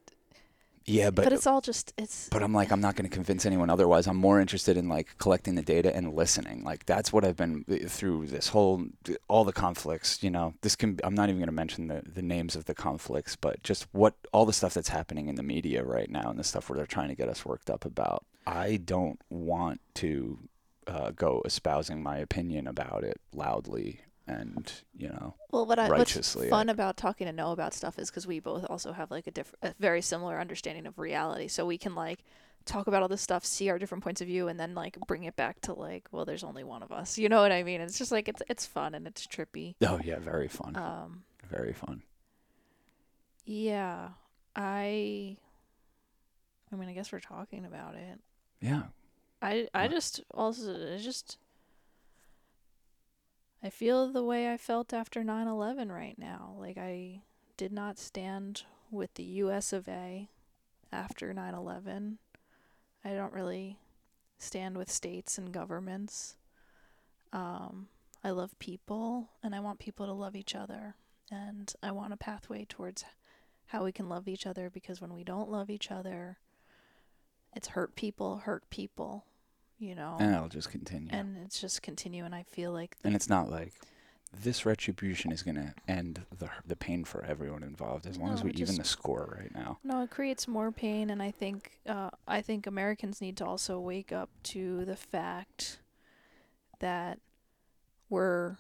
yeah, 0.86 1.12
but, 1.12 1.24
but 1.24 1.34
it's 1.34 1.48
all 1.48 1.62
just 1.62 1.94
it's. 1.98 2.28
but 2.30 2.44
I'm 2.44 2.54
like 2.54 2.72
I'm 2.72 2.82
not 2.82 2.96
going 2.96 3.10
to 3.10 3.14
convince 3.14 3.46
anyone 3.46 3.70
otherwise. 3.70 4.08
I'm 4.08 4.18
more 4.18 4.42
interested 4.42 4.76
in 4.76 4.90
like 4.90 5.18
collecting 5.18 5.56
the 5.56 5.62
data 5.62 5.96
and 5.96 6.14
listening. 6.14 6.64
Like 6.64 6.86
that's 6.86 7.14
what 7.14 7.24
I've 7.24 7.38
been 7.38 7.64
uh, 7.70 7.88
through 7.88 8.28
this 8.28 8.50
whole 8.50 8.86
all 9.28 9.46
the 9.46 9.54
conflicts. 9.54 10.22
You 10.22 10.30
know, 10.30 10.54
this 10.62 10.76
can 10.76 11.00
I'm 11.04 11.16
not 11.16 11.30
even 11.30 11.40
going 11.40 11.48
to 11.48 11.54
mention 11.54 11.88
the 11.88 12.02
the 12.06 12.22
names 12.22 12.56
of 12.56 12.66
the 12.66 12.74
conflicts, 12.74 13.36
but 13.36 13.64
just 13.64 13.88
what 13.92 14.16
all 14.34 14.46
the 14.46 14.54
stuff 14.54 14.74
that's 14.74 14.90
happening 14.90 15.28
in 15.28 15.36
the 15.36 15.44
media 15.44 15.84
right 15.84 16.10
now 16.10 16.30
and 16.30 16.38
the 16.38 16.44
stuff 16.44 16.70
where 16.70 16.78
they're 16.78 16.86
trying 16.86 17.10
to 17.10 17.16
get 17.16 17.30
us 17.30 17.46
worked 17.46 17.70
up 17.70 17.86
about. 17.86 18.26
I 18.46 18.78
don't 18.78 19.20
want 19.30 19.80
to 19.96 20.38
uh, 20.88 21.12
go 21.12 21.42
espousing 21.46 22.04
my 22.04 22.18
opinion 22.18 22.68
about 22.68 23.04
it 23.06 23.22
loudly 23.34 24.02
and 24.28 24.72
you 24.98 25.10
know 25.10 25.36
Well, 25.52 25.66
what 25.66 25.80
I 25.80 25.90
what's 25.90 26.34
fun 26.50 26.70
about 26.70 26.96
talking 26.98 27.28
to 27.28 27.34
Noah 27.34 27.52
about 27.54 27.74
stuff 27.74 28.00
is 28.00 28.10
because 28.10 28.26
we 28.26 28.40
both 28.40 28.66
also 28.70 28.92
have 28.94 29.12
like 29.12 29.28
a 29.28 29.32
diff- 29.32 29.56
a 29.62 29.74
very 29.80 30.02
similar 30.02 30.40
understanding 30.40 30.86
of 30.88 30.98
reality, 31.00 31.48
so 31.48 31.66
we 31.66 31.78
can 31.78 31.94
like 31.96 32.24
talk 32.66 32.88
about 32.88 33.02
all 33.02 33.10
this 33.10 33.22
stuff, 33.22 33.44
see 33.44 33.70
our 33.70 33.78
different 33.78 34.04
points 34.04 34.22
of 34.22 34.28
view, 34.28 34.48
and 34.48 34.58
then 34.60 34.74
like 34.74 34.98
bring 35.08 35.24
it 35.26 35.36
back 35.36 35.60
to 35.62 35.74
like, 35.74 36.08
well, 36.14 36.24
there's 36.24 36.44
only 36.46 36.64
one 36.64 36.82
of 36.82 36.92
us. 36.94 37.18
You 37.18 37.28
know 37.28 37.42
what 37.42 37.52
I 37.52 37.64
mean? 37.64 37.82
It's 37.82 37.98
just 37.98 38.12
like 38.12 38.30
it's 38.30 38.42
it's 38.50 38.66
fun 38.66 38.96
and 38.96 39.06
it's 39.06 39.28
trippy. 39.28 39.76
oh 39.86 40.00
yeah 40.04 40.20
very 40.20 40.48
fun 40.48 40.76
Um, 40.78 41.24
very 41.50 41.74
fun 41.74 42.04
yeah, 43.46 44.10
I. 44.56 45.36
I 46.72 46.76
mean, 46.76 46.90
I 46.90 46.94
guess 46.94 47.12
we're 47.12 47.20
talking 47.20 47.66
about 47.66 47.96
it. 47.96 48.20
yeah 48.62 48.84
I 49.42 49.68
I 49.74 49.84
What? 49.84 49.92
just 49.92 50.22
also 50.34 50.98
just 50.98 51.38
I 53.64 53.70
feel 53.70 54.12
the 54.12 54.24
way 54.24 54.52
I 54.52 54.58
felt 54.58 54.92
after 54.92 55.24
9/11 55.24 55.90
right 55.90 56.20
now. 56.20 56.56
Like 56.60 56.78
I 56.78 57.22
did 57.56 57.72
not 57.72 57.98
stand 57.98 58.64
with 58.92 59.14
the 59.14 59.24
US 59.24 59.72
of 59.72 59.88
A 59.88 60.28
after 60.92 61.34
9/11. 61.34 62.18
I 63.06 63.14
don't 63.14 63.34
really 63.34 63.80
stand 64.38 64.78
with 64.78 64.92
states 64.92 65.38
and 65.38 65.54
governments. 65.54 66.36
Um 67.32 67.88
I 68.22 68.32
love 68.32 68.60
people 68.60 69.30
and 69.42 69.56
I 69.56 69.62
want 69.62 69.80
people 69.80 70.06
to 70.08 70.14
love 70.14 70.36
each 70.36 70.56
other 70.56 70.96
and 71.32 71.74
I 71.82 71.92
want 71.92 72.14
a 72.14 72.18
pathway 72.18 72.66
towards 72.66 73.06
how 73.68 73.86
we 73.86 73.94
can 73.94 74.10
love 74.10 74.28
each 74.28 74.46
other 74.46 74.70
because 74.70 75.00
when 75.00 75.14
we 75.14 75.24
don't 75.24 75.50
love 75.50 75.70
each 75.70 75.90
other 75.90 76.38
it's 77.56 77.70
hurt 77.70 77.96
people 77.96 78.40
hurt 78.40 78.70
people 78.70 79.26
you 79.84 79.96
know? 79.96 80.18
And 80.20 80.34
it'll 80.36 80.50
just 80.50 80.70
continue. 80.72 81.10
And 81.12 81.38
it's 81.46 81.60
just 81.60 81.82
continue 81.82 82.26
and 82.26 82.34
i 82.34 82.44
feel 82.44 82.72
like 82.72 82.96
And 83.04 83.16
it's 83.16 83.30
not 83.30 83.50
like 83.50 83.74
this 84.42 84.66
retribution 84.66 85.32
is 85.32 85.44
going 85.44 85.56
to 85.56 85.74
end 85.88 86.26
the 86.40 86.50
the 86.66 86.76
pain 86.76 87.04
for 87.04 87.24
everyone 87.24 87.62
involved 87.64 88.08
as 88.08 88.18
long 88.18 88.34
as 88.34 88.44
we 88.44 88.52
even 88.52 88.76
the 88.78 88.84
score 88.84 89.38
right 89.40 89.54
now. 89.54 89.78
no 89.84 90.02
it 90.02 90.10
creates 90.10 90.48
more 90.48 90.72
pain 90.72 91.12
and 91.12 91.22
i 91.22 91.30
think 91.30 91.80
uh, 91.88 92.10
i 92.28 92.42
think 92.42 92.66
americans 92.66 93.22
need 93.22 93.38
to 93.38 93.46
also 93.46 93.80
wake 93.80 94.12
up 94.12 94.30
to 94.42 94.86
the 94.86 94.96
fact 94.96 95.80
that 96.80 97.20
we're 98.10 98.58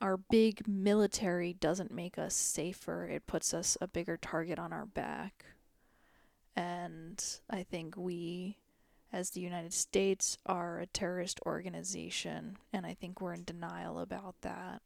our 0.00 0.16
big 0.16 0.66
military 0.68 1.54
doesn't 1.54 1.90
make 1.90 2.18
us 2.18 2.34
safer. 2.34 3.06
It 3.06 3.26
puts 3.26 3.54
us 3.54 3.78
a 3.80 3.88
bigger 3.88 4.18
target 4.18 4.58
on 4.58 4.70
our 4.72 4.84
back. 4.86 5.46
And 6.54 7.22
i 7.50 7.62
think 7.62 7.96
we 7.96 8.58
as 9.12 9.30
the 9.30 9.40
united 9.40 9.72
states 9.72 10.36
are 10.46 10.78
a 10.78 10.86
terrorist 10.86 11.40
organization 11.46 12.56
and 12.72 12.84
i 12.86 12.94
think 12.94 13.20
we're 13.20 13.32
in 13.32 13.44
denial 13.44 13.98
about 13.98 14.34
that. 14.42 14.82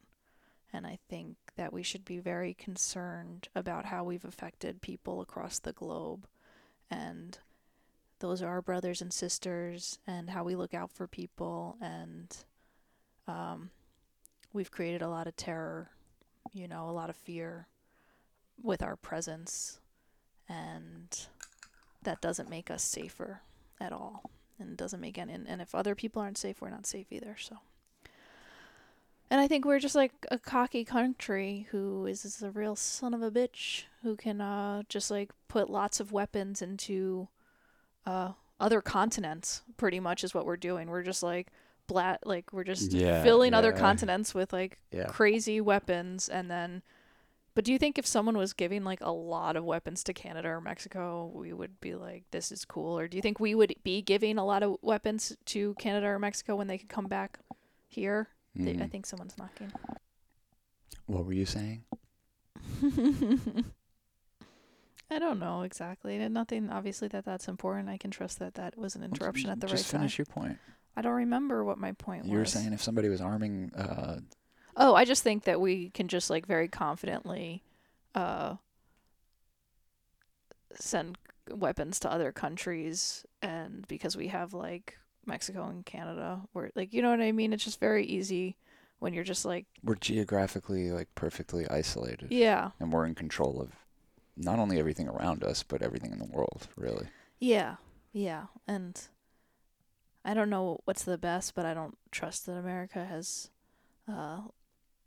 And 0.72 0.86
i 0.86 0.98
think 1.08 1.36
that 1.56 1.72
we 1.72 1.82
should 1.82 2.04
be 2.04 2.18
very 2.18 2.54
concerned 2.54 3.48
about 3.54 3.86
how 3.86 4.04
we've 4.04 4.24
affected 4.24 4.82
people 4.82 5.20
across 5.20 5.58
the 5.58 5.72
globe. 5.72 6.26
And 6.90 7.36
those 8.20 8.40
are 8.40 8.48
our 8.48 8.62
brothers 8.62 9.02
and 9.02 9.12
sisters 9.12 9.98
and 10.06 10.30
how 10.30 10.44
we 10.44 10.54
look 10.54 10.72
out 10.72 10.92
for 10.92 11.06
people. 11.08 11.76
And 11.80 12.36
um, 13.26 13.70
we've 14.52 14.70
created 14.70 15.02
a 15.02 15.08
lot 15.08 15.26
of 15.26 15.34
terror 15.36 15.90
you 16.52 16.68
know 16.68 16.88
a 16.88 16.92
lot 16.92 17.10
of 17.10 17.16
fear 17.16 17.66
with 18.62 18.82
our 18.82 18.96
presence. 18.96 19.80
And 20.48 21.26
that 22.02 22.20
doesn't 22.20 22.50
make 22.50 22.70
us 22.70 22.82
safer 22.82 23.42
at 23.80 23.92
all 23.92 24.30
and 24.58 24.76
doesn't 24.76 25.00
make 25.00 25.16
any 25.18 25.32
and 25.32 25.60
if 25.62 25.74
other 25.74 25.94
people 25.94 26.20
aren't 26.22 26.38
safe 26.38 26.60
we're 26.60 26.70
not 26.70 26.86
safe 26.86 27.06
either 27.10 27.36
so 27.38 27.58
and 29.30 29.40
I 29.40 29.46
think 29.46 29.64
we're 29.64 29.78
just 29.78 29.94
like 29.94 30.12
a 30.30 30.38
cocky 30.38 30.84
country 30.84 31.68
who 31.70 32.04
is, 32.06 32.24
is 32.24 32.42
a 32.42 32.50
real 32.50 32.74
son 32.74 33.14
of 33.14 33.22
a 33.22 33.30
bitch 33.30 33.84
who 34.02 34.16
can 34.16 34.40
uh, 34.40 34.82
just 34.88 35.08
like 35.08 35.30
put 35.46 35.70
lots 35.70 36.00
of 36.00 36.10
weapons 36.10 36.60
into 36.60 37.28
uh, 38.04 38.32
other 38.58 38.80
continents. 38.80 39.62
Pretty 39.76 40.00
much 40.00 40.24
is 40.24 40.34
what 40.34 40.46
we're 40.46 40.56
doing. 40.56 40.90
We're 40.90 41.04
just 41.04 41.22
like 41.22 41.46
blat, 41.86 42.26
like 42.26 42.52
we're 42.52 42.64
just 42.64 42.90
Yeah, 42.90 43.22
filling 43.22 43.54
other 43.54 43.70
continents 43.70 44.34
with 44.34 44.52
like 44.52 44.78
Yeah. 44.90 45.04
crazy 45.06 45.60
weapons, 45.60 46.28
and 46.28 46.50
then. 46.50 46.82
But 47.60 47.66
do 47.66 47.72
you 47.74 47.78
think 47.78 47.98
if 47.98 48.06
someone 48.06 48.38
was 48.38 48.54
giving 48.54 48.84
like 48.84 49.02
a 49.02 49.10
lot 49.10 49.54
of 49.54 49.64
weapons 49.66 50.02
to 50.04 50.14
Canada 50.14 50.48
or 50.48 50.62
Mexico, 50.62 51.30
we 51.34 51.52
would 51.52 51.78
be 51.78 51.94
like, 51.94 52.24
"This 52.30 52.50
is 52.50 52.64
cool"? 52.64 52.98
Or 52.98 53.06
do 53.06 53.18
you 53.18 53.20
think 53.20 53.38
we 53.38 53.54
would 53.54 53.74
be 53.84 54.00
giving 54.00 54.38
a 54.38 54.46
lot 54.46 54.62
of 54.62 54.78
weapons 54.80 55.36
to 55.44 55.74
Canada 55.74 56.06
or 56.06 56.18
Mexico 56.18 56.56
when 56.56 56.68
they 56.68 56.78
could 56.78 56.88
come 56.88 57.06
back 57.06 57.38
here? 57.86 58.28
They, 58.54 58.82
I 58.82 58.86
think 58.86 59.04
someone's 59.04 59.36
knocking. 59.36 59.70
What 61.04 61.26
were 61.26 61.34
you 61.34 61.44
saying? 61.44 61.84
I 65.10 65.18
don't 65.18 65.38
know 65.38 65.60
exactly. 65.60 66.16
And 66.16 66.32
Nothing, 66.32 66.70
obviously, 66.70 67.08
that 67.08 67.26
that's 67.26 67.46
important. 67.46 67.90
I 67.90 67.98
can 67.98 68.10
trust 68.10 68.38
that 68.38 68.54
that 68.54 68.78
was 68.78 68.94
an 68.94 69.02
Well, 69.02 69.10
interruption 69.10 69.50
at 69.50 69.60
the 69.60 69.66
right 69.66 69.72
time. 69.72 69.76
Just 69.76 69.90
finish 69.90 70.16
your 70.16 70.24
point. 70.24 70.56
I 70.96 71.02
don't 71.02 71.12
remember 71.12 71.62
what 71.62 71.76
my 71.76 71.92
point 71.92 72.22
was. 72.22 72.30
You 72.30 72.38
were 72.38 72.46
saying 72.46 72.72
if 72.72 72.82
somebody 72.82 73.10
was 73.10 73.20
arming 73.20 73.70
uh, 73.74 74.20
Oh, 74.82 74.94
I 74.94 75.04
just 75.04 75.22
think 75.22 75.44
that 75.44 75.60
we 75.60 75.90
can 75.90 76.08
just 76.08 76.30
like 76.30 76.46
very 76.46 76.66
confidently 76.66 77.62
uh, 78.14 78.56
send 80.74 81.18
weapons 81.50 82.00
to 82.00 82.10
other 82.10 82.32
countries, 82.32 83.26
and 83.42 83.86
because 83.88 84.16
we 84.16 84.28
have 84.28 84.54
like 84.54 84.96
Mexico 85.26 85.66
and 85.68 85.84
Canada, 85.84 86.40
where 86.52 86.70
like 86.74 86.94
you 86.94 87.02
know 87.02 87.10
what 87.10 87.20
I 87.20 87.30
mean. 87.30 87.52
It's 87.52 87.62
just 87.62 87.78
very 87.78 88.06
easy 88.06 88.56
when 89.00 89.12
you're 89.12 89.22
just 89.22 89.44
like 89.44 89.66
we're 89.84 89.96
geographically 89.96 90.90
like 90.92 91.08
perfectly 91.14 91.68
isolated 91.68 92.28
yeah, 92.30 92.70
and 92.80 92.90
we're 92.90 93.04
in 93.04 93.14
control 93.14 93.60
of 93.60 93.72
not 94.34 94.58
only 94.58 94.78
everything 94.78 95.08
around 95.08 95.44
us, 95.44 95.62
but 95.62 95.82
everything 95.82 96.12
in 96.12 96.18
the 96.18 96.24
world, 96.24 96.68
really. 96.74 97.08
Yeah, 97.38 97.76
yeah, 98.14 98.46
and 98.66 98.98
I 100.24 100.32
don't 100.32 100.48
know 100.48 100.80
what's 100.86 101.04
the 101.04 101.18
best, 101.18 101.54
but 101.54 101.66
I 101.66 101.74
don't 101.74 101.98
trust 102.10 102.46
that 102.46 102.56
America 102.56 103.04
has 103.04 103.50
uh, 104.10 104.40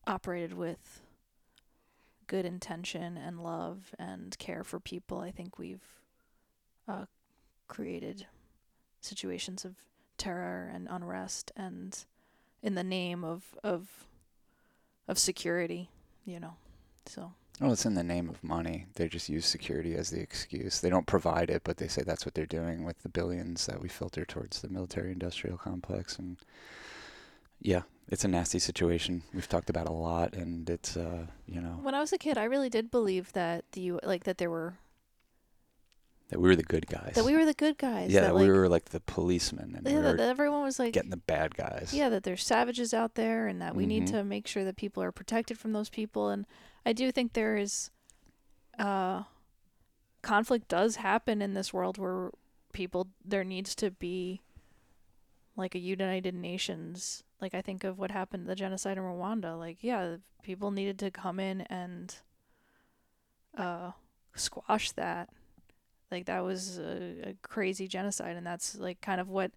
operated 0.07 0.53
with 0.53 1.01
good 2.27 2.45
intention 2.45 3.17
and 3.17 3.43
love 3.43 3.93
and 3.99 4.37
care 4.39 4.63
for 4.63 4.79
people. 4.79 5.19
I 5.19 5.31
think 5.31 5.57
we've 5.57 6.01
uh, 6.87 7.05
created 7.67 8.27
situations 9.01 9.65
of 9.65 9.75
terror 10.17 10.71
and 10.73 10.87
unrest, 10.89 11.51
and 11.55 12.05
in 12.61 12.75
the 12.75 12.83
name 12.83 13.23
of 13.23 13.43
of 13.63 14.07
of 15.07 15.17
security, 15.17 15.89
you 16.25 16.39
know. 16.39 16.55
So 17.05 17.33
Well, 17.59 17.73
it's 17.73 17.85
in 17.85 17.95
the 17.95 18.03
name 18.03 18.29
of 18.29 18.43
money. 18.43 18.87
They 18.95 19.07
just 19.07 19.29
use 19.29 19.45
security 19.45 19.95
as 19.95 20.09
the 20.09 20.21
excuse. 20.21 20.79
They 20.79 20.89
don't 20.89 21.07
provide 21.07 21.49
it, 21.49 21.63
but 21.63 21.77
they 21.77 21.87
say 21.87 22.03
that's 22.03 22.25
what 22.25 22.33
they're 22.33 22.45
doing 22.45 22.83
with 22.85 23.01
the 23.03 23.09
billions 23.09 23.65
that 23.65 23.81
we 23.81 23.89
filter 23.89 24.25
towards 24.25 24.61
the 24.61 24.69
military 24.69 25.11
industrial 25.11 25.57
complex. 25.57 26.17
And 26.17 26.37
yeah, 27.61 27.81
it's 28.09 28.23
a 28.23 28.27
nasty 28.27 28.59
situation. 28.59 29.23
We've 29.33 29.47
talked 29.49 29.69
about 29.69 29.87
a 29.87 29.91
lot, 29.93 30.33
and 30.33 30.69
it's, 30.69 30.95
uh, 30.97 31.27
you 31.47 31.61
know, 31.61 31.79
when 31.81 31.95
I 31.95 31.99
was 31.99 32.13
a 32.13 32.17
kid, 32.17 32.37
I 32.37 32.43
really 32.43 32.69
did 32.69 32.91
believe 32.91 33.33
that 33.33 33.65
the 33.71 33.81
U- 33.81 33.99
like 34.03 34.23
that 34.25 34.37
there 34.37 34.49
were 34.51 34.75
that 36.29 36.39
we 36.39 36.49
were 36.49 36.55
the 36.55 36.63
good 36.63 36.87
guys. 36.87 37.13
that 37.15 37.25
we 37.25 37.35
were 37.35 37.45
the 37.45 37.53
good 37.53 37.77
guys. 37.77 38.11
yeah, 38.11 38.21
that, 38.21 38.27
that 38.27 38.35
like, 38.35 38.41
we 38.43 38.49
were 38.49 38.67
like 38.67 38.85
the 38.85 38.99
policemen, 39.01 39.75
and 39.77 39.87
yeah, 39.87 39.95
we 39.97 40.01
that, 40.01 40.17
that 40.17 40.29
everyone 40.29 40.63
was 40.63 40.79
like 40.79 40.93
getting 40.93 41.11
the 41.11 41.17
bad 41.17 41.55
guys. 41.55 41.91
yeah 41.93 42.09
that 42.09 42.23
there's 42.23 42.43
savages 42.43 42.93
out 42.93 43.15
there 43.15 43.47
and 43.47 43.61
that 43.61 43.75
we 43.75 43.85
need 43.85 44.03
Mhm. 44.03 44.11
to 44.11 44.23
make 44.23 44.47
sure 44.47 44.63
that 44.63 44.75
people 44.75 45.03
are 45.03 45.11
protected 45.11 45.57
from 45.59 45.73
those 45.73 45.89
people 45.89 46.29
and 46.29 46.45
i 46.85 46.93
do 46.93 47.11
think 47.11 47.33
there 47.33 47.55
is 47.55 47.91
uh 48.79 49.23
conflict 50.23 50.67
does 50.67 50.95
happen 50.97 51.41
in 51.41 51.53
this 51.53 51.71
world 51.73 51.97
where 51.99 52.31
people 52.71 53.07
there 53.23 53.43
needs 53.43 53.75
to 53.75 53.91
be 53.91 54.41
like 55.55 55.75
a 55.75 55.79
united 55.79 56.33
nations 56.33 57.23
like 57.43 57.53
i 57.53 57.61
think 57.61 57.83
of 57.83 57.99
what 57.99 58.09
happened 58.09 58.47
the 58.47 58.55
genocide 58.55 58.97
in 58.97 59.03
rwanda 59.03 59.57
like 59.59 59.77
yeah 59.81 60.15
people 60.41 60.71
needed 60.71 60.97
to 60.97 61.11
come 61.11 61.39
in 61.39 61.61
and 61.61 62.15
uh 63.57 63.91
squash 64.35 64.91
that 64.93 65.29
like 66.11 66.25
that 66.25 66.43
was 66.43 66.79
a, 66.79 67.29
a 67.29 67.35
crazy 67.43 67.87
genocide 67.87 68.35
and 68.35 68.45
that's 68.47 68.75
like 68.77 68.99
kind 69.01 69.19
of 69.21 69.29
what 69.29 69.51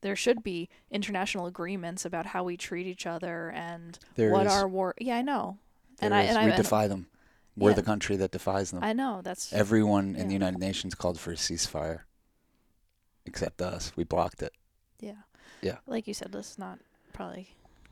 there 0.00 0.16
should 0.16 0.42
be 0.42 0.68
international 0.90 1.46
agreements 1.46 2.04
about 2.04 2.26
how 2.26 2.42
we 2.42 2.56
treat 2.56 2.86
each 2.86 3.06
other 3.06 3.50
and 3.50 3.98
There 4.14 4.30
what 4.32 4.46
is- 4.46 4.52
our 4.52 4.66
war 4.68 4.94
yeah 4.98 5.16
i 5.16 5.22
know 5.22 5.58
there 5.98 6.06
and 6.06 6.14
I- 6.14 6.22
is. 6.22 6.28
and 6.30 6.38
I- 6.38 6.44
we 6.46 6.52
and- 6.52 6.62
defy 6.62 6.86
them. 6.88 7.06
We're 7.54 7.70
Yeah. 7.70 7.76
the 7.76 7.82
country 7.82 8.16
that 8.16 8.30
defies 8.30 8.70
them. 8.70 8.82
i 8.82 8.94
know 8.94 9.20
that's 9.22 9.52
Everyone 9.52 10.16
in 10.16 10.28
the 10.28 10.32
United 10.32 10.58
Nations 10.58 10.94
called 10.94 11.20
for 11.20 11.32
a 11.32 11.36
ceasefire, 11.36 12.00
except 13.26 13.60
us. 13.60 13.92
We 13.94 14.04
blocked 14.04 14.40
it. 14.42 14.54
yeah 15.00 15.22
Yeah. 15.60 15.78
like 15.86 16.06
you 16.08 16.14
said 16.14 16.32
let's 16.34 16.56
not 16.58 16.78
probably 17.12 17.48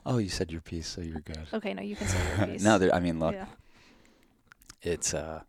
Oh, 0.06 0.16
you 0.16 0.30
said 0.30 0.50
your 0.50 0.62
piece, 0.62 0.86
so 0.88 1.02
you're 1.02 1.20
good. 1.20 1.46
okay 1.52 1.74
no 1.74 1.82
you 1.82 1.94
can 1.96 2.06
say 2.14 2.18
your 2.38 2.46
piece 2.46 2.62
no, 2.62 2.78
there, 2.78 2.94
I 2.94 3.00
mean, 3.00 3.18
look, 3.20 3.34
yeah 3.34 3.46
it's 4.82 5.12
uh, 5.14 5.42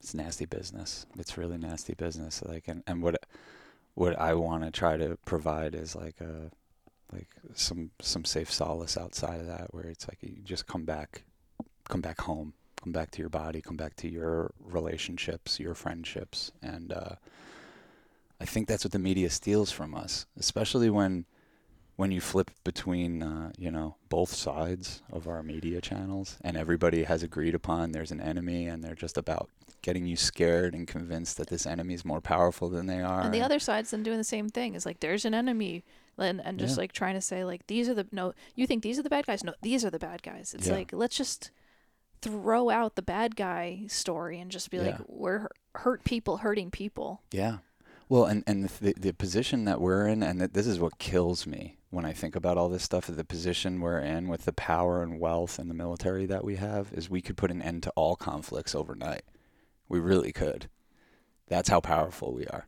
it's 0.00 0.14
nasty 0.14 0.46
business. 0.46 1.06
It's 1.18 1.36
really 1.36 1.58
nasty 1.58 1.94
business. 1.94 2.42
Like, 2.44 2.68
and, 2.68 2.82
and 2.86 3.02
what 3.02 3.24
what 3.94 4.18
I 4.18 4.34
want 4.34 4.64
to 4.64 4.70
try 4.70 4.96
to 4.96 5.16
provide 5.24 5.74
is 5.74 5.94
like 5.94 6.20
a 6.20 6.50
like 7.12 7.28
some 7.54 7.90
some 8.00 8.24
safe 8.24 8.50
solace 8.52 8.96
outside 8.96 9.40
of 9.40 9.46
that, 9.46 9.72
where 9.74 9.84
it's 9.86 10.08
like 10.08 10.18
you 10.22 10.42
just 10.42 10.66
come 10.66 10.84
back, 10.84 11.22
come 11.88 12.00
back 12.00 12.20
home, 12.22 12.54
come 12.82 12.92
back 12.92 13.10
to 13.12 13.20
your 13.20 13.28
body, 13.28 13.60
come 13.60 13.76
back 13.76 13.94
to 13.96 14.08
your 14.08 14.52
relationships, 14.60 15.60
your 15.60 15.74
friendships, 15.74 16.50
and 16.62 16.92
uh, 16.92 17.14
I 18.40 18.44
think 18.44 18.68
that's 18.68 18.84
what 18.84 18.92
the 18.92 18.98
media 18.98 19.28
steals 19.30 19.70
from 19.70 19.94
us, 19.94 20.26
especially 20.38 20.88
when 20.90 21.26
when 22.00 22.10
you 22.10 22.20
flip 22.20 22.50
between 22.64 23.22
uh, 23.22 23.52
you 23.58 23.70
know 23.70 23.94
both 24.08 24.32
sides 24.32 25.02
of 25.12 25.28
our 25.28 25.42
media 25.42 25.80
channels 25.82 26.38
and 26.40 26.56
everybody 26.56 27.04
has 27.04 27.22
agreed 27.22 27.54
upon 27.54 27.92
there's 27.92 28.10
an 28.10 28.20
enemy 28.32 28.66
and 28.66 28.82
they're 28.82 28.94
just 29.06 29.18
about 29.18 29.48
getting 29.82 30.06
you 30.06 30.16
scared 30.16 30.74
and 30.74 30.88
convinced 30.88 31.36
that 31.36 31.48
this 31.48 31.66
enemy 31.66 31.92
is 31.94 32.04
more 32.04 32.20
powerful 32.20 32.68
than 32.70 32.86
they 32.86 33.00
are 33.02 33.20
and 33.22 33.34
the 33.34 33.42
other 33.42 33.58
side's 33.58 33.90
then 33.90 34.02
doing 34.02 34.16
the 34.18 34.24
same 34.36 34.48
thing 34.48 34.74
is 34.74 34.86
like 34.86 35.00
there's 35.00 35.24
an 35.26 35.34
enemy 35.34 35.84
and, 36.16 36.40
and 36.44 36.58
just 36.58 36.76
Yeah. 36.76 36.82
like 36.82 36.92
trying 36.92 37.14
to 37.16 37.20
say 37.20 37.44
like 37.44 37.66
these 37.66 37.86
are 37.90 37.94
the 37.94 38.06
no 38.12 38.32
you 38.54 38.66
think 38.66 38.82
these 38.82 38.98
are 38.98 39.02
the 39.02 39.10
bad 39.16 39.26
guys 39.26 39.44
no 39.44 39.52
these 39.62 39.84
are 39.84 39.90
the 39.90 39.98
bad 39.98 40.22
guys 40.22 40.54
it's 40.56 40.68
Yeah. 40.68 40.74
like 40.78 40.90
let's 40.94 41.16
just 41.16 41.50
throw 42.22 42.68
out 42.70 42.96
the 42.96 43.02
bad 43.02 43.36
guy 43.36 43.84
story 43.88 44.40
and 44.40 44.50
just 44.50 44.70
be 44.70 44.78
like 44.78 44.96
we're 45.06 45.48
hurt 45.74 46.04
people 46.04 46.38
hurting 46.38 46.70
people 46.70 47.20
Yeah. 47.32 47.58
Well, 48.10 48.24
and 48.24 48.42
and 48.44 48.68
the 48.68 48.92
the 48.98 49.12
position 49.14 49.64
that 49.66 49.80
we're 49.80 50.08
in, 50.08 50.22
and 50.24 50.40
that 50.40 50.52
this 50.52 50.66
is 50.66 50.80
what 50.80 50.98
kills 50.98 51.46
me 51.46 51.78
when 51.90 52.04
I 52.04 52.12
think 52.12 52.34
about 52.34 52.58
all 52.58 52.68
this 52.68 52.82
stuff. 52.82 53.06
The 53.06 53.24
position 53.24 53.80
we're 53.80 54.00
in 54.00 54.26
with 54.28 54.44
the 54.46 54.52
power 54.52 55.00
and 55.00 55.20
wealth 55.20 55.60
and 55.60 55.70
the 55.70 55.74
military 55.74 56.26
that 56.26 56.44
we 56.44 56.56
have 56.56 56.92
is 56.92 57.08
we 57.08 57.22
could 57.22 57.36
put 57.36 57.52
an 57.52 57.62
end 57.62 57.84
to 57.84 57.90
all 57.94 58.16
conflicts 58.16 58.74
overnight. 58.74 59.22
We 59.88 60.00
really 60.00 60.32
could. 60.32 60.68
That's 61.46 61.68
how 61.68 61.78
powerful 61.80 62.34
we 62.34 62.46
are. 62.48 62.66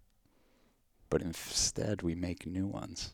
But 1.10 1.22
instead, 1.22 2.02
we 2.02 2.14
make 2.14 2.46
new 2.46 2.68
ones, 2.68 3.12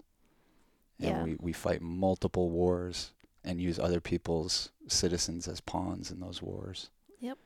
and 1.00 1.08
Yeah. 1.08 1.24
we 1.24 1.36
we 1.40 1.52
fight 1.54 1.80
multiple 1.80 2.50
wars 2.50 3.14
and 3.42 3.58
use 3.58 3.78
other 3.78 4.00
people's 4.02 4.70
citizens 4.86 5.48
as 5.48 5.62
pawns 5.62 6.10
in 6.10 6.20
those 6.20 6.42
wars. 6.42 6.90
Yep. 7.20 7.38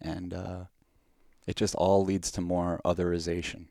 And 0.00 0.32
uh, 0.32 0.64
it 1.48 1.56
just 1.56 1.74
all 1.74 2.04
leads 2.04 2.30
to 2.30 2.40
more 2.40 2.80
otherization. 2.84 3.66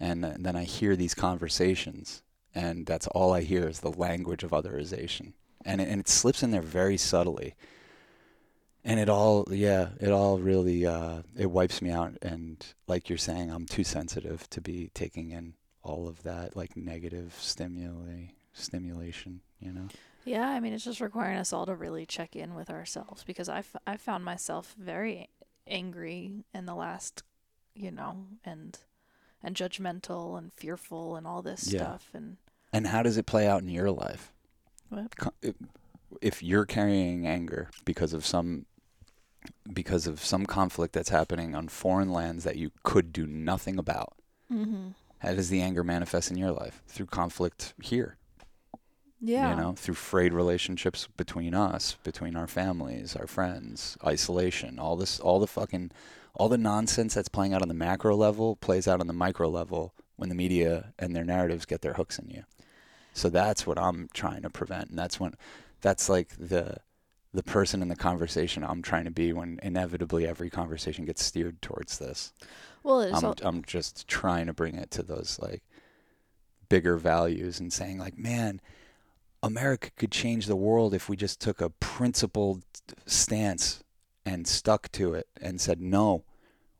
And, 0.00 0.22
th- 0.22 0.36
then 0.38 0.56
I 0.56 0.64
hear 0.64 0.96
these 0.96 1.14
conversations, 1.14 2.22
and 2.54 2.86
that's 2.86 3.06
all 3.08 3.32
I 3.32 3.42
hear 3.42 3.68
is 3.68 3.80
the 3.80 3.90
language 3.90 4.44
of 4.44 4.52
otherization. 4.52 5.32
And 5.64 5.80
it, 5.80 5.88
and 5.88 6.00
it 6.00 6.08
slips 6.08 6.42
in 6.42 6.50
there 6.50 6.62
very 6.62 6.96
subtly. 6.96 7.54
And 8.84 9.00
it 9.00 9.08
all, 9.08 9.44
yeah, 9.50 9.88
it 10.00 10.10
all 10.10 10.38
really, 10.38 10.86
uh, 10.86 11.22
it 11.36 11.50
wipes 11.50 11.82
me 11.82 11.90
out. 11.90 12.16
And 12.22 12.64
like 12.86 13.08
you're 13.08 13.18
saying, 13.18 13.50
I'm 13.50 13.66
too 13.66 13.84
sensitive 13.84 14.48
to 14.50 14.60
be 14.60 14.90
taking 14.94 15.30
in 15.30 15.54
all 15.82 16.08
of 16.08 16.22
that, 16.22 16.56
like 16.56 16.76
negative 16.76 17.34
stimuli, 17.38 18.26
stimulation, 18.52 19.40
you 19.60 19.72
know? 19.72 19.88
yeah 20.24 20.48
i 20.48 20.60
mean 20.60 20.72
it's 20.72 20.84
just 20.84 21.00
requiring 21.00 21.38
us 21.38 21.52
all 21.52 21.64
to 21.66 21.74
really 21.74 22.04
check 22.04 22.36
in 22.36 22.54
with 22.54 22.70
ourselves 22.70 23.24
because 23.24 23.48
i, 23.48 23.58
f- 23.58 23.76
I 23.86 23.96
found 23.96 24.24
myself 24.24 24.74
very 24.78 25.28
angry 25.66 26.44
in 26.54 26.66
the 26.66 26.74
last 26.74 27.22
you 27.74 27.90
know 27.90 28.26
and 28.44 28.78
and 29.42 29.54
judgmental 29.56 30.36
and 30.36 30.52
fearful 30.52 31.16
and 31.16 31.26
all 31.26 31.42
this 31.42 31.72
Yeah. 31.72 31.80
stuff 31.80 32.08
and 32.12 32.36
And 32.72 32.88
how 32.88 33.02
does 33.02 33.16
it 33.16 33.24
play 33.26 33.46
out 33.46 33.62
in 33.62 33.68
your 33.68 33.90
life? 33.90 34.32
What? 34.90 35.12
If- 36.20 36.42
you're 36.42 36.66
carrying 36.66 37.26
anger 37.26 37.70
because 37.84 38.12
of 38.12 38.24
some 38.26 38.66
because 39.72 40.06
of 40.06 40.22
some 40.22 40.44
conflict 40.44 40.92
that's 40.92 41.08
happening 41.08 41.54
on 41.54 41.68
foreign 41.68 42.10
lands 42.12 42.44
that 42.44 42.56
you 42.56 42.70
could 42.82 43.12
do 43.12 43.26
nothing 43.26 43.78
about, 43.78 44.14
mm-hmm. 44.52 44.88
how 45.18 45.32
does 45.32 45.48
the 45.48 45.62
anger 45.62 45.82
manifest 45.84 46.30
in 46.30 46.36
your 46.36 46.50
life? 46.52 46.82
Through 46.86 47.06
conflict 47.06 47.72
here, 47.82 48.17
yeah 49.20 49.50
you 49.50 49.60
know, 49.60 49.72
through 49.72 49.94
frayed 49.94 50.32
relationships 50.32 51.08
between 51.16 51.54
us, 51.54 51.96
between 52.02 52.36
our 52.36 52.46
families, 52.46 53.16
our 53.16 53.26
friends, 53.26 53.96
isolation, 54.04 54.78
all 54.78 54.96
this, 54.96 55.18
all 55.20 55.40
the 55.40 55.46
fucking, 55.46 55.90
all 56.34 56.48
the 56.48 56.58
nonsense 56.58 57.14
that's 57.14 57.28
playing 57.28 57.52
out 57.52 57.62
on 57.62 57.68
the 57.68 57.74
macro 57.74 58.14
level 58.14 58.56
plays 58.56 58.86
out 58.86 59.00
on 59.00 59.06
the 59.06 59.12
micro 59.12 59.48
level 59.48 59.92
when 60.16 60.28
the 60.28 60.34
media 60.34 60.92
and 60.98 61.14
their 61.14 61.24
narratives 61.24 61.66
get 61.66 61.82
their 61.82 61.94
hooks 61.94 62.18
in 62.18 62.28
you. 62.28 62.44
So 63.12 63.28
that's 63.28 63.66
what 63.66 63.78
I'm 63.78 64.08
trying 64.14 64.42
to 64.42 64.50
prevent, 64.50 64.90
and 64.90 64.98
that's 64.98 65.18
when, 65.18 65.34
that's 65.80 66.08
like 66.08 66.28
the, 66.38 66.76
the 67.34 67.42
person 67.42 67.82
in 67.82 67.88
the 67.88 67.96
conversation 67.96 68.62
I'm 68.64 68.82
trying 68.82 69.04
to 69.04 69.10
be 69.10 69.32
when 69.32 69.58
inevitably 69.62 70.26
every 70.26 70.50
conversation 70.50 71.04
gets 71.04 71.24
steered 71.24 71.60
towards 71.60 71.98
this. 71.98 72.32
well 72.82 73.00
it's 73.00 73.18
I'm 73.18 73.24
all, 73.24 73.34
I'm 73.42 73.64
just 73.64 74.08
trying 74.08 74.46
to 74.46 74.52
bring 74.52 74.76
it 74.76 74.90
to 74.92 75.02
those 75.02 75.38
like 75.40 75.62
bigger 76.68 76.96
values 76.96 77.60
and 77.60 77.72
saying 77.72 77.98
like, 77.98 78.18
man, 78.18 78.60
America 79.42 79.90
could 79.96 80.10
change 80.10 80.46
the 80.46 80.56
world 80.56 80.94
if 80.94 81.08
we 81.08 81.16
just 81.16 81.40
took 81.40 81.60
a 81.60 81.70
principled 81.70 82.64
stance 83.06 83.82
and 84.24 84.46
stuck 84.46 84.90
to 84.92 85.14
it 85.14 85.28
and 85.40 85.60
said, 85.60 85.80
no, 85.80 86.24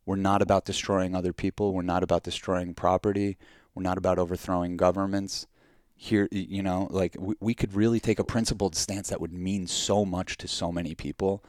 we're 0.04 0.16
not 0.16 0.42
about 0.42 0.64
destroying 0.64 1.14
other 1.14 1.32
people. 1.32 1.72
We're 1.72 1.82
not 1.82 2.02
about 2.02 2.22
destroying 2.22 2.74
property. 2.74 3.36
We're 3.74 3.82
not 3.82 3.98
about 3.98 4.18
overthrowing 4.18 4.76
governments. 4.76 5.46
Here, 5.94 6.28
you 6.30 6.62
know, 6.62 6.88
like 6.90 7.16
we, 7.18 7.34
we 7.40 7.54
could 7.54 7.74
really 7.74 8.00
take 8.00 8.18
a 8.18 8.24
principled 8.24 8.74
stance 8.74 9.08
that 9.08 9.20
would 9.20 9.32
mean 9.32 9.66
so 9.66 10.04
much 10.04 10.36
to 10.38 10.48
so 10.48 10.70
many 10.70 10.94
people 10.94 11.44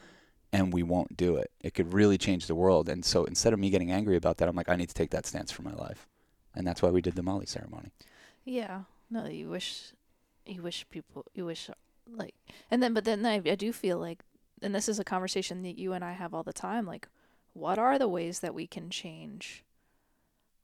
and 0.51 0.73
we 0.73 0.83
won't 0.83 1.15
do 1.15 1.35
it. 1.35 1.51
It 1.61 1.73
could 1.73 1.93
really 1.93 2.17
change 2.17 2.47
the 2.47 2.55
world. 2.55 2.89
And 2.89 3.05
so 3.05 3.25
instead 3.25 3.53
of 3.53 3.59
me 3.59 3.69
getting 3.69 3.91
angry 3.91 4.15
about 4.15 4.37
that, 4.37 4.49
I'm 4.49 4.55
like, 4.55 4.69
I 4.69 4.75
need 4.75 4.89
to 4.89 4.95
take 4.95 5.11
that 5.11 5.25
stance 5.25 5.51
for 5.51 5.61
my 5.61 5.73
life. 5.73 6.07
And 6.55 6.65
that's 6.65 6.81
why 6.81 6.89
we 6.89 7.01
did 7.01 7.15
the 7.15 7.23
Molly 7.23 7.45
ceremony. 7.45 7.91
Yeah. 8.43 8.81
No, 9.11 9.27
you 9.27 9.49
wish, 9.49 9.91
you 10.45 10.61
wish 10.61 10.85
people, 10.89 11.25
you 11.33 11.45
wish, 11.45 11.69
like, 12.07 12.35
and 12.71 12.81
then, 12.81 12.93
but 12.93 13.05
then 13.05 13.25
I, 13.25 13.35
I 13.35 13.55
do 13.55 13.71
feel 13.71 13.97
like, 13.97 14.23
and 14.61 14.73
this 14.75 14.89
is 14.89 14.99
a 14.99 15.03
conversation 15.03 15.63
that 15.63 15.77
you 15.77 15.93
and 15.93 16.03
I 16.03 16.13
have 16.13 16.33
all 16.33 16.43
the 16.43 16.53
time. 16.53 16.85
Like, 16.85 17.07
what 17.53 17.79
are 17.79 17.97
the 17.97 18.07
ways 18.07 18.39
that 18.39 18.53
we 18.53 18.67
can 18.67 18.89
change? 18.89 19.63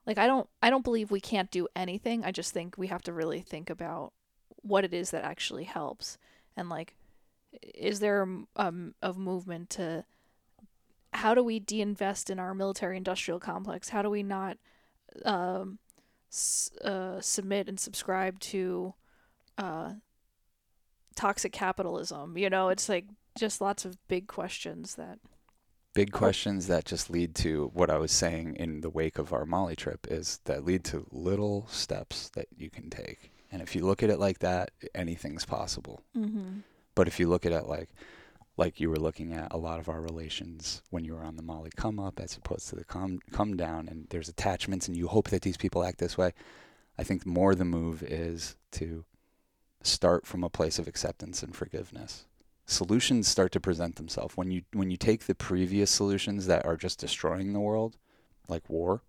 Like 0.05 0.17
I 0.17 0.27
don't 0.27 0.47
I 0.61 0.69
don't 0.69 0.83
believe 0.83 1.09
we 1.09 1.19
can't 1.19 1.51
do 1.51 1.67
anything. 1.75 2.23
I 2.23 2.31
just 2.31 2.53
think 2.53 2.77
we 2.77 2.87
have 2.87 3.01
to 3.03 3.13
really 3.13 3.41
think 3.41 3.69
about 3.69 4.13
what 4.61 4.85
it 4.85 4.93
is 4.93 5.11
that 5.11 5.23
actually 5.23 5.63
helps 5.63 6.17
and 6.55 6.69
like 6.69 6.95
is 7.73 7.99
there 7.99 8.27
um, 8.55 8.95
a 9.01 9.13
movement 9.13 9.69
to 9.71 10.03
how 11.13 11.33
do 11.33 11.41
we 11.41 11.59
de-invest 11.59 12.29
in 12.29 12.39
our 12.39 12.53
military 12.53 12.97
industrial 12.97 13.39
complex? 13.39 13.89
How 13.89 14.01
do 14.01 14.09
we 14.09 14.21
not 14.21 14.57
um, 15.23 15.79
uh, 16.83 17.21
submit 17.21 17.69
and 17.69 17.79
subscribe 17.79 18.39
to 18.41 18.93
uh, 19.57 19.93
toxic 21.15 21.51
capitalism? 21.51 22.37
You 22.37 22.49
know, 22.49 22.69
it's 22.69 22.89
like 22.89 23.05
just 23.37 23.61
lots 23.61 23.85
of 23.85 23.97
big 24.07 24.27
questions 24.27 24.95
that 24.95 25.19
Big 25.95 26.11
questions 26.11 26.67
that 26.67 26.83
just 26.83 27.09
lead 27.09 27.33
to 27.35 27.71
what 27.73 27.89
I 27.89 27.97
was 27.97 28.11
saying 28.11 28.57
in 28.57 28.81
the 28.81 28.89
wake 28.89 29.17
of 29.17 29.31
our 29.31 29.45
Molly 29.45 29.77
trip 29.77 30.05
is 30.11 30.41
that 30.43 30.65
lead 30.65 30.83
to 30.85 31.07
little 31.09 31.67
steps 31.69 32.27
that 32.35 32.47
you 32.57 32.69
can 32.69 32.89
take. 32.89 33.31
And 33.49 33.61
if 33.61 33.77
you 33.77 33.85
look 33.85 34.03
at 34.03 34.09
it 34.09 34.19
like 34.19 34.39
that, 34.39 34.71
anything's 34.93 35.45
possible. 35.45 36.03
mm-hmm. 36.15 36.59
But 36.95 37.07
if 37.07 37.17
you 37.17 37.29
look 37.29 37.45
at 37.45 37.53
it 37.53 37.65
like 37.67 37.89
like 38.57 38.81
you 38.81 38.89
were 38.89 38.97
looking 38.97 39.33
at 39.33 39.53
a 39.53 39.57
lot 39.57 39.79
of 39.79 39.87
our 39.87 40.01
relations 40.01 40.81
when 40.89 41.05
you 41.05 41.13
were 41.13 41.23
on 41.23 41.37
the 41.37 41.41
Molly 41.41 41.69
come 41.77 41.97
up 41.97 42.19
as 42.19 42.35
opposed 42.35 42.67
to 42.69 42.75
the 42.75 42.83
come 42.83 43.19
come 43.31 43.55
down 43.55 43.87
and 43.87 44.07
there's 44.09 44.27
attachments 44.27 44.89
and 44.89 44.97
you 44.97 45.07
hope 45.07 45.29
that 45.29 45.43
these 45.43 45.57
people 45.57 45.81
act 45.81 45.99
this 45.99 46.17
way. 46.17 46.33
I 46.97 47.05
think 47.05 47.25
more 47.25 47.55
the 47.55 47.63
move 47.63 48.03
is 48.03 48.57
to 48.71 49.05
start 49.85 50.25
from 50.25 50.43
a 50.43 50.49
place 50.49 50.79
of 50.79 50.87
acceptance 50.87 51.43
and 51.43 51.55
forgiveness. 51.55 52.25
Solutions 52.65 53.27
start 53.27 53.51
to 53.51 53.59
present 53.59 53.95
themselves 53.95 54.35
when 54.35 54.51
you 54.51 54.63
when 54.73 54.89
you 54.89 54.97
take 54.97 55.25
the 55.25 55.35
previous 55.35 55.91
solutions 55.91 56.47
that 56.47 56.65
are 56.65 56.77
just 56.77 56.99
destroying 56.99 57.53
the 57.53 57.59
world, 57.59 57.97
like 58.47 58.69
war, 58.69 59.01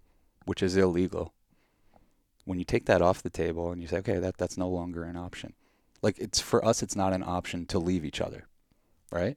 which 0.45 0.63
is 0.63 0.77
illegal. 0.77 1.33
When 2.45 2.59
you 2.59 2.65
take 2.65 2.87
that 2.87 3.03
off 3.03 3.23
the 3.23 3.31
table 3.31 3.73
and 3.73 3.83
you 3.83 3.89
say, 3.89 3.99
okay, 3.99 4.19
that 4.19 4.37
that's 4.37 4.59
no 4.59 4.69
longer 4.69 5.05
an 5.05 5.17
option 5.17 5.55
like 6.03 6.19
it's 6.19 6.41
for 6.41 6.65
us 6.65 6.83
it's 6.83 6.97
not 6.97 7.13
an 7.13 7.23
option 7.23 7.67
to 7.67 7.79
leave 7.79 8.05
each 8.05 8.21
other 8.21 8.47
right 9.11 9.37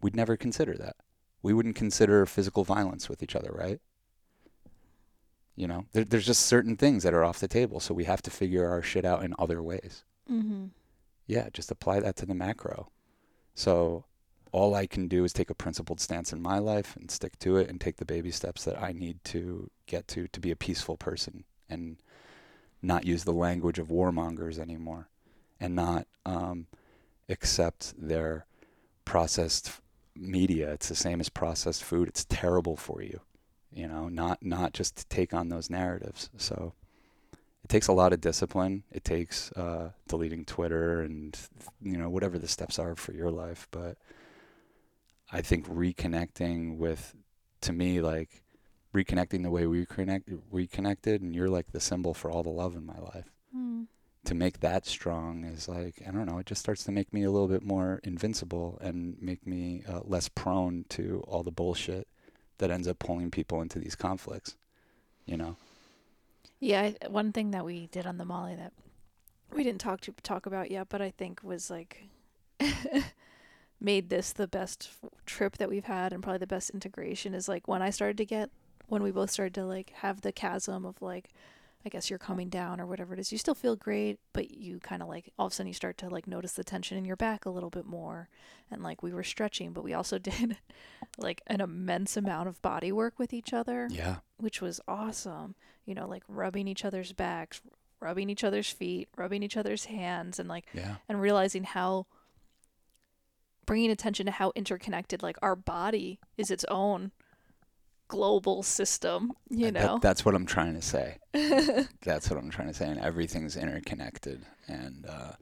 we'd 0.00 0.16
never 0.16 0.36
consider 0.36 0.76
that 0.76 0.96
we 1.42 1.52
wouldn't 1.52 1.76
consider 1.76 2.26
physical 2.26 2.64
violence 2.64 3.08
with 3.08 3.22
each 3.22 3.36
other 3.36 3.50
right 3.52 3.80
you 5.56 5.66
know 5.66 5.86
there, 5.92 6.04
there's 6.04 6.26
just 6.26 6.46
certain 6.46 6.76
things 6.76 7.02
that 7.02 7.14
are 7.14 7.24
off 7.24 7.40
the 7.40 7.48
table 7.48 7.80
so 7.80 7.94
we 7.94 8.04
have 8.04 8.22
to 8.22 8.30
figure 8.30 8.68
our 8.68 8.82
shit 8.82 9.04
out 9.04 9.24
in 9.24 9.34
other 9.38 9.62
ways 9.62 10.04
Mm-hmm. 10.30 10.66
yeah 11.26 11.48
just 11.52 11.70
apply 11.70 12.00
that 12.00 12.16
to 12.16 12.26
the 12.26 12.34
macro 12.34 12.88
so 13.54 14.04
all 14.52 14.74
i 14.74 14.86
can 14.86 15.06
do 15.06 15.24
is 15.24 15.32
take 15.32 15.50
a 15.50 15.54
principled 15.54 16.00
stance 16.00 16.32
in 16.32 16.40
my 16.40 16.58
life 16.58 16.96
and 16.96 17.10
stick 17.10 17.38
to 17.40 17.56
it 17.56 17.68
and 17.68 17.80
take 17.80 17.96
the 17.96 18.04
baby 18.04 18.30
steps 18.30 18.64
that 18.64 18.80
i 18.80 18.92
need 18.92 19.22
to 19.24 19.70
get 19.86 20.08
to 20.08 20.26
to 20.28 20.40
be 20.40 20.50
a 20.50 20.56
peaceful 20.56 20.96
person 20.96 21.44
and 21.68 21.96
not 22.84 23.04
use 23.04 23.24
the 23.24 23.32
language 23.32 23.78
of 23.78 23.88
warmongers 23.88 24.58
anymore 24.58 25.08
and 25.60 25.74
not 25.74 26.06
um, 26.26 26.66
accept 27.28 27.94
their 27.98 28.46
processed 29.04 29.80
media. 30.14 30.72
It's 30.72 30.88
the 30.88 30.94
same 30.94 31.20
as 31.20 31.28
processed 31.28 31.82
food. 31.82 32.08
It's 32.08 32.24
terrible 32.26 32.76
for 32.76 33.02
you, 33.02 33.20
you 33.72 33.88
know. 33.88 34.08
Not 34.08 34.42
not 34.42 34.72
just 34.72 34.96
to 34.96 35.06
take 35.06 35.32
on 35.34 35.48
those 35.48 35.70
narratives. 35.70 36.30
So 36.36 36.74
it 37.64 37.68
takes 37.68 37.88
a 37.88 37.92
lot 37.92 38.12
of 38.12 38.20
discipline. 38.20 38.84
It 38.92 39.04
takes 39.04 39.50
uh, 39.52 39.90
deleting 40.06 40.44
Twitter 40.44 41.00
and 41.00 41.36
you 41.82 41.96
know 41.96 42.10
whatever 42.10 42.38
the 42.38 42.48
steps 42.48 42.78
are 42.78 42.94
for 42.94 43.12
your 43.12 43.30
life. 43.30 43.66
But 43.70 43.96
I 45.32 45.40
think 45.40 45.66
reconnecting 45.66 46.76
with, 46.76 47.14
to 47.62 47.72
me, 47.72 48.00
like 48.00 48.42
reconnecting 48.94 49.42
the 49.42 49.50
way 49.50 49.66
we 49.66 49.86
connect 49.86 50.28
reconnected, 50.52 51.22
and 51.22 51.34
you're 51.34 51.48
like 51.48 51.72
the 51.72 51.80
symbol 51.80 52.14
for 52.14 52.30
all 52.30 52.42
the 52.42 52.50
love 52.50 52.76
in 52.76 52.84
my 52.86 52.98
life 52.98 53.30
Mm. 53.56 53.86
to 54.24 54.34
make 54.34 54.58
that 54.60 54.84
strong 54.84 55.44
is 55.44 55.68
like 55.68 56.02
I 56.06 56.10
don't 56.10 56.26
know. 56.26 56.38
It 56.38 56.46
just 56.46 56.60
starts 56.60 56.82
to 56.84 56.92
make 56.92 57.12
me 57.12 57.22
a 57.22 57.30
little 57.30 57.46
bit 57.48 57.62
more 57.62 58.00
invincible 58.04 58.78
and 58.82 59.16
make 59.22 59.46
me 59.46 59.84
uh, 59.88 60.00
less 60.04 60.28
prone 60.28 60.84
to 60.90 61.22
all 61.28 61.42
the 61.44 61.52
bullshit 61.52 62.08
that 62.58 62.70
ends 62.70 62.88
up 62.88 62.98
pulling 62.98 63.30
people 63.30 63.62
into 63.62 63.78
these 63.78 63.94
conflicts. 63.94 64.56
You 65.24 65.36
know? 65.36 65.56
Yeah, 66.64 66.80
I, 66.80 67.08
one 67.08 67.30
thing 67.30 67.50
that 67.50 67.66
we 67.66 67.88
did 67.88 68.06
on 68.06 68.16
the 68.16 68.24
Molly 68.24 68.56
that 68.56 68.72
we 69.52 69.64
didn't 69.64 69.82
talk 69.82 70.00
to 70.00 70.12
talk 70.22 70.46
about 70.46 70.70
yet, 70.70 70.88
but 70.88 71.02
I 71.02 71.10
think 71.10 71.42
was 71.42 71.68
like 71.68 72.04
made 73.80 74.08
this 74.08 74.32
the 74.32 74.48
best 74.48 74.88
trip 75.26 75.58
that 75.58 75.68
we've 75.68 75.84
had 75.84 76.10
and 76.14 76.22
probably 76.22 76.38
the 76.38 76.46
best 76.46 76.70
integration 76.70 77.34
is 77.34 77.48
like 77.48 77.68
when 77.68 77.82
I 77.82 77.90
started 77.90 78.16
to 78.16 78.24
get 78.24 78.48
when 78.86 79.02
we 79.02 79.10
both 79.10 79.30
started 79.30 79.52
to 79.56 79.66
like 79.66 79.90
have 79.96 80.22
the 80.22 80.32
chasm 80.32 80.86
of 80.86 81.02
like 81.02 81.34
I 81.86 81.90
guess 81.90 82.08
you're 82.08 82.18
coming 82.18 82.48
down 82.48 82.80
or 82.80 82.86
whatever 82.86 83.12
it 83.12 83.20
is. 83.20 83.30
You 83.30 83.36
still 83.36 83.54
feel 83.54 83.76
great, 83.76 84.18
but 84.32 84.50
you 84.50 84.78
kind 84.80 85.02
of 85.02 85.08
like 85.08 85.30
all 85.38 85.46
of 85.46 85.52
a 85.52 85.54
sudden 85.54 85.68
you 85.68 85.74
start 85.74 85.98
to 85.98 86.08
like 86.08 86.26
notice 86.26 86.52
the 86.52 86.64
tension 86.64 86.96
in 86.96 87.04
your 87.04 87.16
back 87.16 87.44
a 87.44 87.50
little 87.50 87.68
bit 87.70 87.84
more. 87.84 88.28
And 88.70 88.82
like 88.82 89.02
we 89.02 89.12
were 89.12 89.22
stretching, 89.22 89.72
but 89.72 89.84
we 89.84 89.92
also 89.92 90.18
did 90.30 90.56
like 91.18 91.42
an 91.46 91.60
immense 91.60 92.16
amount 92.16 92.48
of 92.48 92.62
body 92.62 92.90
work 92.90 93.18
with 93.18 93.32
each 93.34 93.52
other 93.52 93.88
Yeah. 93.90 94.16
which 94.38 94.62
was 94.62 94.80
awesome. 94.88 95.54
You 95.84 95.94
know, 95.94 96.08
like 96.08 96.22
rubbing 96.26 96.68
each 96.68 96.84
other's 96.86 97.12
backs, 97.12 97.60
rubbing 98.00 98.30
each 98.30 98.44
other's 98.44 98.70
feet, 98.70 99.08
rubbing 99.16 99.42
each 99.42 99.56
other's 99.56 99.84
hands, 99.84 100.38
and 100.38 100.48
like, 100.48 100.66
Yeah. 100.72 100.96
and 101.08 101.20
realizing 101.20 101.64
how 101.64 102.06
bringing 103.66 103.90
attention 103.90 104.26
to 104.26 104.32
how 104.32 104.52
interconnected 104.54 105.22
like 105.22 105.36
our 105.42 105.56
body 105.56 106.18
is 106.36 106.50
its 106.50 106.64
own 106.68 107.12
global 108.08 108.62
system, 108.62 109.32
you 109.50 109.70
That- 109.70 109.82
know. 109.84 109.98
that's 109.98 110.24
what 110.24 110.34
I'm 110.34 110.46
trying 110.46 110.74
to 110.74 110.82
say. 110.82 111.18
that's 112.02 112.30
what 112.30 112.38
I'm 112.38 112.50
trying 112.50 112.68
to 112.68 112.74
say. 112.74 112.86
And 112.88 113.00
everything's 113.00 113.56
interconnected. 113.56 114.44
And 114.68 115.06
uh, 115.08 115.32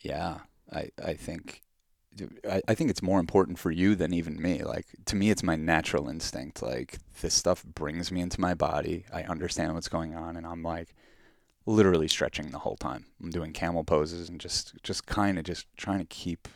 yeah, 0.00 0.38
I 0.72 0.90
I 1.02 1.14
think 1.14 1.62
I, 2.50 2.62
I 2.68 2.74
think 2.74 2.90
it's 2.90 3.02
more 3.02 3.20
important 3.20 3.58
for 3.58 3.70
you 3.70 3.94
than 3.94 4.12
even 4.14 4.40
me. 4.40 4.62
Like 4.62 4.86
to 5.06 5.16
me, 5.16 5.30
it's 5.30 5.42
my 5.42 5.56
natural 5.56 6.08
instinct. 6.08 6.62
Like 6.62 6.98
this 7.20 7.34
stuff 7.34 7.64
brings 7.64 8.10
me 8.10 8.20
into 8.20 8.40
my 8.40 8.54
body. 8.54 9.04
I 9.12 9.22
understand 9.24 9.74
what's 9.74 9.88
going 9.88 10.14
on, 10.14 10.36
and 10.36 10.46
I'm 10.46 10.62
like 10.62 10.94
literally 11.66 12.08
stretching 12.08 12.50
the 12.50 12.60
whole 12.60 12.76
time. 12.76 13.06
I'm 13.22 13.30
doing 13.30 13.52
camel 13.52 13.84
poses 13.84 14.28
and 14.28 14.40
just 14.40 14.74
just 14.82 15.06
kind 15.06 15.38
of 15.38 15.44
just 15.44 15.66
trying 15.76 15.98
to 15.98 16.04
keep 16.06 16.48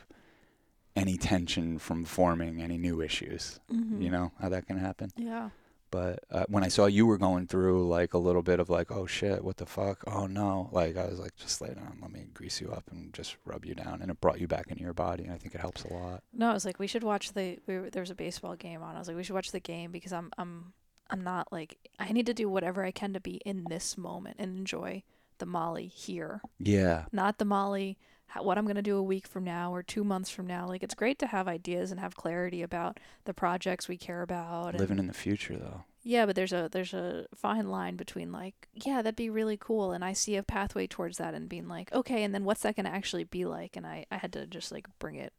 any 0.95 1.17
tension 1.17 1.79
from 1.79 2.03
forming 2.05 2.61
any 2.61 2.77
new 2.77 3.01
issues. 3.01 3.59
Mhm. 3.71 4.01
You 4.01 4.09
know 4.09 4.31
how 4.39 4.49
that 4.49 4.67
can 4.67 4.77
happen. 4.77 5.11
Yeah. 5.15 5.49
But 5.89 6.23
uh, 6.31 6.45
when 6.47 6.63
I 6.63 6.69
saw 6.69 6.85
you 6.85 7.05
were 7.05 7.17
going 7.17 7.47
through 7.47 7.85
like 7.89 8.13
a 8.13 8.17
little 8.17 8.41
bit 8.41 8.61
of 8.61 8.69
like, 8.69 8.91
oh 8.91 9.05
shit, 9.05 9.43
what 9.43 9.57
the 9.57 9.65
fuck? 9.65 10.03
Oh 10.07 10.25
no. 10.25 10.69
Like 10.71 10.95
I 10.95 11.05
was 11.07 11.19
like, 11.19 11.35
just 11.35 11.59
lay 11.61 11.73
down, 11.73 11.97
let 12.01 12.11
me 12.11 12.27
grease 12.33 12.61
you 12.61 12.71
up 12.71 12.85
and 12.91 13.11
just 13.13 13.35
rub 13.45 13.65
you 13.65 13.75
down. 13.75 14.01
And 14.01 14.09
it 14.09 14.21
brought 14.21 14.39
you 14.39 14.47
back 14.47 14.67
into 14.69 14.83
your 14.83 14.93
body. 14.93 15.23
And 15.25 15.33
I 15.33 15.37
think 15.37 15.53
it 15.53 15.59
helps 15.59 15.83
a 15.83 15.91
lot. 15.93 16.23
No, 16.31 16.49
I 16.49 16.53
was 16.53 16.63
like, 16.63 16.79
we 16.79 16.87
should 16.87 17.03
watch 17.03 17.33
the. 17.33 17.59
We 17.67 17.77
were, 17.77 17.89
there 17.89 18.01
was 18.01 18.09
a 18.09 18.15
baseball 18.15 18.55
game 18.55 18.81
on. 18.81 18.95
I 18.95 18.99
was 18.99 19.09
like, 19.09 19.17
we 19.17 19.23
should 19.23 19.35
watch 19.35 19.51
the 19.51 19.59
game 19.59 19.91
because 19.91 20.13
I'm 20.13 20.31
I'm 20.37 20.71
I'm 21.09 21.21
not 21.25 21.51
like 21.51 21.77
I 21.99 22.13
need 22.13 22.25
to 22.27 22.33
do 22.33 22.47
whatever 22.49 22.85
I 22.85 22.91
can 22.91 23.11
to 23.13 23.19
be 23.19 23.41
in 23.45 23.65
this 23.69 23.97
moment 23.97 24.37
and 24.39 24.57
enjoy 24.57 25.03
the 25.39 25.45
Molly 25.45 25.87
here. 25.87 26.41
Yeah. 26.59 27.05
not 27.11 27.37
the 27.37 27.43
Molly, 27.45 27.97
what 28.39 28.57
I'm 28.57 28.65
going 28.65 28.75
to 28.75 28.81
do 28.81 28.97
a 28.97 29.03
week 29.03 29.27
from 29.27 29.43
now 29.43 29.73
or 29.73 29.83
two 29.83 30.03
months 30.03 30.29
from 30.29 30.47
now. 30.47 30.67
Like, 30.67 30.83
it's 30.83 30.95
great 30.95 31.19
to 31.19 31.27
have 31.27 31.47
ideas 31.47 31.91
and 31.91 31.99
have 31.99 32.15
clarity 32.15 32.61
about 32.61 32.99
the 33.25 33.33
projects 33.33 33.87
we 33.87 33.97
care 33.97 34.21
about. 34.21 34.69
and- 34.71 34.79
Living 34.79 34.99
in 34.99 35.07
the 35.07 35.13
future 35.13 35.57
though. 35.57 35.83
yeah, 36.03 36.25
but 36.25 36.35
there's 36.35 36.53
a 36.53 36.69
there's 36.71 36.93
a 36.93 37.25
fine 37.35 37.67
line 37.69 37.95
between 37.95 38.31
like, 38.31 38.67
yeah, 38.73 39.01
that'd 39.01 39.15
be 39.15 39.29
really 39.29 39.57
cool, 39.57 39.91
and 39.91 40.03
I 40.03 40.13
see 40.13 40.35
a 40.35 40.43
pathway 40.43 40.87
towards 40.87 41.17
that, 41.17 41.33
and 41.33 41.47
being 41.49 41.67
like, 41.67 41.91
okay, 41.93 42.23
and 42.23 42.33
then 42.33 42.43
what's 42.45 42.61
that 42.61 42.75
going 42.75 42.85
to 42.85 42.91
actually 42.91 43.23
be 43.25 43.45
like? 43.45 43.75
And 43.75 43.85
I 43.85 44.05
I 44.11 44.17
had 44.17 44.33
to 44.33 44.47
just 44.47 44.71
like 44.71 44.87
bring 44.99 45.15
it 45.15 45.33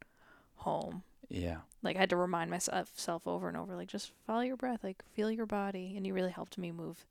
home. 0.57 1.03
Yeah. 1.29 1.59
Like 1.83 1.97
I 1.97 2.01
had 2.01 2.11
to 2.11 2.17
remind 2.17 2.51
myself 2.51 2.93
self 2.95 3.27
over 3.27 3.49
and 3.49 3.57
over, 3.57 3.75
like 3.75 3.89
just 3.89 4.13
follow 4.27 4.43
your 4.43 4.57
breath, 4.57 4.85
like 4.85 5.03
feel 5.15 5.31
your 5.31 5.47
body, 5.47 5.95
and 5.97 6.07
you 6.07 6.13
really 6.15 6.31
helped 6.31 6.59
me 6.59 6.71
move 6.71 7.07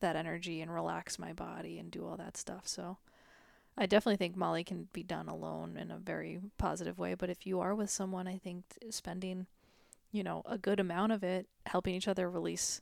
that 0.00 0.16
energy 0.16 0.60
and 0.60 0.72
relax 0.72 1.18
my 1.18 1.32
body 1.32 1.78
and 1.78 1.90
do 1.90 2.06
all 2.06 2.16
that 2.16 2.36
stuff. 2.36 2.66
So 2.66 2.96
I 3.78 3.86
definitely 3.86 4.16
think 4.16 4.36
Molly 4.36 4.64
can 4.64 4.88
be 4.92 5.02
done 5.02 5.28
alone 5.28 5.76
in 5.76 5.90
a 5.90 5.98
very 5.98 6.40
positive 6.58 6.98
way, 6.98 7.14
but 7.14 7.28
if 7.30 7.46
you 7.46 7.60
are 7.60 7.74
with 7.74 7.90
someone, 7.90 8.26
I 8.26 8.38
think 8.38 8.64
spending, 8.90 9.46
you 10.12 10.22
know, 10.22 10.42
a 10.46 10.56
good 10.56 10.80
amount 10.80 11.12
of 11.12 11.22
it 11.22 11.46
helping 11.66 11.94
each 11.94 12.08
other 12.08 12.30
release 12.30 12.80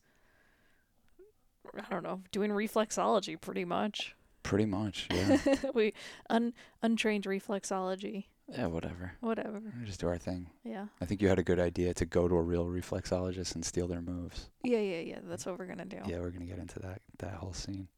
I 1.74 1.90
don't 1.90 2.02
know, 2.02 2.20
doing 2.30 2.50
reflexology 2.50 3.40
pretty 3.40 3.64
much. 3.64 4.14
Pretty 4.42 4.66
much. 4.66 5.08
Yeah. 5.14 5.38
we 5.74 5.94
un 6.30 6.52
untrained 6.82 7.24
reflexology, 7.24 8.26
yeah. 8.48 8.66
Whatever. 8.66 9.12
whatever. 9.20 9.62
We 9.78 9.86
just 9.86 10.00
do 10.00 10.08
our 10.08 10.18
thing. 10.18 10.50
Yeah. 10.64 10.86
I 11.00 11.06
think 11.06 11.22
you 11.22 11.28
had 11.28 11.38
a 11.38 11.42
good 11.42 11.58
idea 11.58 11.94
to 11.94 12.04
go 12.04 12.28
to 12.28 12.34
a 12.34 12.42
real 12.42 12.66
reflexologist 12.66 13.54
and 13.54 13.64
steal 13.64 13.88
their 13.88 14.02
moves. 14.02 14.50
Yeah, 14.62 14.80
yeah, 14.80 15.00
yeah. 15.00 15.18
That's 15.24 15.46
what 15.46 15.58
we're 15.58 15.66
gonna 15.66 15.86
do. 15.86 16.00
Yeah, 16.06 16.20
we're 16.20 16.30
gonna 16.30 16.44
get 16.44 16.58
into 16.58 16.78
that 16.80 17.00
that 17.18 17.34
whole 17.34 17.54
scene. 17.54 17.88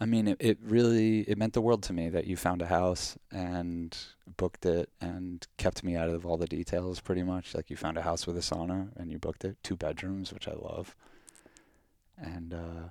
I 0.00 0.06
mean, 0.06 0.28
it, 0.28 0.36
it 0.38 0.58
really 0.62 1.20
it 1.22 1.36
meant 1.38 1.54
the 1.54 1.60
world 1.60 1.82
to 1.84 1.92
me 1.92 2.08
that 2.08 2.26
you 2.26 2.36
found 2.36 2.62
a 2.62 2.66
house 2.66 3.18
and 3.32 3.96
booked 4.36 4.64
it 4.64 4.90
and 5.00 5.44
kept 5.56 5.82
me 5.82 5.96
out 5.96 6.08
of 6.08 6.24
all 6.24 6.36
the 6.36 6.46
details 6.46 7.00
pretty 7.00 7.24
much. 7.24 7.54
Like 7.54 7.68
you 7.68 7.76
found 7.76 7.96
a 7.96 8.02
house 8.02 8.26
with 8.26 8.36
a 8.36 8.40
sauna 8.40 8.90
and 8.96 9.10
you 9.10 9.18
booked 9.18 9.44
it, 9.44 9.56
two 9.62 9.76
bedrooms, 9.76 10.32
which 10.32 10.46
I 10.46 10.52
love. 10.52 10.94
And 12.16 12.54
uh 12.54 12.90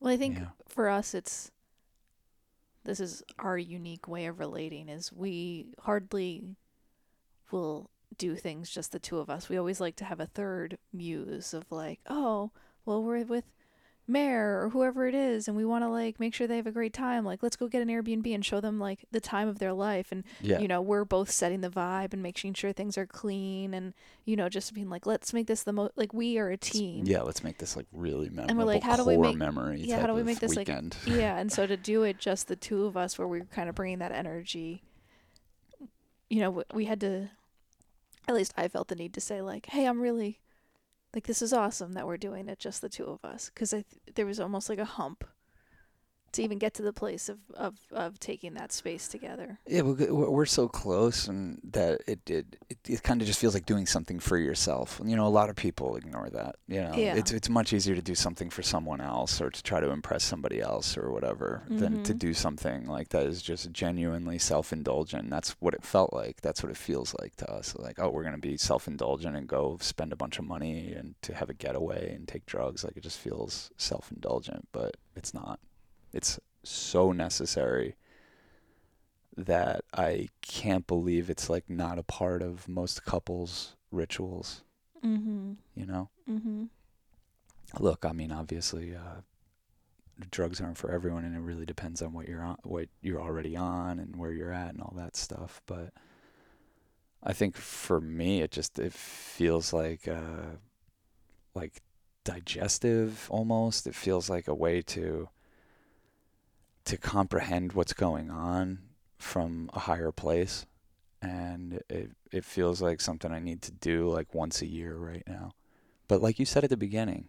Well, 0.00 0.12
I 0.12 0.16
think 0.18 0.38
yeah. 0.38 0.48
for 0.68 0.88
us, 0.88 1.14
it's 1.14 1.50
this 2.84 3.00
is 3.00 3.22
our 3.38 3.56
unique 3.56 4.06
way 4.06 4.26
of 4.26 4.38
relating. 4.38 4.90
Is 4.90 5.10
we 5.10 5.68
hardly 5.80 6.56
will 7.50 7.88
do 8.18 8.36
things 8.36 8.70
just 8.70 8.92
the 8.92 8.98
two 8.98 9.18
of 9.18 9.30
us. 9.30 9.48
We 9.48 9.56
always 9.56 9.80
like 9.80 9.96
to 9.96 10.04
have 10.04 10.20
a 10.20 10.26
third 10.26 10.76
muse 10.92 11.54
of 11.54 11.72
like, 11.72 12.00
oh, 12.06 12.50
well, 12.84 13.02
we're 13.02 13.24
with 13.24 13.44
Mare 14.06 14.62
or 14.62 14.68
whoever 14.68 15.06
it 15.06 15.14
is, 15.14 15.48
and 15.48 15.56
we 15.56 15.64
want 15.64 15.82
to 15.84 15.88
like 15.88 16.20
make 16.20 16.34
sure 16.34 16.46
they 16.46 16.56
have 16.56 16.66
a 16.66 16.72
great 16.72 16.92
time. 16.92 17.24
Like, 17.24 17.42
let's 17.42 17.56
go 17.56 17.68
get 17.68 17.82
an 17.82 17.88
Airbnb 17.88 18.34
and 18.34 18.44
show 18.44 18.60
them 18.60 18.78
like 18.78 19.06
the 19.10 19.20
time 19.20 19.48
of 19.48 19.58
their 19.58 19.72
life. 19.72 20.12
And 20.12 20.24
yeah. 20.40 20.58
you 20.58 20.68
know, 20.68 20.82
we're 20.82 21.04
both 21.04 21.30
setting 21.30 21.62
the 21.62 21.70
vibe 21.70 22.12
and 22.12 22.22
making 22.22 22.54
sure 22.54 22.72
things 22.72 22.98
are 22.98 23.06
clean, 23.06 23.72
and 23.72 23.94
you 24.24 24.36
know, 24.36 24.48
just 24.48 24.74
being 24.74 24.90
like, 24.90 25.06
let's 25.06 25.32
make 25.32 25.46
this 25.46 25.62
the 25.62 25.72
most 25.72 25.92
like 25.96 26.12
we 26.12 26.38
are 26.38 26.50
a 26.50 26.56
team. 26.56 27.04
Yeah, 27.06 27.22
let's 27.22 27.42
make 27.42 27.58
this 27.58 27.76
like 27.76 27.86
really 27.92 28.28
memorable 28.28 28.50
and 28.50 28.58
we're 28.58 28.64
like, 28.64 28.82
how 28.82 28.96
do 28.96 29.04
we 29.04 29.16
make- 29.16 29.36
memory. 29.36 29.80
yeah, 29.80 30.00
how 30.00 30.06
do 30.06 30.14
we 30.14 30.22
make 30.22 30.40
this, 30.40 30.56
like, 30.56 30.68
weekend. 30.68 30.96
yeah 31.06 31.38
and 31.38 31.52
so 31.52 31.66
to 31.66 31.76
do 31.76 32.02
it 32.02 32.18
just 32.18 32.48
the 32.48 32.56
two 32.56 32.84
of 32.84 32.96
us 32.96 33.18
where 33.18 33.28
we 33.28 33.40
are 33.40 33.44
kind 33.46 33.68
of 33.68 33.74
bringing 33.74 33.98
that 33.98 34.12
energy 34.12 34.82
you 36.28 36.40
know 36.40 36.64
we 36.72 36.84
had 36.84 37.00
to 37.00 37.30
at 38.28 38.34
least 38.34 38.52
i 38.56 38.66
felt 38.68 38.88
the 38.88 38.94
need 38.94 39.12
to 39.12 39.20
say 39.20 39.40
like 39.40 39.66
hey 39.66 39.86
i'm 39.86 40.00
really 40.00 40.40
like 41.14 41.26
this 41.26 41.42
is 41.42 41.52
awesome 41.52 41.92
that 41.92 42.06
we're 42.06 42.16
doing 42.16 42.48
it 42.48 42.58
just 42.58 42.80
the 42.80 42.88
two 42.88 43.04
of 43.04 43.24
us 43.24 43.50
because 43.52 43.72
I 43.72 43.82
th- 43.82 44.14
there 44.14 44.26
was 44.26 44.40
almost 44.40 44.68
like 44.68 44.78
a 44.78 44.84
hump 44.84 45.24
to 46.34 46.42
even 46.42 46.58
get 46.58 46.74
to 46.74 46.82
the 46.82 46.92
place 46.92 47.28
of, 47.28 47.38
of, 47.54 47.74
of 47.92 48.20
taking 48.20 48.54
that 48.54 48.70
space 48.72 49.08
together 49.08 49.58
Yeah, 49.66 49.82
we're, 49.82 50.30
we're 50.30 50.46
so 50.46 50.68
close, 50.68 51.26
and 51.28 51.60
that 51.72 52.00
it 52.06 52.20
it, 52.28 52.46
it, 52.68 52.78
it 52.88 53.02
kind 53.02 53.20
of 53.20 53.26
just 53.26 53.40
feels 53.40 53.54
like 53.54 53.66
doing 53.66 53.86
something 53.86 54.18
for 54.20 54.36
yourself. 54.38 55.00
You 55.04 55.16
know, 55.16 55.26
a 55.26 55.36
lot 55.40 55.48
of 55.50 55.56
people 55.56 55.96
ignore 55.96 56.28
that. 56.30 56.56
You 56.68 56.82
know, 56.82 56.94
Yeah. 56.96 57.16
it's 57.16 57.32
it's 57.32 57.48
much 57.48 57.72
easier 57.72 57.94
to 57.94 58.02
do 58.02 58.14
something 58.14 58.50
for 58.50 58.62
someone 58.62 59.00
else 59.00 59.40
or 59.40 59.50
to 59.50 59.62
try 59.62 59.80
to 59.80 59.90
impress 59.90 60.22
somebody 60.24 60.60
else 60.60 60.96
or 60.96 61.10
whatever 61.10 61.62
than 61.68 62.02
to 62.04 62.14
Mhm. 62.14 62.18
do 62.18 62.34
something 62.34 62.86
like 62.86 63.08
that 63.10 63.26
is 63.26 63.40
just 63.42 63.70
genuinely 63.72 64.38
self-indulgent. 64.38 65.30
That's 65.30 65.50
what 65.60 65.74
it 65.74 65.84
felt 65.84 66.12
like. 66.12 66.40
That's 66.40 66.62
what 66.62 66.70
it 66.70 66.76
feels 66.76 67.14
like 67.20 67.36
to 67.36 67.50
us. 67.50 67.74
Like, 67.76 67.98
oh, 67.98 68.10
we're 68.10 68.24
gonna 68.24 68.38
be 68.38 68.56
self-indulgent 68.56 69.36
and 69.36 69.46
go 69.48 69.78
spend 69.80 70.12
a 70.12 70.16
bunch 70.16 70.38
of 70.38 70.44
money 70.44 70.92
and 70.92 71.14
to 71.22 71.34
have 71.34 71.48
a 71.50 71.54
getaway 71.54 72.12
and 72.14 72.26
take 72.28 72.44
drugs. 72.46 72.84
Like, 72.84 72.96
it 72.96 73.02
just 73.02 73.18
feels 73.18 73.70
self-indulgent, 73.76 74.68
but 74.72 74.96
it's 75.16 75.32
not. 75.32 75.60
It's 76.14 76.38
so 76.62 77.12
necessary 77.12 77.96
that 79.36 79.84
I 79.92 80.28
can't 80.40 80.86
believe 80.86 81.28
it's 81.28 81.50
like 81.50 81.68
not 81.68 81.98
a 81.98 82.04
part 82.04 82.40
of 82.40 82.68
most 82.68 83.04
couples' 83.04 83.74
rituals, 83.90 84.62
mm-hmm 85.04 85.54
you 85.74 85.86
know? 85.86 86.08
mm-hmm 86.30 86.64
Look, 87.80 88.04
I 88.04 88.12
mean, 88.12 88.30
obviously, 88.30 88.94
uh, 88.94 89.22
drugs 90.30 90.60
aren't 90.60 90.78
for 90.78 90.92
everyone, 90.92 91.24
and 91.24 91.34
it 91.34 91.40
really 91.40 91.66
depends 91.66 92.02
on 92.02 92.12
what 92.12 92.28
you're 92.28 92.42
on, 92.42 92.56
what 92.62 92.88
you're 93.02 93.20
already 93.20 93.56
on, 93.56 93.98
and 93.98 94.14
where 94.14 94.30
you're 94.30 94.52
at, 94.52 94.70
and 94.74 94.80
all 94.80 94.94
that 94.96 95.16
stuff. 95.16 95.60
But 95.66 95.92
I 97.22 97.32
think 97.32 97.56
for 97.56 98.00
me, 98.00 98.42
it 98.42 98.52
just 98.52 98.78
it 98.78 98.92
feels 98.92 99.72
like 99.72 100.06
uh, 100.06 100.58
like 101.54 101.82
digestive 102.22 103.26
almost. 103.28 103.88
It 103.88 103.94
feels 103.94 104.30
like 104.30 104.46
a 104.46 104.54
way 104.54 104.80
to 104.82 105.28
to 106.84 106.96
comprehend 106.96 107.72
what's 107.72 107.92
going 107.92 108.30
on 108.30 108.80
from 109.18 109.70
a 109.72 109.80
higher 109.80 110.12
place, 110.12 110.66
and 111.22 111.80
it 111.88 112.10
it 112.30 112.44
feels 112.44 112.82
like 112.82 113.00
something 113.00 113.32
I 113.32 113.38
need 113.38 113.62
to 113.62 113.72
do 113.72 114.08
like 114.08 114.34
once 114.34 114.60
a 114.60 114.66
year 114.66 114.96
right 114.96 115.24
now. 115.26 115.52
But 116.08 116.20
like 116.22 116.38
you 116.38 116.44
said 116.44 116.64
at 116.64 116.70
the 116.70 116.76
beginning, 116.76 117.28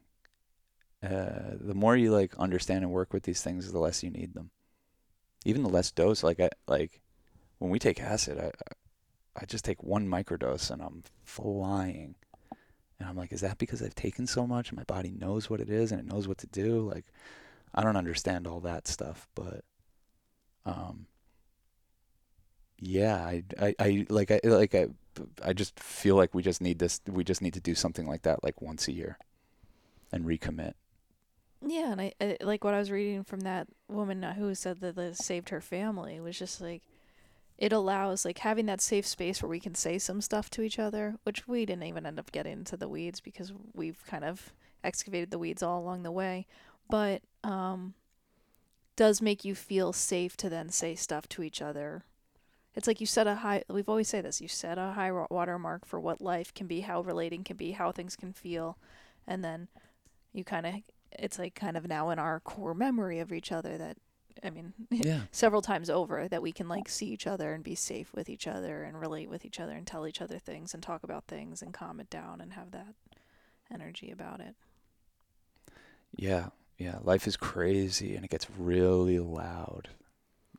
uh, 1.04 1.56
the 1.60 1.76
more 1.76 1.96
you 1.96 2.12
like 2.12 2.38
understand 2.38 2.84
and 2.84 2.92
work 2.92 3.14
with 3.14 3.24
these 3.24 3.42
things, 3.42 3.72
the 3.72 3.80
less 3.80 4.04
you 4.04 4.10
need 4.10 4.34
them. 4.34 4.52
Even 5.46 5.64
the 5.64 5.70
less 5.70 5.92
dose, 5.92 6.24
like 6.24 6.40
I 6.40 6.50
like 6.68 7.02
when 7.60 7.72
we 7.72 7.80
take 7.80 8.02
acid, 8.02 8.38
I 8.40 8.52
I 9.36 9.46
just 9.46 9.66
take 9.66 9.84
one 9.84 10.08
microdose 10.08 10.72
and 10.72 10.82
I'm 10.82 11.04
flying. 11.24 12.16
And 13.00 13.10
I'm 13.10 13.18
like, 13.18 13.34
is 13.34 13.42
that 13.42 13.58
because 13.58 13.82
I've 13.82 13.96
taken 13.96 14.26
so 14.26 14.48
much 14.48 14.70
and 14.70 14.78
my 14.78 14.86
body 14.86 15.12
knows 15.12 15.50
what 15.50 15.60
it 15.60 15.70
is 15.70 15.92
and 15.92 16.00
it 16.00 16.08
knows 16.08 16.28
what 16.28 16.38
to 16.40 16.48
do? 16.48 16.90
Like, 16.90 17.06
I 17.74 17.84
don't 17.84 17.98
understand 17.98 18.48
all 18.48 18.62
that 18.62 18.88
stuff, 18.88 19.28
but 19.36 19.64
um, 20.66 21.08
yeah, 22.80 23.18
I, 23.18 23.44
I, 23.60 23.76
I 23.80 24.06
like, 24.10 24.32
I 24.32 24.40
like, 24.44 24.76
I, 24.76 24.88
I 25.44 25.54
just 25.54 25.80
feel 25.80 26.16
like 26.16 26.34
we 26.34 26.42
just 26.44 26.62
need 26.62 26.80
this. 26.80 27.02
We 27.08 27.24
just 27.24 27.42
need 27.42 27.54
to 27.54 27.60
do 27.60 27.76
something 27.76 28.08
like 28.08 28.24
that, 28.24 28.44
like 28.44 28.62
once 28.62 28.88
a 28.88 28.92
year, 28.92 29.18
and 30.12 30.26
recommit. 30.26 30.74
Yeah, 31.66 31.92
and 31.92 32.02
I, 32.02 32.14
I 32.22 32.38
like 32.42 32.64
what 32.64 32.74
I 32.74 32.80
was 32.80 32.92
reading 32.92 33.24
from 33.24 33.42
that 33.42 33.68
woman 33.88 34.24
uh, 34.24 34.34
who 34.34 34.54
said 34.56 34.82
that 34.82 34.96
this 34.96 35.18
saved 35.18 35.50
her 35.50 35.62
family 35.62 36.20
was 36.20 36.38
just 36.38 36.62
like 36.62 36.84
it 37.58 37.72
allows 37.72 38.26
like 38.26 38.40
having 38.40 38.66
that 38.66 38.82
safe 38.82 39.08
space 39.08 39.42
where 39.42 39.50
we 39.50 39.60
can 39.60 39.76
say 39.76 39.98
some 39.98 40.22
stuff 40.22 40.50
to 40.52 40.62
each 40.62 40.78
other, 40.78 41.16
which 41.24 41.48
we 41.48 41.66
didn't 41.66 41.84
even 41.84 42.06
end 42.06 42.20
up 42.20 42.32
getting 42.32 42.54
into 42.54 42.76
the 42.76 42.90
weeds 42.90 43.22
because 43.22 43.54
we've 43.74 44.04
kind 44.06 44.26
of 44.26 44.54
excavated 44.84 45.32
the 45.32 45.40
weeds 45.40 45.64
all 45.64 45.80
along 45.80 46.04
the 46.04 46.12
way, 46.12 46.46
but 46.90 47.22
um 47.44 47.94
does 48.96 49.22
make 49.22 49.44
you 49.44 49.56
feel 49.56 49.92
safe 49.94 50.38
to 50.38 50.50
then 50.50 50.70
say 50.70 50.96
stuff 50.96 51.28
to 51.30 51.44
each 51.44 51.62
other. 51.62 52.06
It's 52.76 52.88
like 52.88 53.00
you 53.00 53.08
set 53.08 53.28
a 53.28 53.36
high 53.36 53.64
we've 53.70 53.90
always 53.90 54.08
say 54.10 54.22
this, 54.22 54.42
you 54.42 54.48
set 54.48 54.78
a 54.78 54.92
high 54.92 55.12
wa- 55.12 55.28
watermark 55.30 55.86
for 55.86 56.00
what 56.00 56.22
life 56.22 56.54
can 56.54 56.68
be, 56.68 56.82
how 56.82 57.02
relating 57.02 57.44
can 57.44 57.58
be, 57.58 57.72
how 57.72 57.92
things 57.92 58.16
can 58.16 58.34
feel, 58.34 58.78
and 59.28 59.44
then 59.44 59.68
you 60.34 60.44
kind 60.44 60.66
of 60.66 60.76
it's 61.14 61.40
like 61.40 61.56
kind 61.56 61.78
of 61.78 61.88
now 61.88 62.10
in 62.10 62.20
our 62.20 62.40
core 62.42 62.74
memory 62.74 63.20
of 63.20 63.32
each 63.32 63.52
other 63.52 63.78
that 63.78 63.98
I 64.44 64.50
mean 64.50 64.74
Yeah, 64.92 65.22
several 65.32 65.62
times 65.62 65.90
over 65.90 66.28
that 66.28 66.42
we 66.42 66.52
can 66.52 66.68
like 66.68 66.90
see 66.90 67.08
each 67.08 67.28
other 67.28 67.54
and 67.54 67.64
be 67.64 67.76
safe 67.76 68.12
with 68.14 68.30
each 68.30 68.48
other 68.48 68.84
and 68.84 69.00
relate 69.00 69.30
with 69.30 69.46
each 69.46 69.60
other 69.60 69.74
and 69.74 69.88
tell 69.88 70.06
each 70.08 70.22
other 70.22 70.40
things 70.40 70.74
and 70.74 70.84
talk 70.84 71.04
about 71.04 71.26
things 71.28 71.62
and 71.62 71.74
calm 71.74 72.00
it 72.00 72.10
down 72.10 72.42
and 72.42 72.54
have 72.54 72.72
that 72.72 72.94
energy 73.74 74.12
about 74.12 74.42
it. 74.42 74.56
yeah, 76.16 76.48
yeah. 76.78 76.98
Life 77.04 77.28
is 77.28 77.38
crazy 77.38 78.16
and 78.16 78.26
it 78.26 78.32
gets 78.32 78.48
really 78.58 79.20
loud. 79.20 79.90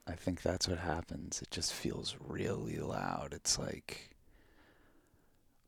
I 0.07 0.13
think 0.13 0.43
that's 0.43 0.69
what 0.69 0.79
happens. 0.79 1.43
It 1.43 1.51
just 1.51 1.73
feels 1.73 2.17
really 2.21 2.79
loud. 2.79 3.33
It's 3.33 3.59
like 3.59 4.11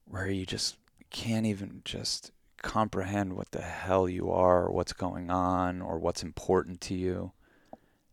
where 0.05 0.29
you 0.31 0.47
just 0.47 0.77
can't 1.11 1.47
even 1.47 1.83
just 1.85 2.33
comprehend 2.63 3.35
what 3.35 3.51
the 3.51 3.63
hell 3.63 4.09
you 4.09 4.31
are 4.31 4.65
or 4.65 4.73
what's 4.73 4.93
going 4.93 5.31
on 5.31 5.83
or 5.83 5.99
what's 5.99 6.23
important 6.23 6.81
to 6.83 6.95
you. 6.95 7.33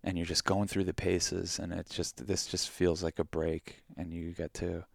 And 0.03 0.17
you're 0.17 0.27
just 0.27 0.45
going 0.45 0.67
through 0.67 0.83
the 0.83 0.93
paces 0.93 1.57
and 1.57 1.73
it's 1.73 1.95
just 1.95 2.27
this 2.27 2.45
just 2.45 2.69
feels 2.69 3.03
like 3.03 3.17
a 3.17 3.23
break 3.23 3.81
and 3.97 4.13
you 4.13 4.31
get 4.31 4.53
to 4.55 4.85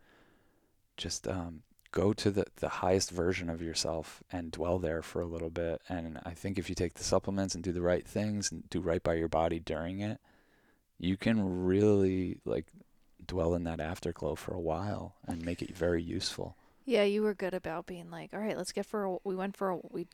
just 0.96 1.26
um 1.26 1.62
go 1.92 2.12
to 2.12 2.30
the, 2.30 2.44
the 2.56 2.68
highest 2.68 3.10
version 3.10 3.50
of 3.50 3.62
yourself 3.62 4.22
and 4.30 4.52
dwell 4.52 4.78
there 4.78 5.02
for 5.02 5.20
a 5.20 5.26
little 5.26 5.50
bit. 5.50 5.80
And 5.88 6.20
I 6.24 6.30
think 6.30 6.58
if 6.58 6.68
you 6.68 6.74
take 6.74 6.94
the 6.94 7.04
supplements 7.04 7.54
and 7.54 7.64
do 7.64 7.72
the 7.72 7.82
right 7.82 8.06
things 8.06 8.52
and 8.52 8.68
do 8.70 8.80
right 8.80 9.02
by 9.02 9.14
your 9.14 9.28
body 9.28 9.58
during 9.58 10.00
it, 10.00 10.20
you 10.98 11.16
can 11.16 11.64
really 11.64 12.38
like 12.44 12.66
dwell 13.26 13.54
in 13.54 13.64
that 13.64 13.80
afterglow 13.80 14.34
for 14.34 14.54
a 14.54 14.60
while 14.60 15.14
and 15.26 15.44
make 15.44 15.62
it 15.62 15.76
very 15.76 16.02
useful. 16.02 16.56
Yeah, 16.84 17.04
you 17.04 17.22
were 17.22 17.34
good 17.34 17.54
about 17.54 17.86
being 17.86 18.10
like, 18.10 18.30
all 18.32 18.40
right, 18.40 18.56
let's 18.56 18.72
get 18.72 18.86
for 18.86 19.04
a, 19.04 19.16
we 19.24 19.34
went 19.34 19.56
for 19.56 19.70
a, 19.70 19.78
we 19.90 20.06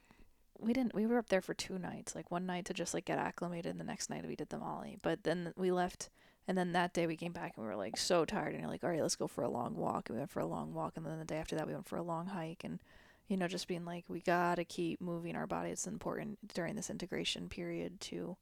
we 0.59 0.73
didn't 0.73 0.95
we 0.95 1.07
were 1.07 1.19
up 1.19 1.29
there 1.29 1.43
for 1.43 1.55
two 1.55 1.79
nights, 1.79 2.15
like 2.15 2.31
one 2.31 2.47
night 2.47 2.65
to 2.67 2.75
just 2.75 2.95
like 2.95 3.05
get 3.05 3.19
acclimated 3.19 3.71
and 3.71 3.81
the 3.81 3.85
next 3.85 4.09
night 4.09 4.27
we 4.27 4.37
did 4.37 4.49
the 4.49 4.59
Molly. 4.59 4.97
But 5.03 5.25
then 5.25 5.53
we 5.57 5.71
left 5.71 6.09
and 6.49 6.57
then 6.57 6.73
that 6.73 6.93
day 6.93 7.07
we 7.07 7.17
came 7.17 7.33
back 7.33 7.55
and 7.57 7.65
we 7.65 7.69
were 7.69 7.77
like 7.77 7.97
so 7.97 8.25
tired 8.25 8.53
and 8.53 8.61
you're 8.61 8.71
like, 8.71 8.85
all 8.85 8.91
right, 8.91 9.03
let's 9.03 9.17
go 9.17 9.27
for 9.27 9.43
a 9.43 9.49
long 9.51 9.75
walk. 9.75 10.09
And 10.09 10.17
we 10.17 10.21
went 10.21 10.31
for 10.31 10.41
a 10.41 10.47
long 10.47 10.73
walk 10.75 10.95
and 10.97 11.05
then 11.05 11.19
the 11.19 11.25
day 11.25 11.39
after 11.39 11.57
that 11.57 11.67
we 11.67 11.73
went 11.73 11.89
for 11.89 11.97
a 11.97 12.03
long 12.03 12.27
hike 12.27 12.63
and 12.65 12.79
you 13.29 13.37
know, 13.37 13.49
just 13.49 13.67
being 13.67 13.85
like, 13.85 14.05
we 14.09 14.21
gotta 14.21 14.65
keep 14.65 15.01
moving 15.01 15.35
our 15.35 15.49
body. 15.49 15.71
It's 15.71 15.87
important 15.87 16.39
during 16.55 16.77
this 16.77 16.91
integration 16.91 17.49
period 17.49 18.01
to 18.03 18.37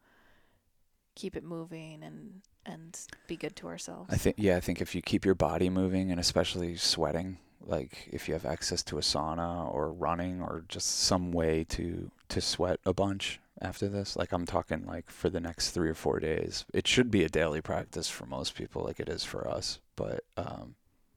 keep 1.14 1.36
it 1.36 1.44
moving 1.44 2.02
and 2.02 2.42
and 2.66 2.98
be 3.26 3.36
good 3.36 3.56
to 3.56 3.68
ourselves. 3.68 4.12
I 4.12 4.16
think 4.16 4.36
yeah, 4.38 4.56
I 4.56 4.60
think 4.60 4.80
if 4.80 4.94
you 4.94 5.02
keep 5.02 5.24
your 5.24 5.34
body 5.34 5.70
moving 5.70 6.10
and 6.10 6.20
especially 6.20 6.76
sweating, 6.76 7.38
like 7.66 8.08
if 8.12 8.28
you 8.28 8.34
have 8.34 8.44
access 8.44 8.82
to 8.84 8.98
a 8.98 9.02
sauna 9.02 9.72
or 9.72 9.92
running 9.92 10.40
or 10.40 10.64
just 10.68 11.00
some 11.00 11.32
way 11.32 11.64
to 11.70 12.10
to 12.28 12.40
sweat 12.40 12.80
a 12.84 12.92
bunch 12.92 13.40
after 13.60 13.88
this, 13.88 14.16
like 14.16 14.32
I'm 14.32 14.46
talking 14.46 14.84
like 14.86 15.10
for 15.10 15.30
the 15.30 15.40
next 15.40 15.70
3 15.70 15.88
or 15.88 15.94
4 15.94 16.20
days. 16.20 16.64
It 16.72 16.86
should 16.86 17.10
be 17.10 17.24
a 17.24 17.28
daily 17.28 17.60
practice 17.60 18.08
for 18.08 18.26
most 18.26 18.54
people 18.54 18.82
like 18.82 19.00
it 19.00 19.08
is 19.08 19.24
for 19.24 19.48
us, 19.48 19.78
but 19.96 20.24
um 20.36 20.74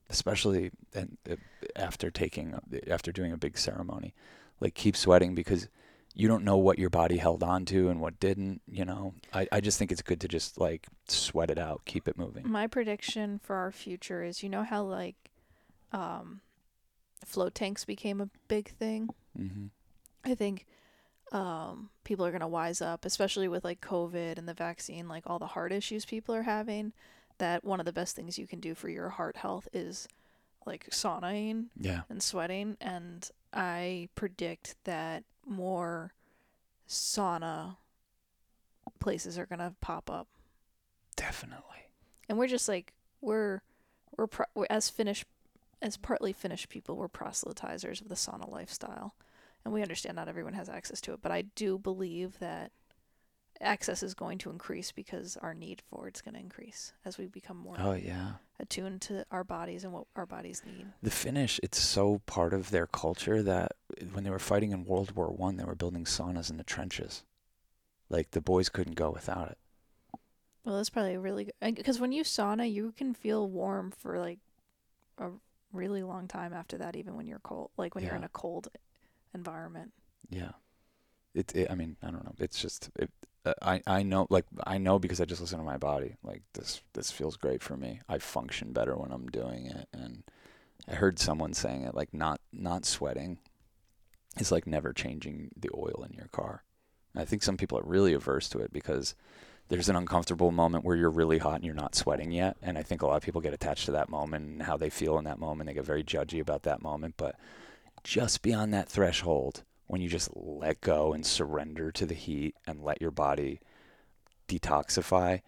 especially 0.10 0.72
and 0.94 1.18
uh, 1.30 1.36
after 1.76 2.10
taking 2.10 2.58
after 2.88 3.12
doing 3.12 3.32
a 3.32 3.38
big 3.38 3.58
ceremony, 3.58 4.14
like 4.60 4.74
keep 4.74 4.96
sweating 4.96 5.36
because 5.36 5.68
you 6.14 6.28
don't 6.28 6.44
know 6.44 6.58
what 6.58 6.80
your 6.80 6.90
body 6.90 7.18
held 7.18 7.44
on 7.44 7.64
to 7.66 7.90
and 7.90 8.02
what 8.02 8.20
didn't. 8.20 8.62
You 8.72 8.86
know, 8.86 9.14
I 9.34 9.48
I 9.52 9.62
just 9.62 9.78
think 9.78 9.92
it's 9.92 10.02
good 10.02 10.22
to 10.22 10.28
just 10.28 10.60
like 10.60 10.88
sweat 11.08 11.52
it 11.52 11.60
out, 11.60 11.82
keep 11.86 12.08
it 12.08 12.18
moving. 12.18 12.50
My 12.50 12.68
prediction 12.68 13.40
for 13.44 13.56
our 13.56 13.72
future 13.72 14.24
is 14.24 14.42
you 14.42 14.50
know 14.50 14.64
how 14.64 14.84
like 14.84 15.16
um 15.92 16.42
float 17.26 17.56
tanks 17.56 17.86
became 17.86 18.22
a 18.22 18.30
big 18.48 18.70
thing? 18.78 19.10
Mm-hmm. 19.38 19.66
I 20.26 20.36
think 20.36 20.66
um 21.32 21.90
people 22.04 22.26
are 22.26 22.32
going 22.32 22.42
to 22.42 22.48
wise 22.48 22.82
up, 22.82 23.04
especially 23.06 23.48
with 23.48 23.64
like 23.66 23.82
COVID 23.82 24.38
and 24.38 24.48
the 24.48 24.54
vaccine, 24.54 25.08
like 25.08 25.24
all 25.28 25.40
the 25.40 25.48
heart 25.48 25.72
issues 25.72 26.06
people 26.06 26.34
are 26.36 26.44
having, 26.44 26.94
that 27.38 27.64
one 27.66 27.80
of 27.80 27.86
the 27.86 27.92
best 27.94 28.16
things 28.16 28.38
you 28.40 28.48
can 28.48 28.60
do 28.60 28.74
for 28.76 28.88
your 28.90 29.10
heart 29.10 29.38
health 29.38 29.68
is 29.74 30.08
like 30.66 30.90
saunaing 30.90 31.66
Yeah. 31.80 32.02
and 32.10 32.22
sweating 32.24 32.78
and 32.82 33.30
I 33.54 34.10
predict 34.16 34.76
that 34.86 35.24
more 35.46 36.12
sauna 36.88 37.78
places 39.00 39.38
are 39.38 39.46
going 39.46 39.60
to 39.60 39.74
pop 39.82 40.10
up. 40.10 40.28
Definitely. 41.16 41.64
and 42.30 42.38
we're 42.38 42.48
just 42.48 42.68
like 42.68 42.94
we're 43.22 43.62
we're, 44.18 44.28
pro- 44.28 44.46
we're 44.56 44.68
as 44.70 44.90
Finnish 44.90 45.26
as 45.82 45.98
partly 45.98 46.34
Finnish 46.34 46.68
people 46.70 46.96
we're 46.96 47.08
proselytizers 47.08 48.02
of 48.02 48.10
the 48.10 48.16
sauna 48.16 48.50
lifestyle 48.52 49.14
and 49.66 49.74
we 49.74 49.82
understand 49.82 50.16
not 50.16 50.28
everyone 50.28 50.54
has 50.54 50.70
access 50.70 51.02
to 51.02 51.14
it 51.14 51.20
but 51.22 51.32
I 51.32 51.44
do 51.44 51.78
believe 51.78 52.40
that 52.40 52.72
access 53.60 54.04
is 54.04 54.14
going 54.14 54.38
to 54.38 54.52
increase 54.52 54.92
because 54.92 55.36
our 55.38 55.54
need 55.56 55.82
for 55.90 56.08
it's 56.08 56.22
going 56.22 56.36
to 56.36 56.40
increase 56.40 56.94
as 57.06 57.18
we 57.18 57.26
become 57.26 57.58
more 57.58 57.76
Oh 57.80 57.94
yeah. 57.94 58.34
attuned 58.60 59.02
to 59.04 59.26
our 59.32 59.44
bodies 59.44 59.84
and 59.84 59.92
what 59.94 60.06
our 60.16 60.28
bodies 60.28 60.62
need 60.66 60.86
The 61.02 61.10
Finnish, 61.10 61.60
it's 61.64 61.80
so 61.80 62.22
part 62.28 62.54
of 62.54 62.70
their 62.70 62.86
culture 62.86 63.42
that 63.42 63.72
when 64.14 64.24
they 64.24 64.30
were 64.30 64.38
fighting 64.38 64.72
in 64.72 64.86
World 64.86 65.16
War 65.16 65.32
One, 65.32 65.58
they 65.58 65.64
were 65.64 65.74
building 65.74 66.06
saunas 66.06 66.52
in 66.52 66.58
the 66.58 66.64
trenches. 66.64 67.24
Like 68.10 68.30
the 68.32 68.42
boys 68.42 68.70
couldn't 68.70 68.94
go 68.96 69.10
without 69.10 69.50
it. 69.50 69.58
well 70.64 70.78
that's 70.78 70.92
probably 70.92 71.18
really 71.18 71.46
good 71.46 71.76
because 71.76 72.00
when 72.00 72.12
you 72.12 72.24
sauna 72.24 72.72
you 72.72 72.92
can 72.96 73.14
feel 73.16 73.50
warm 73.50 73.90
for 73.92 74.20
like 74.20 74.38
a 75.18 75.30
really 75.74 76.04
long 76.04 76.28
time 76.28 76.54
after 76.54 76.78
that 76.78 76.96
even 76.96 77.16
when 77.16 77.28
you're 77.28 77.40
cold 77.40 77.70
like 77.78 77.94
when 77.94 78.04
you're 78.04 78.16
in 78.16 78.24
a 78.24 78.30
cold 78.30 78.70
environment 79.34 79.92
Yeah. 80.30 80.52
It, 81.34 81.56
it 81.56 81.68
I 81.70 81.76
mean, 81.76 81.98
I 82.02 82.08
don't 82.08 82.24
know. 82.24 82.34
It's 82.40 82.60
just 82.62 82.90
it, 82.98 83.12
uh, 83.46 83.54
I 83.62 83.82
I 83.86 84.04
know 84.04 84.28
like 84.30 84.46
I 84.66 84.78
know 84.78 85.00
because 85.00 85.22
I 85.22 85.26
just 85.26 85.42
listen 85.42 85.60
to 85.60 85.64
my 85.64 85.78
body. 85.78 86.16
Like 86.24 86.42
this 86.54 86.82
this 86.94 87.12
feels 87.12 87.38
great 87.38 87.62
for 87.62 87.78
me. 87.78 88.02
I 88.10 88.18
function 88.18 88.74
better 88.74 88.96
when 88.96 89.12
I'm 89.12 89.28
doing 89.28 89.68
it 89.68 89.88
and 89.94 90.24
I 90.88 90.96
heard 90.96 91.20
someone 91.20 91.54
saying 91.54 91.84
it 91.84 91.96
like 91.96 92.14
not 92.14 92.40
not 92.52 92.86
sweating 92.86 93.40
is 94.40 94.52
like 94.52 94.68
never 94.68 94.94
changing 94.94 95.52
the 95.56 95.70
oil 95.76 96.06
in 96.10 96.16
your 96.16 96.28
car. 96.28 96.64
And 97.14 97.22
I 97.22 97.26
think 97.26 97.44
some 97.44 97.58
people 97.58 97.78
are 97.78 97.84
really 97.84 98.14
averse 98.14 98.50
to 98.50 98.60
it 98.60 98.74
because 98.74 99.16
there's 99.70 99.90
an 99.90 99.96
uncomfortable 99.96 100.52
moment 100.52 100.86
where 100.86 100.96
you're 100.96 101.10
really 101.10 101.40
hot 101.40 101.56
and 101.56 101.66
you're 101.66 101.74
not 101.74 101.96
sweating 101.96 102.32
yet. 102.32 102.58
And 102.62 102.78
I 102.78 102.84
think 102.84 103.02
a 103.02 103.08
lot 103.08 103.18
of 103.18 103.24
people 103.24 103.42
get 103.42 103.54
attached 103.54 103.86
to 103.86 103.92
that 103.92 104.10
moment 104.10 104.46
and 104.46 104.64
how 104.64 104.78
they 104.78 104.90
feel 104.90 105.18
in 105.18 105.26
that 105.26 105.40
moment. 105.40 105.68
They 105.68 105.74
get 105.74 105.86
very 105.86 106.04
judgy 106.04 106.40
about 106.40 106.64
that 106.64 106.82
moment. 106.82 107.16
But 107.18 107.36
just 108.04 108.42
beyond 108.42 108.74
that 108.74 108.88
threshold, 108.88 109.64
when 109.88 110.02
you 110.02 110.10
just 110.10 110.30
let 110.36 110.82
go 110.82 111.14
and 111.14 111.26
surrender 111.26 111.92
to 111.92 112.06
the 112.06 112.14
heat 112.14 112.56
and 112.66 112.84
let 112.84 113.02
your 113.02 113.12
body 113.12 113.60
detoxify, 114.48 115.42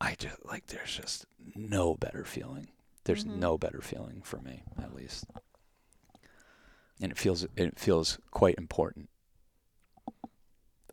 I 0.00 0.16
just 0.18 0.44
like 0.44 0.66
there's 0.66 0.96
just 0.96 1.26
no 1.54 1.94
better 1.94 2.24
feeling. 2.24 2.68
There's 3.04 3.24
Mhm. 3.24 3.36
no 3.36 3.58
better 3.58 3.80
feeling 3.80 4.22
for 4.22 4.38
me, 4.38 4.62
at 4.80 4.94
least. 4.94 5.24
And 7.00 7.10
it 7.10 7.18
feels 7.18 7.46
it 7.56 7.78
feels 7.78 8.18
quite 8.30 8.56
important. 8.58 9.08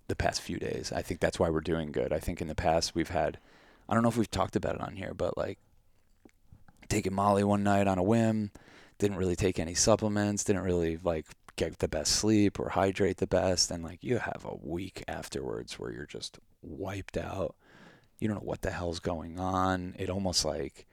The 0.09 0.15
past 0.15 0.41
few 0.41 0.57
days, 0.57 0.91
I 0.91 1.03
think 1.03 1.19
that's 1.19 1.39
why 1.39 1.49
we're 1.49 1.61
doing 1.61 1.91
good. 1.91 2.11
I 2.11 2.19
think 2.19 2.41
in 2.41 2.47
the 2.47 2.55
past 2.55 2.95
we've 2.95 3.09
had, 3.09 3.37
I 3.87 3.93
don't 3.93 4.01
know 4.03 4.09
if 4.09 4.17
we've 4.17 4.29
talked 4.29 4.55
about 4.55 4.75
it 4.75 4.81
on 4.81 4.95
here, 4.95 5.13
but 5.13 5.37
like 5.37 5.59
taking 6.89 7.13
Molly 7.13 7.43
one 7.43 7.63
night 7.63 7.87
on 7.87 7.99
a 7.99 8.03
whim, 8.03 8.49
didn't 8.97 9.17
really 9.17 9.35
take 9.35 9.59
any 9.59 9.75
supplements, 9.75 10.43
didn't 10.43 10.63
really 10.63 10.97
like 10.97 11.27
get 11.55 11.77
the 11.77 11.87
best 11.87 12.13
sleep 12.13 12.59
or 12.59 12.69
hydrate 12.69 13.17
the 13.17 13.27
best, 13.27 13.69
and 13.69 13.83
like 13.83 14.03
you 14.03 14.17
have 14.17 14.45
a 14.45 14.57
week 14.67 15.03
afterwards 15.07 15.77
where 15.77 15.91
you're 15.91 16.05
just 16.05 16.39
wiped 16.63 17.15
out. 17.15 17.55
You 18.17 18.27
don't 18.27 18.37
know 18.37 18.47
what 18.47 18.63
the 18.63 18.71
hell's 18.71 18.99
going 18.99 19.39
on. 19.39 19.95
It 19.99 20.09
almost 20.09 20.43
like 20.43 20.87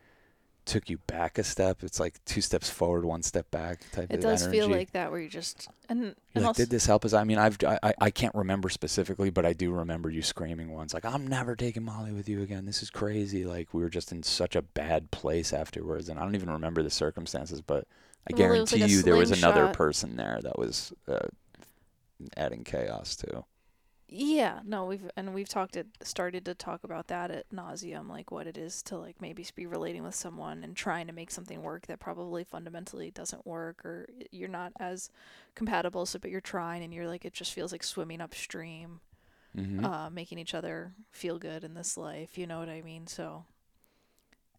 took 0.66 0.90
you 0.90 0.98
back 1.06 1.38
a 1.38 1.44
step. 1.44 1.82
It's 1.82 1.98
like 1.98 2.22
two 2.26 2.40
steps 2.42 2.68
forward, 2.68 3.04
one 3.04 3.22
step 3.22 3.50
back 3.50 3.80
type 3.92 4.04
of 4.04 4.08
thing. 4.10 4.18
It 4.18 4.20
does 4.20 4.42
energy. 4.42 4.58
feel 4.58 4.68
like 4.68 4.90
that 4.92 5.10
where 5.10 5.20
you 5.20 5.28
just 5.28 5.68
and, 5.88 6.02
and 6.02 6.14
like, 6.34 6.44
also, 6.44 6.62
did 6.64 6.70
this 6.70 6.84
help 6.84 7.04
us? 7.04 7.12
I 7.14 7.24
mean, 7.24 7.38
I've 7.38 7.56
I, 7.64 7.78
I- 7.82 7.94
I 8.00 8.10
can't 8.10 8.34
remember 8.34 8.68
specifically, 8.68 9.30
but 9.30 9.46
I 9.46 9.52
do 9.52 9.70
remember 9.72 10.10
you 10.10 10.22
screaming 10.22 10.72
once, 10.72 10.92
like, 10.92 11.04
"I'm 11.04 11.26
never 11.26 11.56
taking 11.56 11.84
Molly 11.84 12.12
with 12.12 12.28
you 12.28 12.42
again. 12.42 12.66
This 12.66 12.82
is 12.82 12.90
crazy." 12.90 13.44
Like 13.44 13.72
we 13.72 13.80
were 13.82 13.88
just 13.88 14.12
in 14.12 14.22
such 14.22 14.56
a 14.56 14.62
bad 14.62 15.10
place 15.10 15.52
afterwards, 15.52 16.08
and 16.08 16.18
I 16.18 16.22
don't 16.24 16.34
even 16.34 16.50
remember 16.50 16.82
the 16.82 16.90
circumstances, 16.90 17.60
but 17.62 17.86
I 18.28 18.32
Well, 18.32 18.38
guarantee 18.38 18.80
like 18.80 18.90
you 18.90 19.02
there 19.02 19.16
was 19.16 19.30
another 19.30 19.68
person 19.68 20.16
there 20.16 20.40
that 20.42 20.58
was 20.58 20.92
uh, 21.08 21.28
adding 22.36 22.64
chaos 22.64 23.14
too. 23.16 23.44
Yeah 24.08 24.60
no 24.64 24.84
we've 24.84 25.10
and 25.16 25.34
we've 25.34 25.48
talked 25.48 25.76
it 25.76 25.86
started 26.00 26.44
to 26.44 26.54
talk 26.54 26.84
about 26.84 27.08
that 27.08 27.30
at 27.30 27.48
nauseum 27.50 28.08
like 28.08 28.30
what 28.30 28.46
it 28.46 28.56
is 28.56 28.80
to 28.80 28.96
like 28.96 29.20
maybe 29.20 29.44
be 29.56 29.66
relating 29.66 30.04
with 30.04 30.14
someone 30.14 30.62
and 30.62 30.76
trying 30.76 31.08
to 31.08 31.12
make 31.12 31.30
something 31.30 31.60
work 31.60 31.86
that 31.88 31.98
probably 31.98 32.44
fundamentally 32.44 33.10
doesn't 33.10 33.44
work 33.44 33.84
or 33.84 34.06
you're 34.30 34.48
not 34.48 34.72
as 34.78 35.10
compatible 35.56 36.06
so 36.06 36.18
but 36.20 36.30
you're 36.30 36.40
trying 36.40 36.84
and 36.84 36.94
you're 36.94 37.08
like 37.08 37.24
it 37.24 37.32
just 37.32 37.52
feels 37.52 37.72
like 37.72 37.82
swimming 37.82 38.20
upstream 38.20 39.00
hmm 39.54 39.84
uh 39.84 40.08
making 40.10 40.38
each 40.38 40.54
other 40.54 40.92
feel 41.10 41.38
good 41.38 41.64
in 41.64 41.74
this 41.74 41.96
life 41.96 42.38
you 42.38 42.46
know 42.46 42.58
what 42.60 42.68
i 42.68 42.80
mean? 42.82 43.06
So 43.06 43.44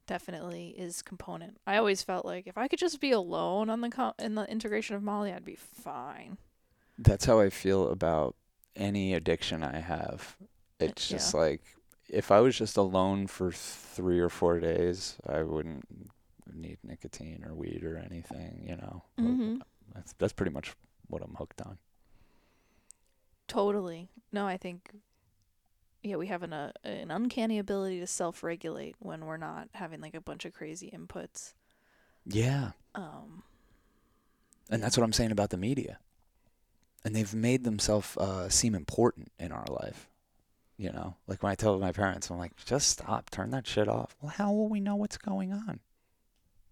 definitely 0.08 0.70
is 0.78 1.02
component. 1.02 1.58
I 1.68 1.78
always 1.78 2.02
felt 2.02 2.26
like 2.26 2.48
if 2.48 2.58
i 2.58 2.68
could 2.68 2.80
just 2.80 3.00
be 3.00 3.12
alone 3.12 3.70
on 3.70 3.82
the 3.82 3.90
co- 3.90 4.14
in 4.20 4.36
the 4.36 4.50
integration 4.50 4.96
of 4.96 5.04
molly 5.04 5.32
i'd 5.32 5.46
be 5.46 5.56
fine. 5.56 6.38
That's 6.98 7.26
how 7.26 7.40
I 7.40 7.50
feel 7.50 7.90
about 7.90 8.36
any 8.78 9.14
addiction 9.14 9.64
I 9.64 9.80
have. 9.80 10.38
It's 10.80 11.10
yeah. 11.10 11.18
just 11.18 11.34
like 11.34 11.62
if 12.10 12.32
I 12.32 12.40
was 12.40 12.58
just 12.58 12.78
alone 12.78 13.28
for 13.28 13.52
three 13.52 14.20
or 14.20 14.30
four 14.30 14.60
days, 14.60 15.18
I 15.28 15.44
wouldn't 15.44 15.86
need 16.54 16.78
nicotine 16.84 17.44
or 17.46 17.54
weed 17.54 17.84
or 17.84 17.98
anything. 17.98 18.66
You 18.68 18.78
know, 18.78 19.04
mm-hmm. 19.20 19.58
that's 19.94 20.14
that's 20.14 20.34
pretty 20.34 20.52
much 20.52 20.74
what 21.08 21.22
I'm 21.22 21.36
hooked 21.36 21.62
on. 21.62 21.78
Totally. 23.48 24.10
No, 24.32 24.46
I 24.46 24.58
think 24.58 24.92
yeah, 26.04 26.16
we 26.16 26.28
have 26.28 26.44
an 26.44 26.54
uh, 26.54 26.72
an 26.84 27.12
uncanny 27.12 27.60
ability 27.60 28.00
to 28.00 28.08
self-regulate 28.08 28.96
when 29.00 29.26
we're 29.26 29.38
not 29.38 29.70
having 29.74 30.02
like 30.02 30.16
a 30.16 30.22
bunch 30.22 30.46
of 30.46 30.54
crazy 30.54 30.92
inputs. 30.96 31.54
Yeah, 32.26 32.72
Um 32.94 33.44
and 34.70 34.84
that's 34.84 34.98
what 34.98 35.04
I'm 35.04 35.14
saying 35.14 35.32
about 35.32 35.50
the 35.50 35.58
media. 35.58 36.00
And 37.08 37.16
they've 37.16 37.34
made 37.34 37.64
themselves 37.64 38.18
uh, 38.18 38.50
seem 38.50 38.76
important 38.76 39.32
in 39.40 39.54
our 39.54 39.64
life. 39.70 40.10
You 40.76 40.92
know, 40.92 41.16
like 41.26 41.42
when 41.42 41.54
I 41.54 41.56
tell 41.56 41.80
my 41.80 41.94
parents, 41.94 42.30
I'm 42.30 42.38
like, 42.38 42.52
just 42.66 42.90
stop, 42.90 43.30
turn 43.30 43.52
that 43.52 43.66
shit 43.66 43.88
off. 43.88 44.14
Well, 44.22 44.34
how 44.36 44.52
will 44.52 44.68
we 44.68 44.82
know 44.82 44.98
what's 44.98 45.18
going 45.18 45.54
on? 45.54 45.80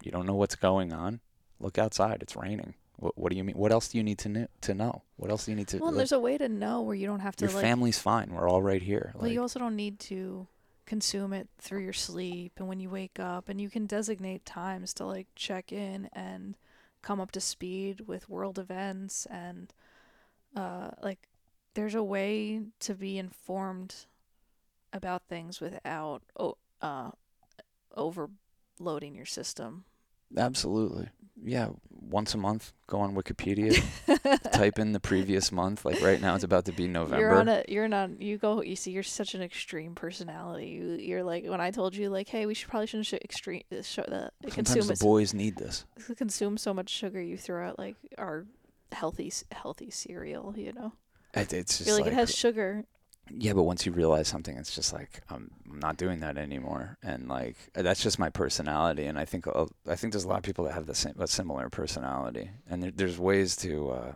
You 0.03 0.11
don't 0.11 0.25
know 0.25 0.35
what's 0.35 0.55
going 0.55 0.91
on? 0.91 1.21
Look 1.61 1.77
outside, 1.77 2.17
it's 2.21 2.35
raining. 2.35 2.73
What, 2.97 3.17
what 3.17 3.31
do 3.31 3.37
you 3.37 3.45
mean? 3.45 3.55
What 3.55 3.71
else 3.71 3.87
do 3.87 3.97
you 3.97 4.03
need 4.03 4.17
to 4.19 4.29
know? 4.29 4.47
To 4.59 4.73
know? 4.73 5.03
What 5.15 5.31
else 5.31 5.45
do 5.45 5.51
you 5.51 5.55
need 5.55 5.69
to? 5.69 5.77
well, 5.77 5.91
like, 5.91 5.95
there's 5.95 6.11
a 6.11 6.19
way 6.19 6.37
to 6.37 6.49
know 6.49 6.81
where 6.81 6.95
you 6.95 7.07
don't 7.07 7.21
have 7.21 7.37
to 7.37 7.45
your 7.45 7.53
like 7.53 7.63
family's 7.63 7.97
fine. 7.97 8.33
We're 8.33 8.49
all 8.49 8.61
right 8.61 8.81
here. 8.81 9.11
well, 9.15 9.23
Like, 9.23 9.31
you 9.31 9.41
also 9.41 9.57
don't 9.59 9.77
need 9.77 9.99
to 10.01 10.47
consume 10.85 11.31
it 11.31 11.47
through 11.59 11.79
your 11.79 11.93
sleep 11.93 12.51
and 12.57 12.67
when 12.67 12.81
you 12.81 12.89
wake 12.89 13.21
up 13.21 13.47
and 13.47 13.61
you 13.61 13.69
can 13.69 13.85
designate 13.85 14.45
times 14.45 14.93
to 14.95 15.05
like 15.05 15.27
check 15.33 15.71
in 15.71 16.09
and 16.11 16.55
come 17.01 17.21
up 17.21 17.31
to 17.31 17.39
speed 17.39 18.01
with 18.01 18.29
world 18.29 18.59
events 18.59 19.25
and 19.31 19.73
uh 20.55 20.91
like 21.01 21.27
there's 21.73 21.95
a 21.95 22.03
way 22.03 22.61
to 22.79 22.93
be 22.93 23.17
informed 23.17 23.95
about 24.93 25.23
things 25.27 25.59
without 25.59 26.21
uh 26.81 27.11
overloading 27.95 29.15
your 29.15 29.25
system 29.25 29.85
absolutely. 30.37 31.09
Yeah, 31.43 31.69
once 31.91 32.33
a 32.33 32.37
month, 32.37 32.71
go 32.87 32.99
on 33.01 33.13
Wikipedia, 33.13 33.83
type 34.53 34.79
in 34.79 34.93
the 34.93 34.99
previous 35.01 35.51
month. 35.51 35.83
Like 35.83 36.01
right 36.01 36.19
now, 36.19 36.33
it's 36.33 36.45
about 36.45 36.65
to 36.65 36.71
be 36.71 36.87
November. 36.87 37.19
You're 37.19 37.37
on 37.39 37.49
a 37.49 37.63
you're 37.67 37.87
not 37.89 38.21
you 38.21 38.37
go 38.37 38.61
you 38.61 38.75
see 38.75 38.91
you're 38.91 39.03
such 39.03 39.35
an 39.35 39.41
extreme 39.41 39.95
personality. 39.95 40.67
You 40.67 40.93
you're 40.93 41.23
like 41.23 41.45
when 41.45 41.59
I 41.59 41.71
told 41.71 41.93
you 41.95 42.09
like 42.09 42.29
hey 42.29 42.45
we 42.45 42.53
should 42.53 42.69
probably 42.69 42.87
shouldn't 42.87 43.07
sh- 43.07 43.13
extreme 43.15 43.63
uh, 43.71 43.81
show 43.81 44.03
the 44.07 44.31
Sometimes 44.43 44.55
consume 44.73 44.87
the 44.87 44.97
boys 44.99 45.33
need 45.33 45.57
this. 45.57 45.85
consume 46.17 46.57
so 46.57 46.73
much 46.73 46.89
sugar 46.89 47.21
you 47.21 47.37
throw 47.37 47.67
out 47.67 47.77
like 47.77 47.95
our 48.17 48.45
healthy 48.91 49.31
healthy 49.51 49.89
cereal. 49.91 50.53
You 50.57 50.73
know 50.73 50.93
It, 51.33 51.53
it's 51.53 51.77
just 51.79 51.85
you're 51.85 51.95
like, 51.95 52.05
like, 52.05 52.13
it 52.13 52.13
has 52.13 52.33
sugar. 52.33 52.85
yeah, 53.29 53.53
but 53.53 53.63
once 53.63 53.85
you 53.85 53.91
realize 53.91 54.27
something, 54.27 54.55
it's 54.57 54.73
just 54.75 54.93
like 54.93 55.21
I'm, 55.29 55.49
I'm 55.71 55.79
not 55.79 55.97
doing 55.97 56.19
that 56.19 56.37
anymore, 56.37 56.97
and 57.03 57.27
like 57.27 57.57
that's 57.73 58.01
just 58.03 58.19
my 58.19 58.29
personality. 58.29 59.05
And 59.05 59.17
I 59.17 59.25
think 59.25 59.47
uh, 59.47 59.65
I 59.87 59.95
think 59.95 60.13
there's 60.13 60.25
a 60.25 60.27
lot 60.27 60.37
of 60.37 60.43
people 60.43 60.65
that 60.65 60.73
have 60.73 60.85
the 60.85 60.95
same 60.95 61.15
a 61.19 61.27
similar 61.27 61.69
personality, 61.69 62.51
and 62.69 62.83
there, 62.83 62.91
there's 62.91 63.17
ways 63.19 63.55
to 63.57 63.89
uh, 63.91 64.13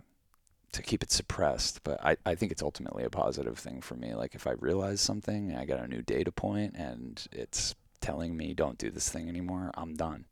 to 0.73 0.81
keep 0.83 1.03
it 1.03 1.11
suppressed. 1.11 1.83
But 1.83 2.03
I, 2.05 2.17
I 2.25 2.35
think 2.35 2.51
it's 2.51 2.63
ultimately 2.63 3.03
a 3.03 3.09
positive 3.09 3.57
thing 3.59 3.81
for 3.81 3.95
me. 3.95 4.15
Like 4.15 4.35
if 4.35 4.47
I 4.47 4.51
realize 4.59 5.01
something, 5.01 5.55
I 5.55 5.65
got 5.65 5.79
a 5.83 5.87
new 5.87 6.01
data 6.03 6.31
point, 6.31 6.75
and 6.75 7.25
it's 7.31 7.75
telling 8.01 8.37
me 8.37 8.53
don't 8.53 8.77
do 8.77 8.91
this 8.91 9.09
thing 9.09 9.29
anymore. 9.29 9.71
I'm 9.75 9.95
done. 9.95 10.25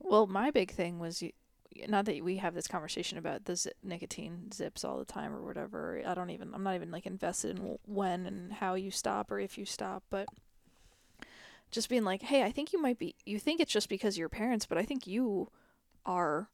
Well, 0.00 0.26
my 0.26 0.50
big 0.50 0.70
thing 0.72 0.98
was 0.98 1.22
not 1.88 2.04
that 2.06 2.22
we 2.24 2.36
have 2.38 2.54
this 2.54 2.66
conversation 2.68 3.16
about 3.18 3.44
the 3.44 3.56
zi- 3.56 3.70
nicotine 3.82 4.50
zips 4.52 4.84
all 4.84 4.98
the 4.98 5.04
time 5.04 5.32
or 5.34 5.42
whatever. 5.42 6.02
I 6.06 6.14
don't 6.14 6.30
even. 6.30 6.52
I'm 6.54 6.62
not 6.62 6.74
even 6.74 6.90
like 6.90 7.06
invested 7.06 7.58
in 7.58 7.78
when 7.86 8.26
and 8.26 8.52
how 8.54 8.74
you 8.74 8.90
stop 8.90 9.30
or 9.30 9.38
if 9.38 9.56
you 9.56 9.64
stop, 9.64 10.02
but 10.10 10.26
just 11.70 11.88
being 11.88 12.04
like, 12.04 12.22
hey, 12.22 12.42
I 12.42 12.50
think 12.50 12.72
you 12.72 12.80
might 12.82 12.98
be. 12.98 13.14
You 13.24 13.38
think 13.38 13.60
it's 13.60 13.72
just 13.72 13.88
because 13.88 14.18
your 14.18 14.28
parents, 14.28 14.66
but 14.66 14.78
I 14.78 14.82
think 14.82 15.06
you 15.06 15.50
are 16.04 16.48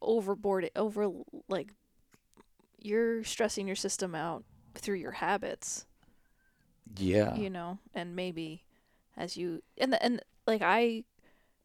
overboard. 0.00 0.70
Over 0.74 1.10
like 1.48 1.72
you're 2.78 3.22
stressing 3.24 3.66
your 3.66 3.76
system 3.76 4.14
out 4.14 4.44
through 4.74 4.96
your 4.96 5.12
habits 5.12 5.86
Yeah. 6.96 7.36
you 7.36 7.48
know 7.48 7.78
and 7.94 8.16
maybe 8.16 8.64
as 9.16 9.36
you 9.36 9.62
and 9.78 9.92
the, 9.92 10.02
and 10.02 10.20
like 10.48 10.62
i 10.62 11.04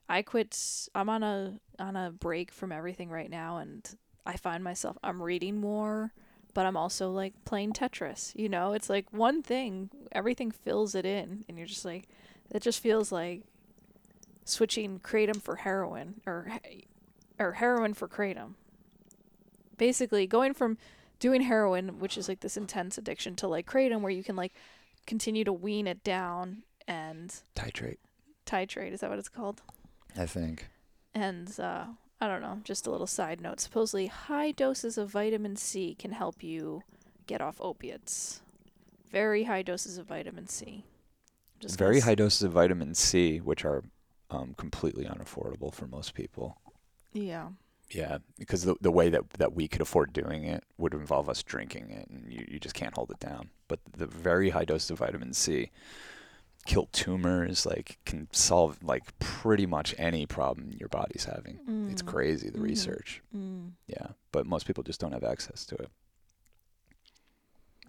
i 0.10 0.22
quit 0.22 0.58
I'm 0.96 1.10
on 1.10 1.24
a 1.24 1.60
on 1.80 1.96
a 1.96 2.12
break 2.12 2.52
from 2.52 2.72
everything 2.72 3.10
right 3.10 3.30
now 3.30 3.58
and 3.58 3.88
i 4.26 4.36
find 4.38 4.64
myself 4.64 4.98
i'm 5.04 5.22
reading 5.22 5.60
more 5.60 6.14
but 6.54 6.66
i'm 6.66 6.78
also 6.78 7.12
like 7.12 7.34
playing 7.46 7.74
tetris 7.74 8.34
you 8.36 8.50
know 8.50 8.74
it's 8.74 8.90
like 8.90 9.12
one 9.12 9.42
thing 9.44 9.90
everything 10.12 10.52
fills 10.52 10.96
it 10.96 11.06
in 11.06 11.46
and 11.48 11.58
you're 11.58 11.68
just 11.68 11.86
like 11.86 12.08
it 12.52 12.62
just 12.62 12.82
feels 12.82 13.12
like 13.12 13.42
switching 14.46 15.00
kratom 15.00 15.42
for 15.42 15.58
heroin 15.58 16.22
or 16.26 16.50
or 17.40 17.54
heroin 17.54 17.94
for 17.94 18.08
kratom 18.08 18.54
basically 19.78 20.26
going 20.26 20.54
from 20.54 20.78
doing 21.20 21.42
heroin 21.42 22.00
which 22.00 22.18
is 22.18 22.30
like 22.30 22.40
this 22.40 22.58
intense 22.58 22.98
addiction 22.98 23.36
to 23.36 23.48
like 23.48 23.66
kratom 23.66 24.02
where 24.02 24.12
you 24.12 24.24
can 24.24 24.36
like 24.36 24.54
continue 25.06 25.44
to 25.44 25.54
wean 25.54 25.88
it 25.88 26.04
down 26.04 26.64
and 26.88 27.42
Titrate. 27.56 27.98
titrate. 28.46 28.94
Is 28.94 29.00
that 29.02 29.10
what 29.10 29.20
it's 29.20 29.30
called? 29.30 29.62
I 30.18 30.26
think. 30.26 30.68
And 31.14 31.60
uh, 31.60 31.86
I 32.20 32.28
don't 32.28 32.42
know. 32.42 32.60
Just 32.64 32.88
a 32.88 32.92
little 32.92 33.08
side 33.08 33.42
note. 33.42 33.60
Supposedly, 33.60 34.08
high 34.08 34.52
doses 34.52 34.98
of 34.98 35.10
vitamin 35.10 35.56
C 35.56 35.96
can 35.96 36.12
help 36.12 36.44
you 36.44 36.84
get 37.28 37.42
off 37.42 37.58
opiates. 37.60 38.42
Very 39.12 39.44
high 39.44 39.62
doses 39.62 39.98
of 39.98 40.08
vitamin 40.08 40.48
C. 40.48 40.84
Just 41.60 41.78
Very 41.78 42.02
high 42.02 42.16
doses 42.16 42.44
of 42.44 42.52
vitamin 42.52 42.94
C, 42.94 43.38
which 43.38 43.66
are 43.66 43.84
um, 44.30 44.54
completely 44.58 45.06
unaffordable 45.06 45.74
for 45.74 45.88
most 45.88 46.14
people. 46.14 46.58
Yeah. 47.14 47.50
Yeah, 47.90 48.18
because 48.38 48.64
the 48.64 48.76
the 48.82 48.92
way 48.92 49.08
that 49.10 49.30
that 49.38 49.54
we 49.54 49.68
could 49.68 49.82
afford 49.82 50.12
doing 50.12 50.44
it 50.44 50.64
would 50.78 50.94
involve 50.94 51.30
us 51.30 51.42
drinking 51.42 51.90
it, 51.90 52.10
and 52.10 52.32
you, 52.32 52.46
you 52.50 52.60
just 52.60 52.76
can't 52.76 52.94
hold 52.96 53.12
it 53.12 53.20
down. 53.20 53.50
But 53.70 53.80
the 53.96 54.08
very 54.08 54.50
high 54.50 54.66
dose 54.66 54.90
of 54.90 54.98
vitamin 55.00 55.34
C 55.34 55.72
kill 56.68 56.88
tumors, 56.92 57.66
like 57.66 57.98
can 58.06 58.28
solve 58.34 58.84
like 58.84 59.18
pretty 59.20 59.66
much 59.66 59.96
any 59.98 60.26
problem 60.26 60.74
your 60.78 60.90
body's 60.90 61.24
having. 61.24 61.60
It's 61.90 62.02
Mm. 62.02 62.08
crazy 62.08 62.50
the 62.50 62.58
Mhm. 62.60 62.64
research. 62.64 63.22
Mm. 63.34 63.72
Yeah, 63.88 64.08
but 64.34 64.46
most 64.46 64.68
people 64.68 64.84
just 64.84 65.00
don't 65.00 65.14
have 65.14 65.24
access 65.24 65.66
to 65.68 65.76
it. 65.76 65.90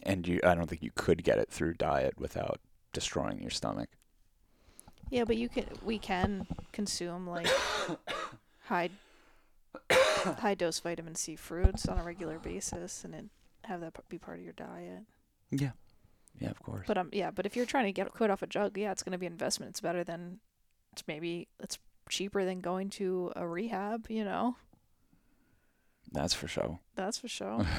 And 0.04 0.26
you, 0.28 0.38
I 0.44 0.54
don't 0.54 0.68
think 0.68 0.82
you 0.82 0.92
could 0.94 1.24
get 1.24 1.38
it 1.38 1.50
through 1.50 1.74
diet 1.74 2.14
without 2.18 2.60
destroying 2.92 3.40
your 3.42 3.50
stomach. 3.50 3.88
Yeah, 5.10 5.24
but 5.24 5.36
you 5.36 5.48
can. 5.48 5.66
We 5.82 5.98
can 5.98 6.46
consume 6.70 7.26
like 7.26 7.48
high 8.66 8.90
high 9.90 10.54
dose 10.54 10.78
vitamin 10.78 11.16
C 11.16 11.34
fruits 11.34 11.88
on 11.88 11.98
a 11.98 12.04
regular 12.04 12.38
basis, 12.38 13.04
and 13.04 13.12
then 13.12 13.30
have 13.64 13.80
that 13.80 14.08
be 14.08 14.18
part 14.18 14.38
of 14.38 14.44
your 14.44 14.52
diet. 14.52 15.02
Yeah, 15.50 15.72
yeah, 16.38 16.50
of 16.50 16.62
course. 16.62 16.84
But 16.86 16.98
um, 16.98 17.10
yeah, 17.12 17.30
but 17.30 17.46
if 17.46 17.56
you're 17.56 17.66
trying 17.66 17.86
to 17.86 17.92
get 17.92 18.12
quit 18.12 18.30
off 18.30 18.42
a 18.42 18.46
drug, 18.46 18.76
yeah, 18.78 18.92
it's 18.92 19.02
going 19.02 19.12
to 19.12 19.18
be 19.18 19.26
investment. 19.26 19.70
It's 19.70 19.80
better 19.80 20.04
than 20.04 20.40
it's 20.92 21.02
maybe 21.06 21.48
it's 21.60 21.78
cheaper 22.08 22.44
than 22.44 22.60
going 22.60 22.90
to 22.90 23.32
a 23.36 23.46
rehab. 23.46 24.06
You 24.08 24.24
know, 24.24 24.56
That's 26.12 26.34
for 26.34 26.48
sure. 26.48 26.78
that's 26.94 27.18
for 27.18 27.28
sure. 27.28 27.66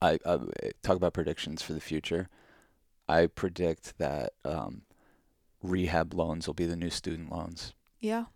I, 0.00 0.18
I 0.24 0.38
talk 0.82 0.96
about 0.96 1.12
predictions 1.14 1.60
for 1.62 1.72
the 1.72 1.80
future. 1.80 2.28
I 3.08 3.26
predict 3.26 3.98
that 3.98 4.34
um, 4.44 4.82
rehab 5.62 6.14
loans 6.14 6.46
will 6.46 6.54
be 6.54 6.66
the 6.66 6.76
new 6.76 6.90
student 6.90 7.32
loans. 7.32 7.72
yeah, 8.00 8.26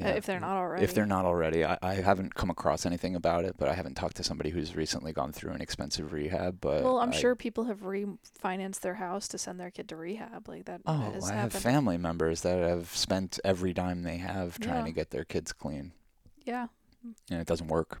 uh, 0.00 0.08
if 0.08 0.24
they're 0.26 0.40
not 0.40 0.56
already. 0.56 0.84
If 0.84 0.94
they're 0.94 1.04
not 1.06 1.24
already, 1.24 1.64
I, 1.64 1.76
I 1.82 1.94
haven't 1.94 2.34
come 2.34 2.48
across 2.50 2.86
anything 2.86 3.14
about 3.16 3.44
it, 3.44 3.56
but 3.58 3.68
I 3.68 3.74
haven't 3.74 3.94
talked 3.94 4.16
to 4.16 4.24
somebody 4.24 4.50
who's 4.50 4.74
recently 4.76 5.12
gone 5.12 5.32
through 5.32 5.52
an 5.52 5.60
expensive 5.60 6.12
rehab. 6.12 6.60
But 6.60 6.82
Well, 6.82 6.98
I'm 6.98 7.10
I- 7.10 7.16
sure 7.16 7.34
people 7.34 7.64
have 7.64 7.80
refinanced 7.80 8.80
their 8.80 8.94
house 8.94 9.28
to 9.28 9.38
send 9.38 9.58
their 9.60 9.70
kid 9.70 9.88
to 9.90 9.96
rehab. 9.96 10.48
Like 10.48 10.64
that 10.66 10.80
Oh, 10.86 11.18
I 11.24 11.32
have 11.34 11.52
family 11.52 11.98
members 11.98 12.40
that 12.42 12.58
have 12.58 12.88
spent 12.96 13.38
every 13.44 13.72
dime 13.72 14.02
they 14.02 14.16
have 14.18 14.58
trying 14.58 14.78
Yeah. 14.80 14.84
to 14.86 14.92
get 14.92 15.10
their 15.10 15.24
kids 15.24 15.52
clean, 15.52 15.92
yeah, 16.44 16.68
and 17.30 17.40
it 17.40 17.46
doesn't 17.46 17.68
work. 17.68 18.00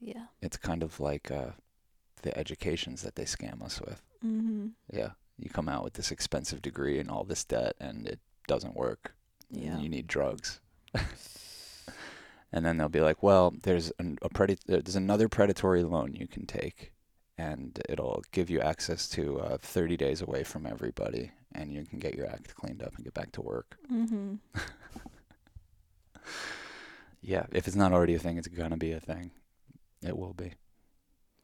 yeah. 0.00 0.26
It's 0.40 0.56
kind 0.56 0.82
of 0.82 1.00
like 1.00 1.30
uh, 1.30 1.50
the 2.22 2.36
educations 2.38 3.02
that 3.02 3.16
they 3.16 3.24
scam 3.24 3.62
us 3.62 3.80
with. 3.80 4.02
Mm-hmm. 4.24 4.68
Yeah, 4.92 5.10
you 5.38 5.50
come 5.50 5.68
out 5.68 5.84
with 5.84 5.94
this 5.94 6.10
expensive 6.10 6.62
degree 6.62 6.98
and 6.98 7.10
all 7.10 7.24
this 7.24 7.44
debt, 7.44 7.74
and 7.80 8.06
it 8.06 8.20
doesn't 8.46 8.76
work. 8.76 9.14
And 9.52 9.62
Yeah. 9.62 9.78
you 9.78 9.88
need 9.88 10.06
drugs. 10.06 10.60
and 12.52 12.64
then 12.64 12.76
they'll 12.76 12.88
be 12.88 13.00
like, 13.00 13.22
"Well, 13.22 13.54
there's 13.62 13.92
an, 13.98 14.18
a 14.22 14.28
pred- 14.28 14.64
there's 14.66 14.96
another 14.96 15.28
predatory 15.28 15.82
loan 15.82 16.14
you 16.14 16.26
can 16.26 16.46
take, 16.46 16.92
and 17.36 17.78
it'll 17.88 18.22
give 18.32 18.48
you 18.50 18.60
access 18.60 19.08
to 19.10 19.38
uh, 19.40 19.58
30 19.58 19.96
days 19.96 20.22
away 20.22 20.44
from 20.44 20.66
everybody, 20.66 21.32
and 21.54 21.72
you 21.72 21.84
can 21.84 21.98
get 21.98 22.14
your 22.14 22.26
act 22.26 22.54
cleaned 22.54 22.82
up 22.82 22.94
and 22.96 23.04
get 23.04 23.14
back 23.14 23.32
to 23.32 23.42
work." 23.42 23.76
Mm-hmm. 23.92 24.34
Yeah, 27.20 27.46
if 27.52 27.66
it's 27.66 27.76
not 27.76 27.92
already 27.92 28.14
a 28.14 28.18
thing, 28.18 28.38
it's 28.38 28.48
gonna 28.48 28.76
be 28.76 28.92
a 28.92 29.00
thing. 29.00 29.32
It 30.02 30.16
will 30.16 30.34
be, 30.34 30.52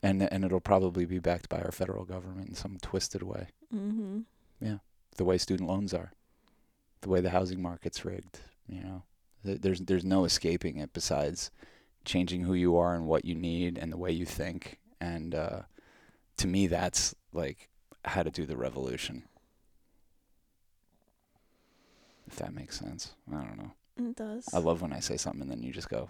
and 0.03 0.23
and 0.23 0.45
it'll 0.45 0.61
probably 0.61 1.05
be 1.05 1.19
backed 1.19 1.49
by 1.49 1.61
our 1.61 1.73
federal 1.73 2.05
government 2.05 2.49
in 2.49 2.55
some 2.55 2.79
twisted 2.81 3.23
way, 3.23 3.49
Mm-hmm. 3.75 4.21
Yeah, 4.61 4.79
the 5.17 5.25
way 5.25 5.37
student 5.37 5.69
loans 5.69 5.93
are, 5.93 6.13
the 7.05 7.11
way 7.11 7.21
the 7.21 7.31
housing 7.31 7.63
market's 7.63 8.05
rigged. 8.05 8.41
You 8.67 8.83
know, 8.83 9.03
there's 9.45 9.81
there's 9.81 10.05
no 10.05 10.25
escaping 10.25 10.79
it 10.79 10.93
besides 10.93 11.51
changing 12.05 12.43
who 12.43 12.55
you 12.55 12.77
are 12.77 12.95
and 12.95 13.07
what 13.07 13.25
you 13.25 13.35
need 13.35 13.79
and 13.79 13.93
the 13.93 13.99
way 13.99 14.11
you 14.11 14.25
think. 14.25 14.79
And 15.01 15.35
uh, 15.35 15.61
to 16.39 16.47
me, 16.47 16.67
that's 16.67 17.15
like 17.33 17.69
how 18.07 18.23
to 18.23 18.31
do 18.31 18.47
the 18.47 18.57
revolution. 18.57 19.25
If 22.27 22.37
that 22.37 22.55
makes 22.55 22.79
sense, 22.79 23.13
I 23.31 23.37
don't 23.37 23.59
know. 23.59 23.73
It 23.99 24.17
does. 24.17 24.49
I 24.53 24.59
love 24.59 24.81
when 24.81 24.93
I 24.93 25.01
say 25.01 25.19
something 25.19 25.43
and 25.43 25.51
then 25.51 25.63
you 25.63 25.73
just 25.73 25.91
go, 25.91 26.09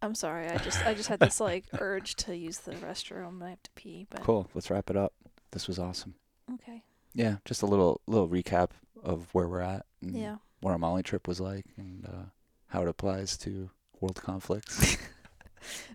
I'm 0.00 0.14
sorry. 0.14 0.48
I 0.48 0.58
just 0.58 0.86
I 0.86 0.94
just 0.94 1.08
had 1.08 1.18
this 1.18 1.40
like 1.40 1.64
urge 1.80 2.14
to 2.16 2.36
use 2.36 2.58
the 2.58 2.72
restroom. 2.72 3.42
I 3.42 3.50
have 3.50 3.62
to 3.64 3.70
pee, 3.74 4.06
but 4.08 4.20
"Cool, 4.20 4.48
let's 4.54 4.70
wrap 4.70 4.90
it 4.90 4.96
up." 4.96 5.12
This 5.50 5.66
was 5.66 5.80
awesome. 5.80 6.14
okay. 6.54 6.84
Yeah, 7.14 7.36
just 7.44 7.62
a 7.62 7.66
little 7.66 8.00
little 8.06 8.28
recap 8.28 8.70
of 9.02 9.28
where 9.32 9.48
we're 9.48 9.60
at 9.60 9.84
and 10.00 10.16
Yeah. 10.16 10.36
what 10.60 10.70
our 10.72 10.78
Molly 10.78 11.02
trip 11.02 11.26
was 11.28 11.40
like 11.40 11.64
and 11.76 12.04
uh, 12.06 12.24
how 12.68 12.82
it 12.82 12.88
applies 12.88 13.36
to 13.38 13.70
world 14.00 14.20
conflicts. 14.22 14.96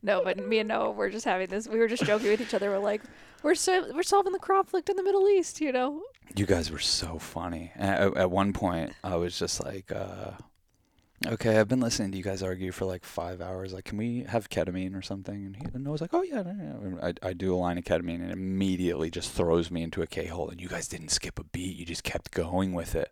No, 0.02 0.24
but 0.24 0.38
me 0.38 0.60
and 0.60 0.70
Noah 0.70 0.92
were 0.92 1.10
just 1.10 1.26
having 1.26 1.48
this. 1.48 1.68
We 1.68 1.78
were 1.80 1.90
just 1.90 2.06
joking 2.06 2.30
with 2.30 2.40
each 2.40 2.54
other. 2.54 2.70
We're 2.70 2.78
like, 2.78 3.02
we're 3.44 3.54
so, 3.54 3.92
we're 3.94 4.02
solving 4.04 4.32
the 4.32 4.40
conflict 4.40 4.90
in 4.90 4.96
the 4.96 5.04
Middle 5.04 5.28
East, 5.28 5.60
you 5.60 5.74
know? 5.74 6.04
You 6.38 6.46
guys 6.46 6.72
were 6.72 6.80
so 6.80 7.20
funny. 7.20 7.74
At, 7.76 8.16
at 8.16 8.32
one 8.32 8.54
point, 8.54 8.94
I 9.04 9.18
was 9.18 9.38
just 9.38 9.62
like, 9.62 9.92
uh, 9.92 10.32
"Okay, 11.26 11.58
I've 11.58 11.68
been 11.68 11.80
listening 11.80 12.12
to 12.12 12.18
you 12.18 12.24
guys 12.24 12.44
argue 12.44 12.72
for 12.72 12.86
like 12.86 13.04
five 13.04 13.42
hours. 13.42 13.74
Like, 13.74 13.86
can 13.86 13.98
we 13.98 14.24
have 14.24 14.50
ketamine 14.50 14.96
or 14.96 15.02
something?" 15.02 15.46
And 15.46 15.56
he 15.56 15.64
and 15.74 15.84
Noah's 15.84 16.02
like, 16.02 16.14
"Oh 16.14 16.22
yeah." 16.22 16.44
yeah, 16.46 16.76
yeah." 17.00 17.12
I, 17.24 17.30
I 17.30 17.34
do 17.34 17.56
a 17.56 17.58
line 17.58 17.78
of 17.78 17.84
ketamine, 17.84 18.22
and 18.22 18.32
immediately 18.32 19.10
just 19.10 19.32
throws 19.32 19.72
me 19.72 19.82
into 19.84 20.02
a 20.02 20.08
K 20.08 20.28
hole. 20.28 20.50
And 20.50 20.62
you 20.62 20.68
guys 20.68 20.88
didn't 20.88 21.10
skip 21.10 21.40
a 21.40 21.44
beat. 21.44 21.76
You 21.78 21.86
just 21.86 22.04
kept 22.04 22.32
going 22.32 22.74
with 22.74 22.96
it. 22.96 23.12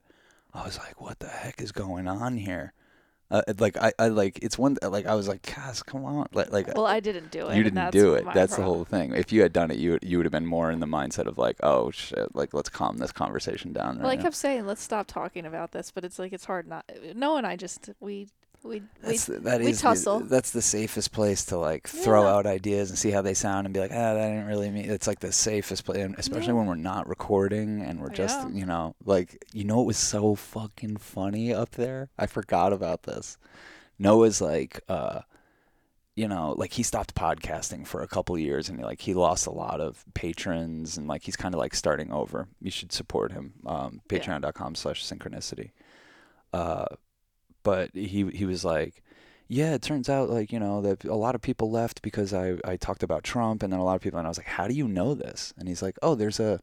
I 0.53 0.63
was 0.65 0.77
like, 0.77 1.01
"What 1.01 1.19
the 1.19 1.27
heck 1.27 1.61
is 1.61 1.71
going 1.71 2.07
on 2.07 2.37
here?" 2.37 2.73
Uh, 3.31 3.41
like 3.57 3.75
I, 3.77 3.91
I 3.97 4.09
like 4.09 4.37
it's 4.43 4.57
one 4.57 4.77
like 4.83 5.07
I 5.07 5.15
was 5.15 5.27
like, 5.27 5.41
"Cass, 5.41 5.81
come 5.81 6.05
on!" 6.05 6.27
Like, 6.31 6.51
like 6.51 6.67
Well, 6.75 6.85
I 6.85 6.99
didn't 6.99 7.31
do 7.31 7.47
it. 7.47 7.57
you 7.57 7.63
didn't 7.63 7.91
do 7.91 8.13
it. 8.13 8.23
That's 8.35 8.55
the 8.55 8.61
whole 8.63 8.85
thing. 8.85 9.13
If 9.13 9.31
you 9.33 9.41
had 9.41 9.51
done 9.51 9.71
it, 9.71 9.77
you 9.77 9.91
would- 9.93 10.03
you 10.03 10.17
would 10.17 10.25
have 10.25 10.31
been 10.31 10.45
more 10.45 10.69
in 10.69 10.79
the 10.79 10.85
mindset 10.85 11.25
of 11.25 11.37
like, 11.39 11.57
oh 11.63 11.89
shit, 11.89 12.35
like 12.35 12.53
let's 12.53 12.69
calm 12.69 12.97
this 12.97 13.11
conversation 13.11 13.73
down. 13.73 13.97
Well, 13.97 14.11
I 14.11 14.15
now. 14.15 14.21
kept 14.21 14.35
saying, 14.35 14.67
let's 14.67 14.83
stop 14.83 15.07
talking 15.07 15.45
about 15.45 15.71
this, 15.71 15.89
but 15.89 16.03
it's 16.05 16.19
like 16.19 16.33
it's 16.33 16.45
hard 16.45 16.67
not. 16.67 16.85
No, 17.15 17.37
and 17.37 17.47
I 17.47 17.55
just 17.55 17.89
we 17.99 18.27
we 18.65 18.79
we 18.79 18.81
That's 19.03 19.25
that 19.25 19.61
we 19.61 19.67
is 19.67 19.77
the- 19.77 19.89
tussle. 19.89 20.19
that's 20.21 20.51
the 20.51 20.61
safest 20.61 21.11
place 21.11 21.45
to 21.45 21.57
like 21.57 21.87
throw 21.87 22.23
Yeah. 22.23 22.33
out 22.35 22.45
ideas 22.47 22.89
and 22.89 22.97
see 22.99 23.11
how 23.11 23.21
they 23.21 23.33
sound 23.35 23.67
and 23.67 23.73
be 23.73 23.79
like, 23.79 23.91
ah, 23.91 24.13
that 24.15 24.27
didn't 24.29 24.47
really 24.47 24.71
mean. 24.71 24.89
It's 24.89 25.07
like 25.07 25.19
the 25.19 25.31
safest 25.31 25.85
place, 25.85 25.99
and 25.99 26.15
especially 26.17 26.47
Yeah. 26.47 26.53
when 26.53 26.65
we're 26.67 26.75
not 26.75 27.07
recording 27.07 27.81
and 27.81 28.01
we're 28.01 28.09
just 28.09 28.39
Yeah. 28.39 28.49
you 28.49 28.65
know 28.65 28.95
like 29.05 29.43
you 29.53 29.63
know 29.63 29.81
it 29.81 29.85
was 29.85 29.97
so 29.97 30.35
fucking 30.35 30.97
funny 30.97 31.53
up 31.53 31.71
there. 31.71 32.09
I 32.17 32.25
forgot 32.25 32.73
about 32.73 33.03
this. 33.03 33.37
Noah's 33.99 34.41
like 34.41 34.81
uh 34.89 35.21
you 36.17 36.29
know, 36.29 36.55
like 36.57 36.71
he 36.71 36.81
stopped 36.81 37.13
podcasting 37.13 37.85
for 37.85 38.01
a 38.01 38.07
couple 38.07 38.35
of 38.35 38.39
years 38.39 38.69
and 38.69 38.81
like 38.81 39.01
he 39.01 39.13
lost 39.13 39.47
a 39.47 39.51
lot 39.51 39.81
of 39.81 40.05
patrons 40.13 40.97
and 40.97 41.07
like 41.09 41.23
he's 41.23 41.35
kind 41.35 41.53
of 41.53 41.59
like 41.59 41.75
starting 41.75 42.09
over. 42.13 42.47
You 42.61 42.71
should 42.71 42.93
support 42.93 43.33
him. 43.33 43.53
Um, 43.65 43.99
Patreon.com 44.07 44.75
slash 44.75 45.03
synchronicity. 45.05 45.71
Uh, 46.53 46.85
but 47.65 47.89
he 47.93 48.29
he 48.29 48.45
was 48.45 48.63
like, 48.63 49.03
yeah, 49.49 49.73
it 49.73 49.81
turns 49.81 50.07
out 50.07 50.29
like 50.29 50.53
you 50.53 50.59
know 50.59 50.79
that 50.81 51.03
a 51.03 51.15
lot 51.15 51.35
of 51.35 51.41
people 51.41 51.69
left 51.69 52.01
because 52.01 52.33
I 52.33 52.55
I 52.63 52.77
talked 52.77 53.03
about 53.03 53.23
Trump 53.25 53.61
and 53.63 53.73
then 53.73 53.79
a 53.81 53.83
lot 53.83 53.95
of 53.95 54.01
people 54.01 54.19
and 54.19 54.25
I 54.27 54.29
was 54.29 54.37
like, 54.37 54.47
how 54.47 54.67
do 54.69 54.73
you 54.73 54.87
know 54.87 55.13
this? 55.13 55.53
And 55.57 55.67
he's 55.67 55.81
like, 55.81 55.97
oh, 56.01 56.15
there's 56.15 56.39
a 56.39 56.61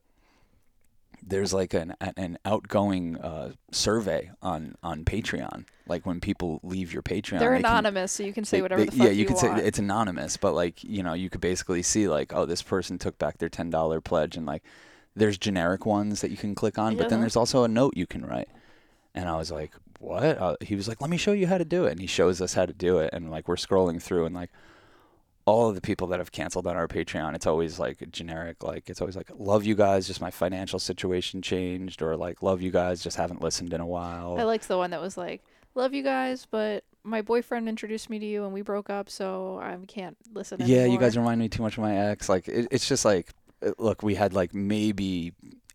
there's 1.25 1.53
like 1.53 1.73
an 1.75 1.95
an 2.17 2.39
outgoing 2.45 3.17
uh, 3.19 3.53
survey 3.71 4.31
on 4.43 4.75
on 4.83 5.05
Patreon. 5.05 5.65
Like 5.87 6.05
when 6.07 6.21
people 6.21 6.59
leave 6.63 6.93
your 6.93 7.03
Patreon, 7.03 7.39
They're 7.39 7.51
they 7.51 7.63
can- 7.63 7.67
anonymous, 7.67 8.13
so 8.13 8.23
you 8.25 8.33
can 8.33 8.45
say 8.45 8.57
they- 8.59 8.63
whatever 8.63 8.81
they- 8.81 8.87
the 8.87 8.97
fuck 8.97 9.07
yeah, 9.07 9.13
you, 9.13 9.27
could 9.27 9.37
want. 9.37 9.59
say 9.59 9.67
it's 9.67 9.79
anonymous, 9.79 10.37
but 10.37 10.55
like 10.55 10.83
you 10.83 11.03
know, 11.03 11.13
you 11.15 11.31
could 11.31 11.41
basically 11.41 11.83
see 11.83 12.09
like, 12.09 12.33
oh, 12.35 12.47
this 12.47 12.63
person 12.63 12.99
took 12.99 13.19
back 13.19 13.39
their 13.39 13.49
ten 13.49 13.71
dollar 13.71 14.01
pledge, 14.01 14.37
and 14.37 14.47
like, 14.47 14.63
there's 15.15 15.39
generic 15.39 15.87
ones 15.87 16.23
that 16.23 16.31
you 16.31 16.37
can 16.37 16.55
click 16.55 16.79
on, 16.79 16.97
but 16.97 17.09
then 17.09 17.21
there's 17.21 17.37
also 17.37 17.63
a 17.65 17.69
note 17.69 17.97
you 17.97 18.07
can 18.07 18.25
write. 18.27 18.49
And 19.15 19.29
I 19.29 19.37
was 19.37 19.51
like, 19.53 19.73
what? 20.03 20.39
Uh, 20.39 20.57
he 20.61 20.75
was 20.75 20.89
like, 20.89 21.01
let 21.01 21.11
me 21.11 21.17
show 21.17 21.33
you 21.33 21.47
how 21.47 21.59
to 21.59 21.65
do 21.65 21.85
it, 21.85 21.93
and 21.93 22.01
he 22.01 22.07
shows 22.07 22.41
us 22.41 22.55
how 22.55 22.67
to 22.67 22.73
do 22.73 22.99
it, 22.99 23.11
and 23.13 23.31
like 23.31 23.49
we're 23.49 23.57
scrolling 23.57 24.03
through, 24.03 24.27
and 24.27 24.35
like 24.35 24.51
all 25.45 25.69
of 25.69 25.75
the 25.75 25.81
people 25.81 26.07
that 26.09 26.19
have 26.19 26.31
canceled 26.33 26.67
on 26.67 26.77
our 26.77 26.87
Patreon, 26.87 27.35
it's 27.35 27.47
always 27.47 27.79
like 27.79 28.11
generic, 28.11 28.63
like 28.63 28.89
it's 28.91 29.01
always 29.01 29.17
like, 29.17 29.31
love 29.37 29.65
you 29.65 29.75
guys, 29.75 30.07
just 30.07 30.21
my 30.21 30.31
financial 30.31 30.79
situation 30.79 31.41
changed, 31.43 32.03
or 32.03 32.17
like, 32.17 32.43
love 32.43 32.63
you 32.63 32.71
guys, 32.71 33.03
just 33.03 33.17
haven't 33.17 33.43
listened 33.43 33.73
in 33.73 33.81
a 33.81 33.87
while. 33.87 34.37
I 34.39 34.43
liked 34.45 34.69
the 34.69 34.77
one 34.79 34.91
that 34.91 35.01
was 35.01 35.17
like, 35.17 35.43
"Love 35.75 35.95
you 35.95 36.03
guys, 36.03 36.47
but 36.51 36.85
my 37.05 37.23
boyfriend 37.23 37.69
introduced 37.69 38.11
me 38.11 38.19
to 38.19 38.27
you 38.27 38.45
and 38.45 38.53
we 38.53 38.63
broke 38.63 38.91
up, 38.91 39.09
so 39.09 39.59
I 39.63 39.77
can't 39.87 40.17
listen 40.35 40.61
Yeah, 40.61 40.79
anymore." 40.79 40.95
you 40.95 40.99
guys 41.01 41.17
remind 41.17 41.41
me 41.41 41.49
too 41.49 41.63
much 41.63 41.77
of 41.79 41.83
my 41.83 41.97
ex. 41.97 42.29
Like, 42.29 42.49
it, 42.49 42.69
it's 42.71 42.89
just 42.89 43.05
like, 43.05 43.33
look, 43.79 44.03
we 44.03 44.15
had 44.15 44.35
like 44.35 44.55
maybe 44.55 45.33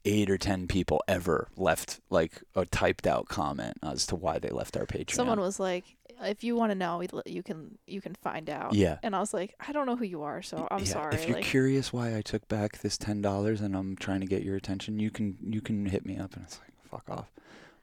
eight 0.08 0.30
or 0.30 0.38
ten 0.38 0.68
people 0.68 1.04
ever 1.08 1.50
left 1.58 2.00
like 2.10 2.42
a 2.56 2.66
typed 2.66 3.06
out 3.06 3.28
comment 3.28 3.78
as 3.84 4.08
to 4.08 4.16
why 4.16 4.40
they 4.40 4.50
left 4.50 4.78
our 4.78 4.86
Patreon. 4.86 5.14
Someone 5.16 5.40
was 5.40 5.60
like, 5.60 5.84
"If 6.24 6.44
you 6.44 6.56
want 6.56 6.72
to 6.72 6.76
know, 6.76 7.04
you 7.26 7.44
can 7.44 7.78
you 7.86 8.02
can 8.02 8.16
find 8.16 8.50
out." 8.50 8.74
yeah. 8.74 8.98
And 9.04 9.16
I 9.16 9.20
was 9.20 9.34
like, 9.34 9.54
"I 9.60 9.72
don't 9.74 9.86
know 9.86 9.98
who 9.98 10.06
you 10.06 10.24
are, 10.24 10.42
so 10.42 10.68
I'm 10.72 10.80
yeah. 10.80 10.86
sorry." 10.86 11.16
If 11.16 11.28
you're 11.28 11.38
like, 11.38 11.46
curious 11.46 11.92
why 11.92 12.16
I 12.16 12.22
took 12.22 12.48
back 12.48 12.80
this 12.80 12.98
ten 12.98 13.22
dollars 13.22 13.62
and 13.62 13.76
I'm 13.76 13.96
trying 13.98 14.22
to 14.22 14.28
get 14.28 14.44
your 14.44 14.56
attention, 14.56 15.00
you 15.00 15.12
can 15.12 15.38
you 15.44 15.62
can 15.62 15.86
hit 15.86 16.06
me 16.06 16.18
up 16.18 16.34
and 16.36 16.46
it's 16.46 16.60
like 16.60 16.72
fuck 16.90 17.10
off. 17.10 17.30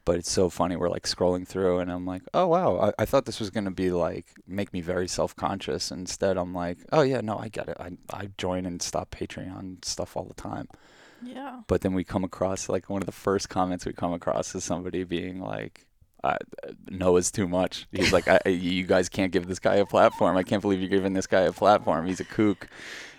But 0.06 0.16
it's 0.16 0.30
so 0.30 0.50
funny. 0.50 0.76
We're 0.76 0.90
like 0.90 1.04
scrolling 1.04 1.46
through 1.46 1.78
and 1.78 1.90
I'm 1.90 2.04
like, 2.04 2.22
oh 2.34 2.46
wow, 2.46 2.92
I, 2.98 3.02
I 3.02 3.04
thought 3.06 3.24
this 3.26 3.40
was 3.40 3.50
gonna 3.50 3.70
be 3.70 3.90
like 3.90 4.26
make 4.46 4.72
me 4.72 4.80
very 4.80 5.08
self 5.08 5.36
conscious. 5.36 5.90
Instead, 5.90 6.38
I'm 6.38 6.54
like, 6.54 6.78
oh 6.90 7.02
yeah, 7.02 7.20
no, 7.20 7.38
I 7.38 7.48
get 7.48 7.68
it. 7.68 7.76
I 7.78 7.92
I 8.10 8.30
join 8.38 8.64
and 8.64 8.80
stop 8.80 9.10
Patreon 9.10 9.84
stuff 9.84 10.16
all 10.16 10.24
the 10.24 10.34
time. 10.34 10.68
Yeah. 11.22 11.60
But 11.66 11.80
then 11.82 11.94
we 11.94 12.04
come 12.04 12.24
across 12.24 12.68
like 12.68 12.88
one 12.90 13.02
of 13.02 13.06
the 13.06 13.12
first 13.12 13.48
comments 13.48 13.86
we 13.86 13.92
come 13.92 14.12
across 14.12 14.54
is 14.54 14.64
somebody 14.64 15.04
being 15.04 15.40
like, 15.40 15.86
uh, 16.22 16.36
"Noah's 16.90 17.30
too 17.30 17.48
much." 17.48 17.86
He's 17.92 18.12
like, 18.12 18.28
I, 18.28 18.40
"You 18.48 18.84
guys 18.84 19.08
can't 19.08 19.32
give 19.32 19.46
this 19.46 19.58
guy 19.58 19.76
a 19.76 19.86
platform. 19.86 20.36
I 20.36 20.42
can't 20.42 20.62
believe 20.62 20.80
you're 20.80 20.88
giving 20.88 21.12
this 21.12 21.26
guy 21.26 21.42
a 21.42 21.52
platform. 21.52 22.06
He's 22.06 22.20
a 22.20 22.24
kook." 22.24 22.68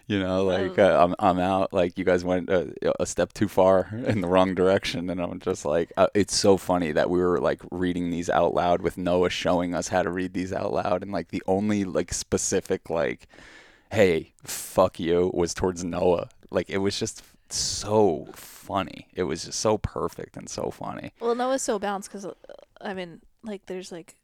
You 0.07 0.19
know, 0.19 0.43
like 0.45 0.77
uh, 0.77 1.03
I'm 1.03 1.15
I'm 1.17 1.39
out. 1.39 1.73
Like 1.73 1.97
you 1.97 2.05
guys 2.05 2.23
went 2.23 2.47
a, 2.49 2.71
a 2.99 3.07
step 3.07 3.33
too 3.33 3.47
far 3.47 3.89
in 4.05 4.21
the 4.21 4.27
wrong 4.27 4.53
direction, 4.53 5.09
and 5.09 5.19
I'm 5.19 5.39
just 5.39 5.65
like, 5.65 5.91
uh, 5.97 6.07
it's 6.13 6.35
so 6.35 6.57
funny 6.57 6.91
that 6.91 7.09
we 7.09 7.19
were 7.19 7.39
like 7.39 7.61
reading 7.71 8.11
these 8.11 8.29
out 8.29 8.53
loud 8.53 8.81
with 8.83 8.99
Noah 8.99 9.31
showing 9.31 9.73
us 9.73 9.87
how 9.87 10.03
to 10.03 10.11
read 10.11 10.33
these 10.33 10.53
out 10.53 10.71
loud, 10.71 11.01
and 11.01 11.11
like 11.11 11.29
the 11.29 11.41
only 11.47 11.85
like 11.85 12.13
specific 12.13 12.91
like, 12.91 13.27
hey, 13.91 14.33
fuck 14.43 14.99
you 14.99 15.31
was 15.33 15.55
towards 15.55 15.83
Noah. 15.83 16.29
Like 16.51 16.69
it 16.69 16.77
was 16.77 16.99
just 16.99 17.23
so 17.51 18.27
funny. 18.33 19.07
It 19.13 19.23
was 19.23 19.45
just 19.45 19.59
so 19.59 19.77
perfect 19.77 20.37
and 20.37 20.49
so 20.49 20.71
funny. 20.71 21.11
Well, 21.19 21.35
Noah's 21.35 21.61
so 21.61 21.77
balanced 21.79 22.09
because, 22.09 22.25
uh, 22.25 22.33
I 22.81 22.93
mean, 22.93 23.21
like, 23.43 23.65
there's 23.67 23.91
like 23.91 24.15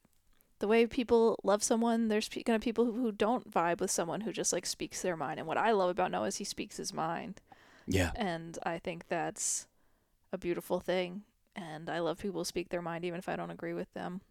the 0.59 0.67
way 0.67 0.85
people 0.87 1.39
love 1.43 1.63
someone. 1.63 2.07
There's 2.07 2.29
pe- 2.29 2.43
gonna 2.43 2.59
people 2.59 2.85
who, 2.85 2.93
who 2.93 3.11
don't 3.11 3.49
vibe 3.51 3.79
with 3.79 3.91
someone 3.91 4.21
who 4.21 4.31
just 4.31 4.53
like 4.53 4.65
speaks 4.65 5.01
their 5.01 5.17
mind. 5.17 5.39
And 5.39 5.47
what 5.47 5.57
I 5.57 5.71
love 5.71 5.89
about 5.89 6.11
Noah 6.11 6.27
is 6.27 6.37
he 6.37 6.43
speaks 6.43 6.77
his 6.77 6.93
mind, 6.93 7.41
Yeah. 7.87 8.11
and 8.15 8.57
I 8.63 8.79
think 8.79 9.07
that's 9.07 9.67
a 10.31 10.37
beautiful 10.37 10.79
thing. 10.79 11.23
And 11.55 11.89
I 11.89 11.99
love 11.99 12.19
people 12.19 12.39
who 12.41 12.45
speak 12.45 12.69
their 12.69 12.81
mind, 12.81 13.03
even 13.03 13.19
if 13.19 13.27
I 13.27 13.35
don't 13.35 13.51
agree 13.51 13.73
with 13.73 13.93
them. 13.93 14.21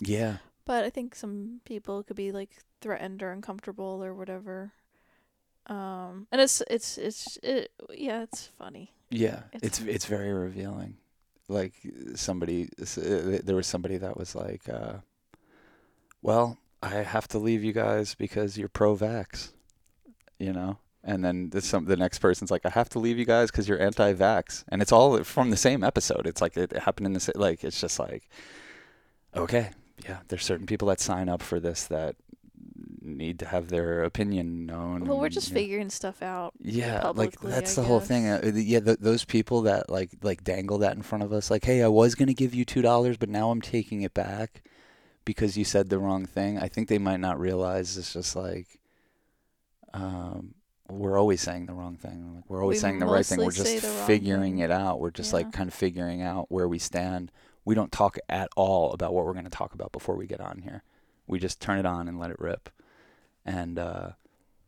Yeah. 0.00 0.36
But 0.66 0.84
I 0.84 0.90
think 0.90 1.14
some 1.14 1.60
people 1.64 2.02
could 2.02 2.16
be 2.16 2.30
like 2.32 2.50
threatened 2.80 3.22
or 3.22 3.32
uncomfortable 3.32 4.02
or 4.04 4.14
whatever. 4.14 4.72
Um, 5.66 6.26
and 6.30 6.40
it's 6.40 6.62
it's 6.68 6.98
it's 6.98 7.38
it, 7.42 7.70
yeah, 7.94 8.22
it's 8.22 8.48
funny. 8.58 8.92
Yeah. 9.10 9.42
It's- 9.52 9.62
It's 9.62 9.80
it's 9.80 10.06
very 10.06 10.32
revealing. 10.32 10.96
Like 11.48 11.74
somebody 12.14 12.68
uh, 12.80 13.38
there 13.44 13.56
was 13.56 13.66
somebody 13.66 13.98
that 13.98 14.16
was 14.16 14.34
like 14.34 14.68
uh 14.68 14.94
well, 16.22 16.58
I 16.82 16.88
have 17.02 17.28
to 17.28 17.38
leave 17.38 17.62
you 17.64 17.72
guys 17.72 18.14
because 18.14 18.56
you're 18.58 18.68
pro-vax. 18.68 19.52
You 20.38 20.52
know? 20.52 20.78
And 21.02 21.22
then 21.24 21.50
the, 21.50 21.60
some 21.60 21.84
the 21.84 21.96
next 21.96 22.20
person's 22.20 22.50
like, 22.50 22.64
I 22.64 22.70
have 22.70 22.88
to 22.90 22.98
leave 22.98 23.18
you 23.18 23.26
guys 23.26 23.50
because 23.50 23.68
you're 23.68 23.80
anti-vax, 23.80 24.64
and 24.68 24.80
it's 24.80 24.90
all 24.92 25.22
from 25.22 25.50
the 25.50 25.56
same 25.56 25.84
episode. 25.84 26.26
It's 26.26 26.40
like 26.40 26.56
it 26.56 26.72
happened 26.72 27.06
in 27.08 27.12
the 27.12 27.32
like 27.34 27.62
it's 27.62 27.78
just 27.78 27.98
like, 27.98 28.26
okay, 29.36 29.70
yeah. 30.08 30.20
There's 30.28 30.44
certain 30.44 30.66
people 30.66 30.88
that 30.88 31.00
sign 31.00 31.28
up 31.28 31.42
for 31.42 31.60
this 31.60 31.84
that 31.88 32.16
need 33.16 33.38
to 33.40 33.46
have 33.46 33.68
their 33.68 34.02
opinion 34.04 34.66
known. 34.66 35.04
Well, 35.04 35.18
we're 35.18 35.26
and, 35.26 35.34
just 35.34 35.52
know. 35.52 35.88
stuff 35.88 36.22
out. 36.22 36.52
Yeah, 36.60 37.08
like 37.14 37.40
that's 37.40 37.76
I 37.78 37.82
the 37.82 37.88
whole 37.88 38.00
thing. 38.00 38.26
Uh, 38.28 38.52
yeah, 38.54 38.80
th- 38.80 38.98
those 39.00 39.24
people 39.24 39.62
that 39.62 39.90
like 39.90 40.10
like 40.22 40.44
dangle 40.44 40.78
that 40.78 40.96
in 40.96 41.02
front 41.02 41.24
of 41.24 41.32
us, 41.32 41.50
like, 41.50 41.64
hey, 41.64 41.82
I 41.82 41.88
was 41.88 42.14
gonna 42.14 42.34
give 42.34 42.54
you 42.54 42.64
two 42.64 42.82
dollars, 42.82 43.16
but 43.16 43.28
now 43.28 43.50
I'm 43.50 43.60
taking 43.60 44.02
it 44.02 44.14
back 44.14 44.62
because 45.24 45.56
you 45.56 45.64
said 45.64 45.88
the 45.88 45.98
wrong 45.98 46.26
thing. 46.26 46.58
I 46.58 46.68
think 46.68 46.88
they 46.88 46.98
might 46.98 47.20
not 47.20 47.38
realize 47.40 47.96
it's 47.96 48.12
just 48.12 48.36
like, 48.36 48.80
um, 49.92 50.54
we're 50.88 51.18
always 51.18 51.40
saying 51.40 51.66
the 51.66 51.72
wrong 51.72 51.96
thing. 51.96 52.34
Like, 52.34 52.44
we're 52.48 52.60
always 52.62 52.76
We 52.78 52.80
saying 52.82 52.98
the 52.98 53.06
right 53.06 53.24
thing. 53.24 53.38
We're 53.38 53.50
just 53.50 53.64
say 53.66 53.78
the 53.78 53.88
wrong 53.88 54.06
figuring 54.06 54.54
thing. 54.56 54.58
it 54.64 54.70
out. 54.70 55.00
We're 55.00 55.10
just 55.10 55.30
Yeah. 55.32 55.38
like 55.38 55.52
kind 55.52 55.68
of 55.68 55.74
figuring 55.74 56.22
out 56.22 56.50
where 56.50 56.68
we 56.68 56.78
stand. 56.78 57.32
We 57.64 57.74
don't 57.74 57.90
talk 57.92 58.18
at 58.28 58.48
all 58.56 58.92
about 58.92 59.14
what 59.14 59.24
we're 59.24 59.32
gonna 59.34 59.48
talk 59.50 59.72
about 59.74 59.92
before 59.92 60.16
we 60.16 60.26
get 60.26 60.40
on 60.40 60.60
here. 60.62 60.82
We 61.26 61.38
just 61.38 61.60
turn 61.60 61.78
it 61.78 61.86
on 61.86 62.06
and 62.08 62.18
let 62.18 62.30
it 62.30 62.38
rip. 62.38 62.68
And 63.44 63.78
uh, 63.78 64.10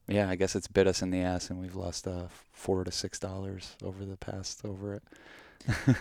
yeah, 0.08 0.28
I 0.28 0.36
guess 0.36 0.54
it's 0.54 0.68
bit 0.68 0.86
us 0.86 1.02
in 1.02 1.10
the 1.10 1.20
ass, 1.20 1.50
and 1.50 1.60
we've 1.60 1.76
lost 1.76 2.06
uh, 2.06 2.24
four 2.52 2.84
to 2.84 2.92
six 2.92 3.18
dollars 3.18 3.76
over 3.82 4.04
the 4.04 4.16
past 4.16 4.64
over 4.64 4.94
it. 4.94 5.02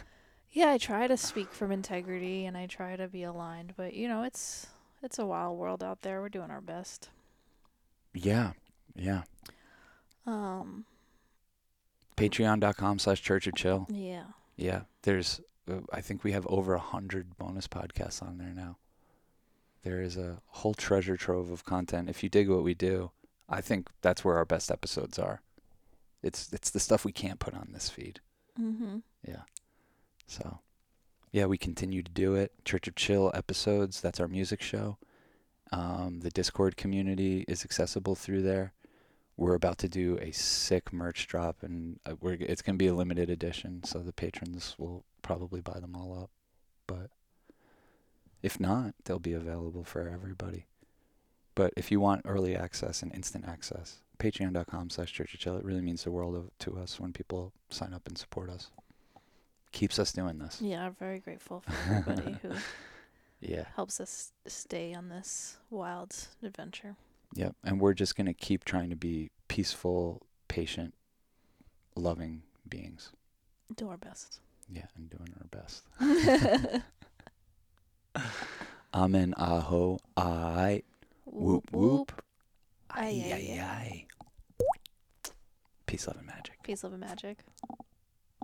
Yeah, 0.56 0.72
I 0.72 0.78
try 0.78 1.06
to 1.06 1.18
speak 1.18 1.52
from 1.52 1.74
integrity 1.74 2.46
and 2.46 2.56
I 2.56 2.66
try 2.66 2.96
to 2.96 3.10
be 3.10 3.24
aligned, 3.24 3.74
but 3.76 3.94
you 3.94 4.08
know, 4.08 4.24
it's 4.24 4.68
it's 5.04 5.20
a 5.20 5.26
wild 5.26 5.58
world 5.58 5.84
out 5.84 6.02
there. 6.02 6.22
We're 6.22 6.30
doing 6.30 6.50
our 6.50 6.62
best. 6.62 7.10
Yeah, 8.14 8.54
yeah. 8.96 9.24
Um, 10.26 10.86
Patreon.com 12.16 13.00
slash 13.00 13.22
Church 13.22 13.48
of 13.48 13.56
Chill. 13.56 13.86
yeah. 13.90 14.24
Yeah, 14.56 14.84
there's. 15.02 15.42
Uh, 15.70 15.82
I 15.92 16.00
think 16.00 16.24
we 16.24 16.32
have 16.32 16.48
over 16.48 16.74
a 16.74 16.80
hundred 16.80 17.38
bonus 17.38 17.68
podcasts 17.68 18.24
on 18.24 18.38
there 18.38 18.54
now. 18.56 18.78
There 19.86 20.02
is 20.02 20.18
a 20.18 20.42
whole 20.48 20.74
treasure 20.74 21.16
trove 21.16 21.52
of 21.52 21.64
content. 21.64 22.10
If 22.10 22.24
you 22.24 22.28
dig 22.30 22.50
what 22.50 22.64
we 22.64 22.74
do, 22.74 23.12
I 23.48 23.62
think 23.62 23.88
that's 24.02 24.26
where 24.26 24.36
our 24.36 24.44
best 24.46 24.72
episodes 24.72 25.20
are. 25.20 25.42
It's 26.24 26.52
it's 26.52 26.72
the 26.72 26.80
stuff 26.80 27.06
we 27.06 27.12
can't 27.12 27.40
put 27.40 27.54
on 27.54 27.70
this 27.72 27.88
feed. 27.90 28.20
Mhm. 28.60 29.04
Yeah. 29.24 29.44
So, 30.26 30.60
yeah, 31.32 31.46
we 31.46 31.60
continue 31.60 32.02
to 32.02 32.12
do 32.12 32.34
it. 32.34 32.52
Church 32.66 32.88
of 32.88 32.96
Chill 32.96 33.30
episodes, 33.36 34.02
that's 34.02 34.20
our 34.20 34.28
music 34.28 34.60
show. 34.60 34.98
Um, 35.72 36.22
the 36.22 36.32
Discord 36.32 36.78
community 36.78 37.46
is 37.48 37.64
accessible 37.64 38.16
through 38.16 38.42
there. 38.42 38.74
We're 39.38 39.54
about 39.54 39.78
to 39.80 39.88
do 39.90 40.18
a 40.20 40.32
sick 40.32 40.92
merch 40.92 41.28
drop, 41.28 41.62
and 41.62 42.00
uh, 42.08 42.16
we're, 42.20 42.38
it's 42.40 42.64
going 42.64 42.76
to 42.76 42.84
be 42.84 42.88
a 42.88 42.96
limited 42.96 43.30
edition, 43.30 43.84
so 43.84 44.00
the 44.00 44.14
patrons 44.14 44.76
will 44.80 45.04
probably 45.22 45.62
buy 45.62 45.80
them 45.80 45.96
all 45.96 46.18
up. 46.24 46.32
But 46.88 47.12
if 48.46 48.60
not, 48.60 48.94
they'll 49.04 49.20
be 49.20 49.34
available 49.34 49.84
for 49.84 50.08
everybody. 50.08 50.66
But 51.56 51.74
if 51.76 51.90
you 51.92 52.00
want 52.00 52.22
early 52.26 52.56
access 52.56 53.02
and 53.02 53.14
instant 53.14 53.46
access, 53.48 54.02
patreon.com 54.20 54.90
slash 54.90 55.12
church 55.12 55.34
of 55.34 55.40
chill. 55.40 55.58
It 55.58 55.66
really 55.66 55.82
means 55.82 56.04
the 56.04 56.12
world 56.12 56.36
of, 56.36 56.50
to 56.60 56.78
us 56.78 57.00
when 57.00 57.12
people 57.14 57.54
sign 57.70 57.94
up 57.94 58.08
and 58.08 58.18
support 58.18 58.50
us 58.50 58.70
keeps 59.72 60.00
us 60.00 60.14
doing 60.14 60.38
this. 60.38 60.62
Yeah, 60.62 60.86
I'm 60.86 60.96
very 60.96 61.20
grateful 61.20 61.62
for 61.62 61.74
everybody 61.96 62.38
who 62.42 62.52
Yeah. 63.42 63.66
helps 63.76 64.00
us 64.00 64.32
stay 64.48 64.94
on 64.94 65.10
this 65.10 65.58
wild 65.70 66.16
adventure. 66.44 66.96
Yep. 67.34 67.56
And 67.64 67.82
we're 67.82 67.94
just 67.94 68.16
going 68.16 68.28
to 68.28 68.34
keep 68.34 68.64
trying 68.64 68.90
to 68.92 68.96
be 68.96 69.32
peaceful, 69.50 70.22
patient, 70.48 70.94
loving 71.96 72.44
beings. 72.70 73.12
Do 73.76 73.90
our 73.90 73.98
best. 73.98 74.40
Yeah, 74.70 74.86
and 74.96 75.10
doing 75.10 75.34
our 75.42 75.48
best. 75.60 75.84
Amen. 78.94 79.34
Aho. 79.38 80.00
I. 80.16 80.84
Whoop, 81.26 81.70
whoop. 81.72 82.22
Aye, 82.92 83.32
aye, 83.34 83.60
aye. 83.62 84.06
Peace, 85.86 86.08
love, 86.08 86.18
and 86.18 86.28
magic. 86.28 86.64
Peace, 86.64 86.84
love, 86.84 86.94
and 86.94 87.02
magic. 87.02 87.40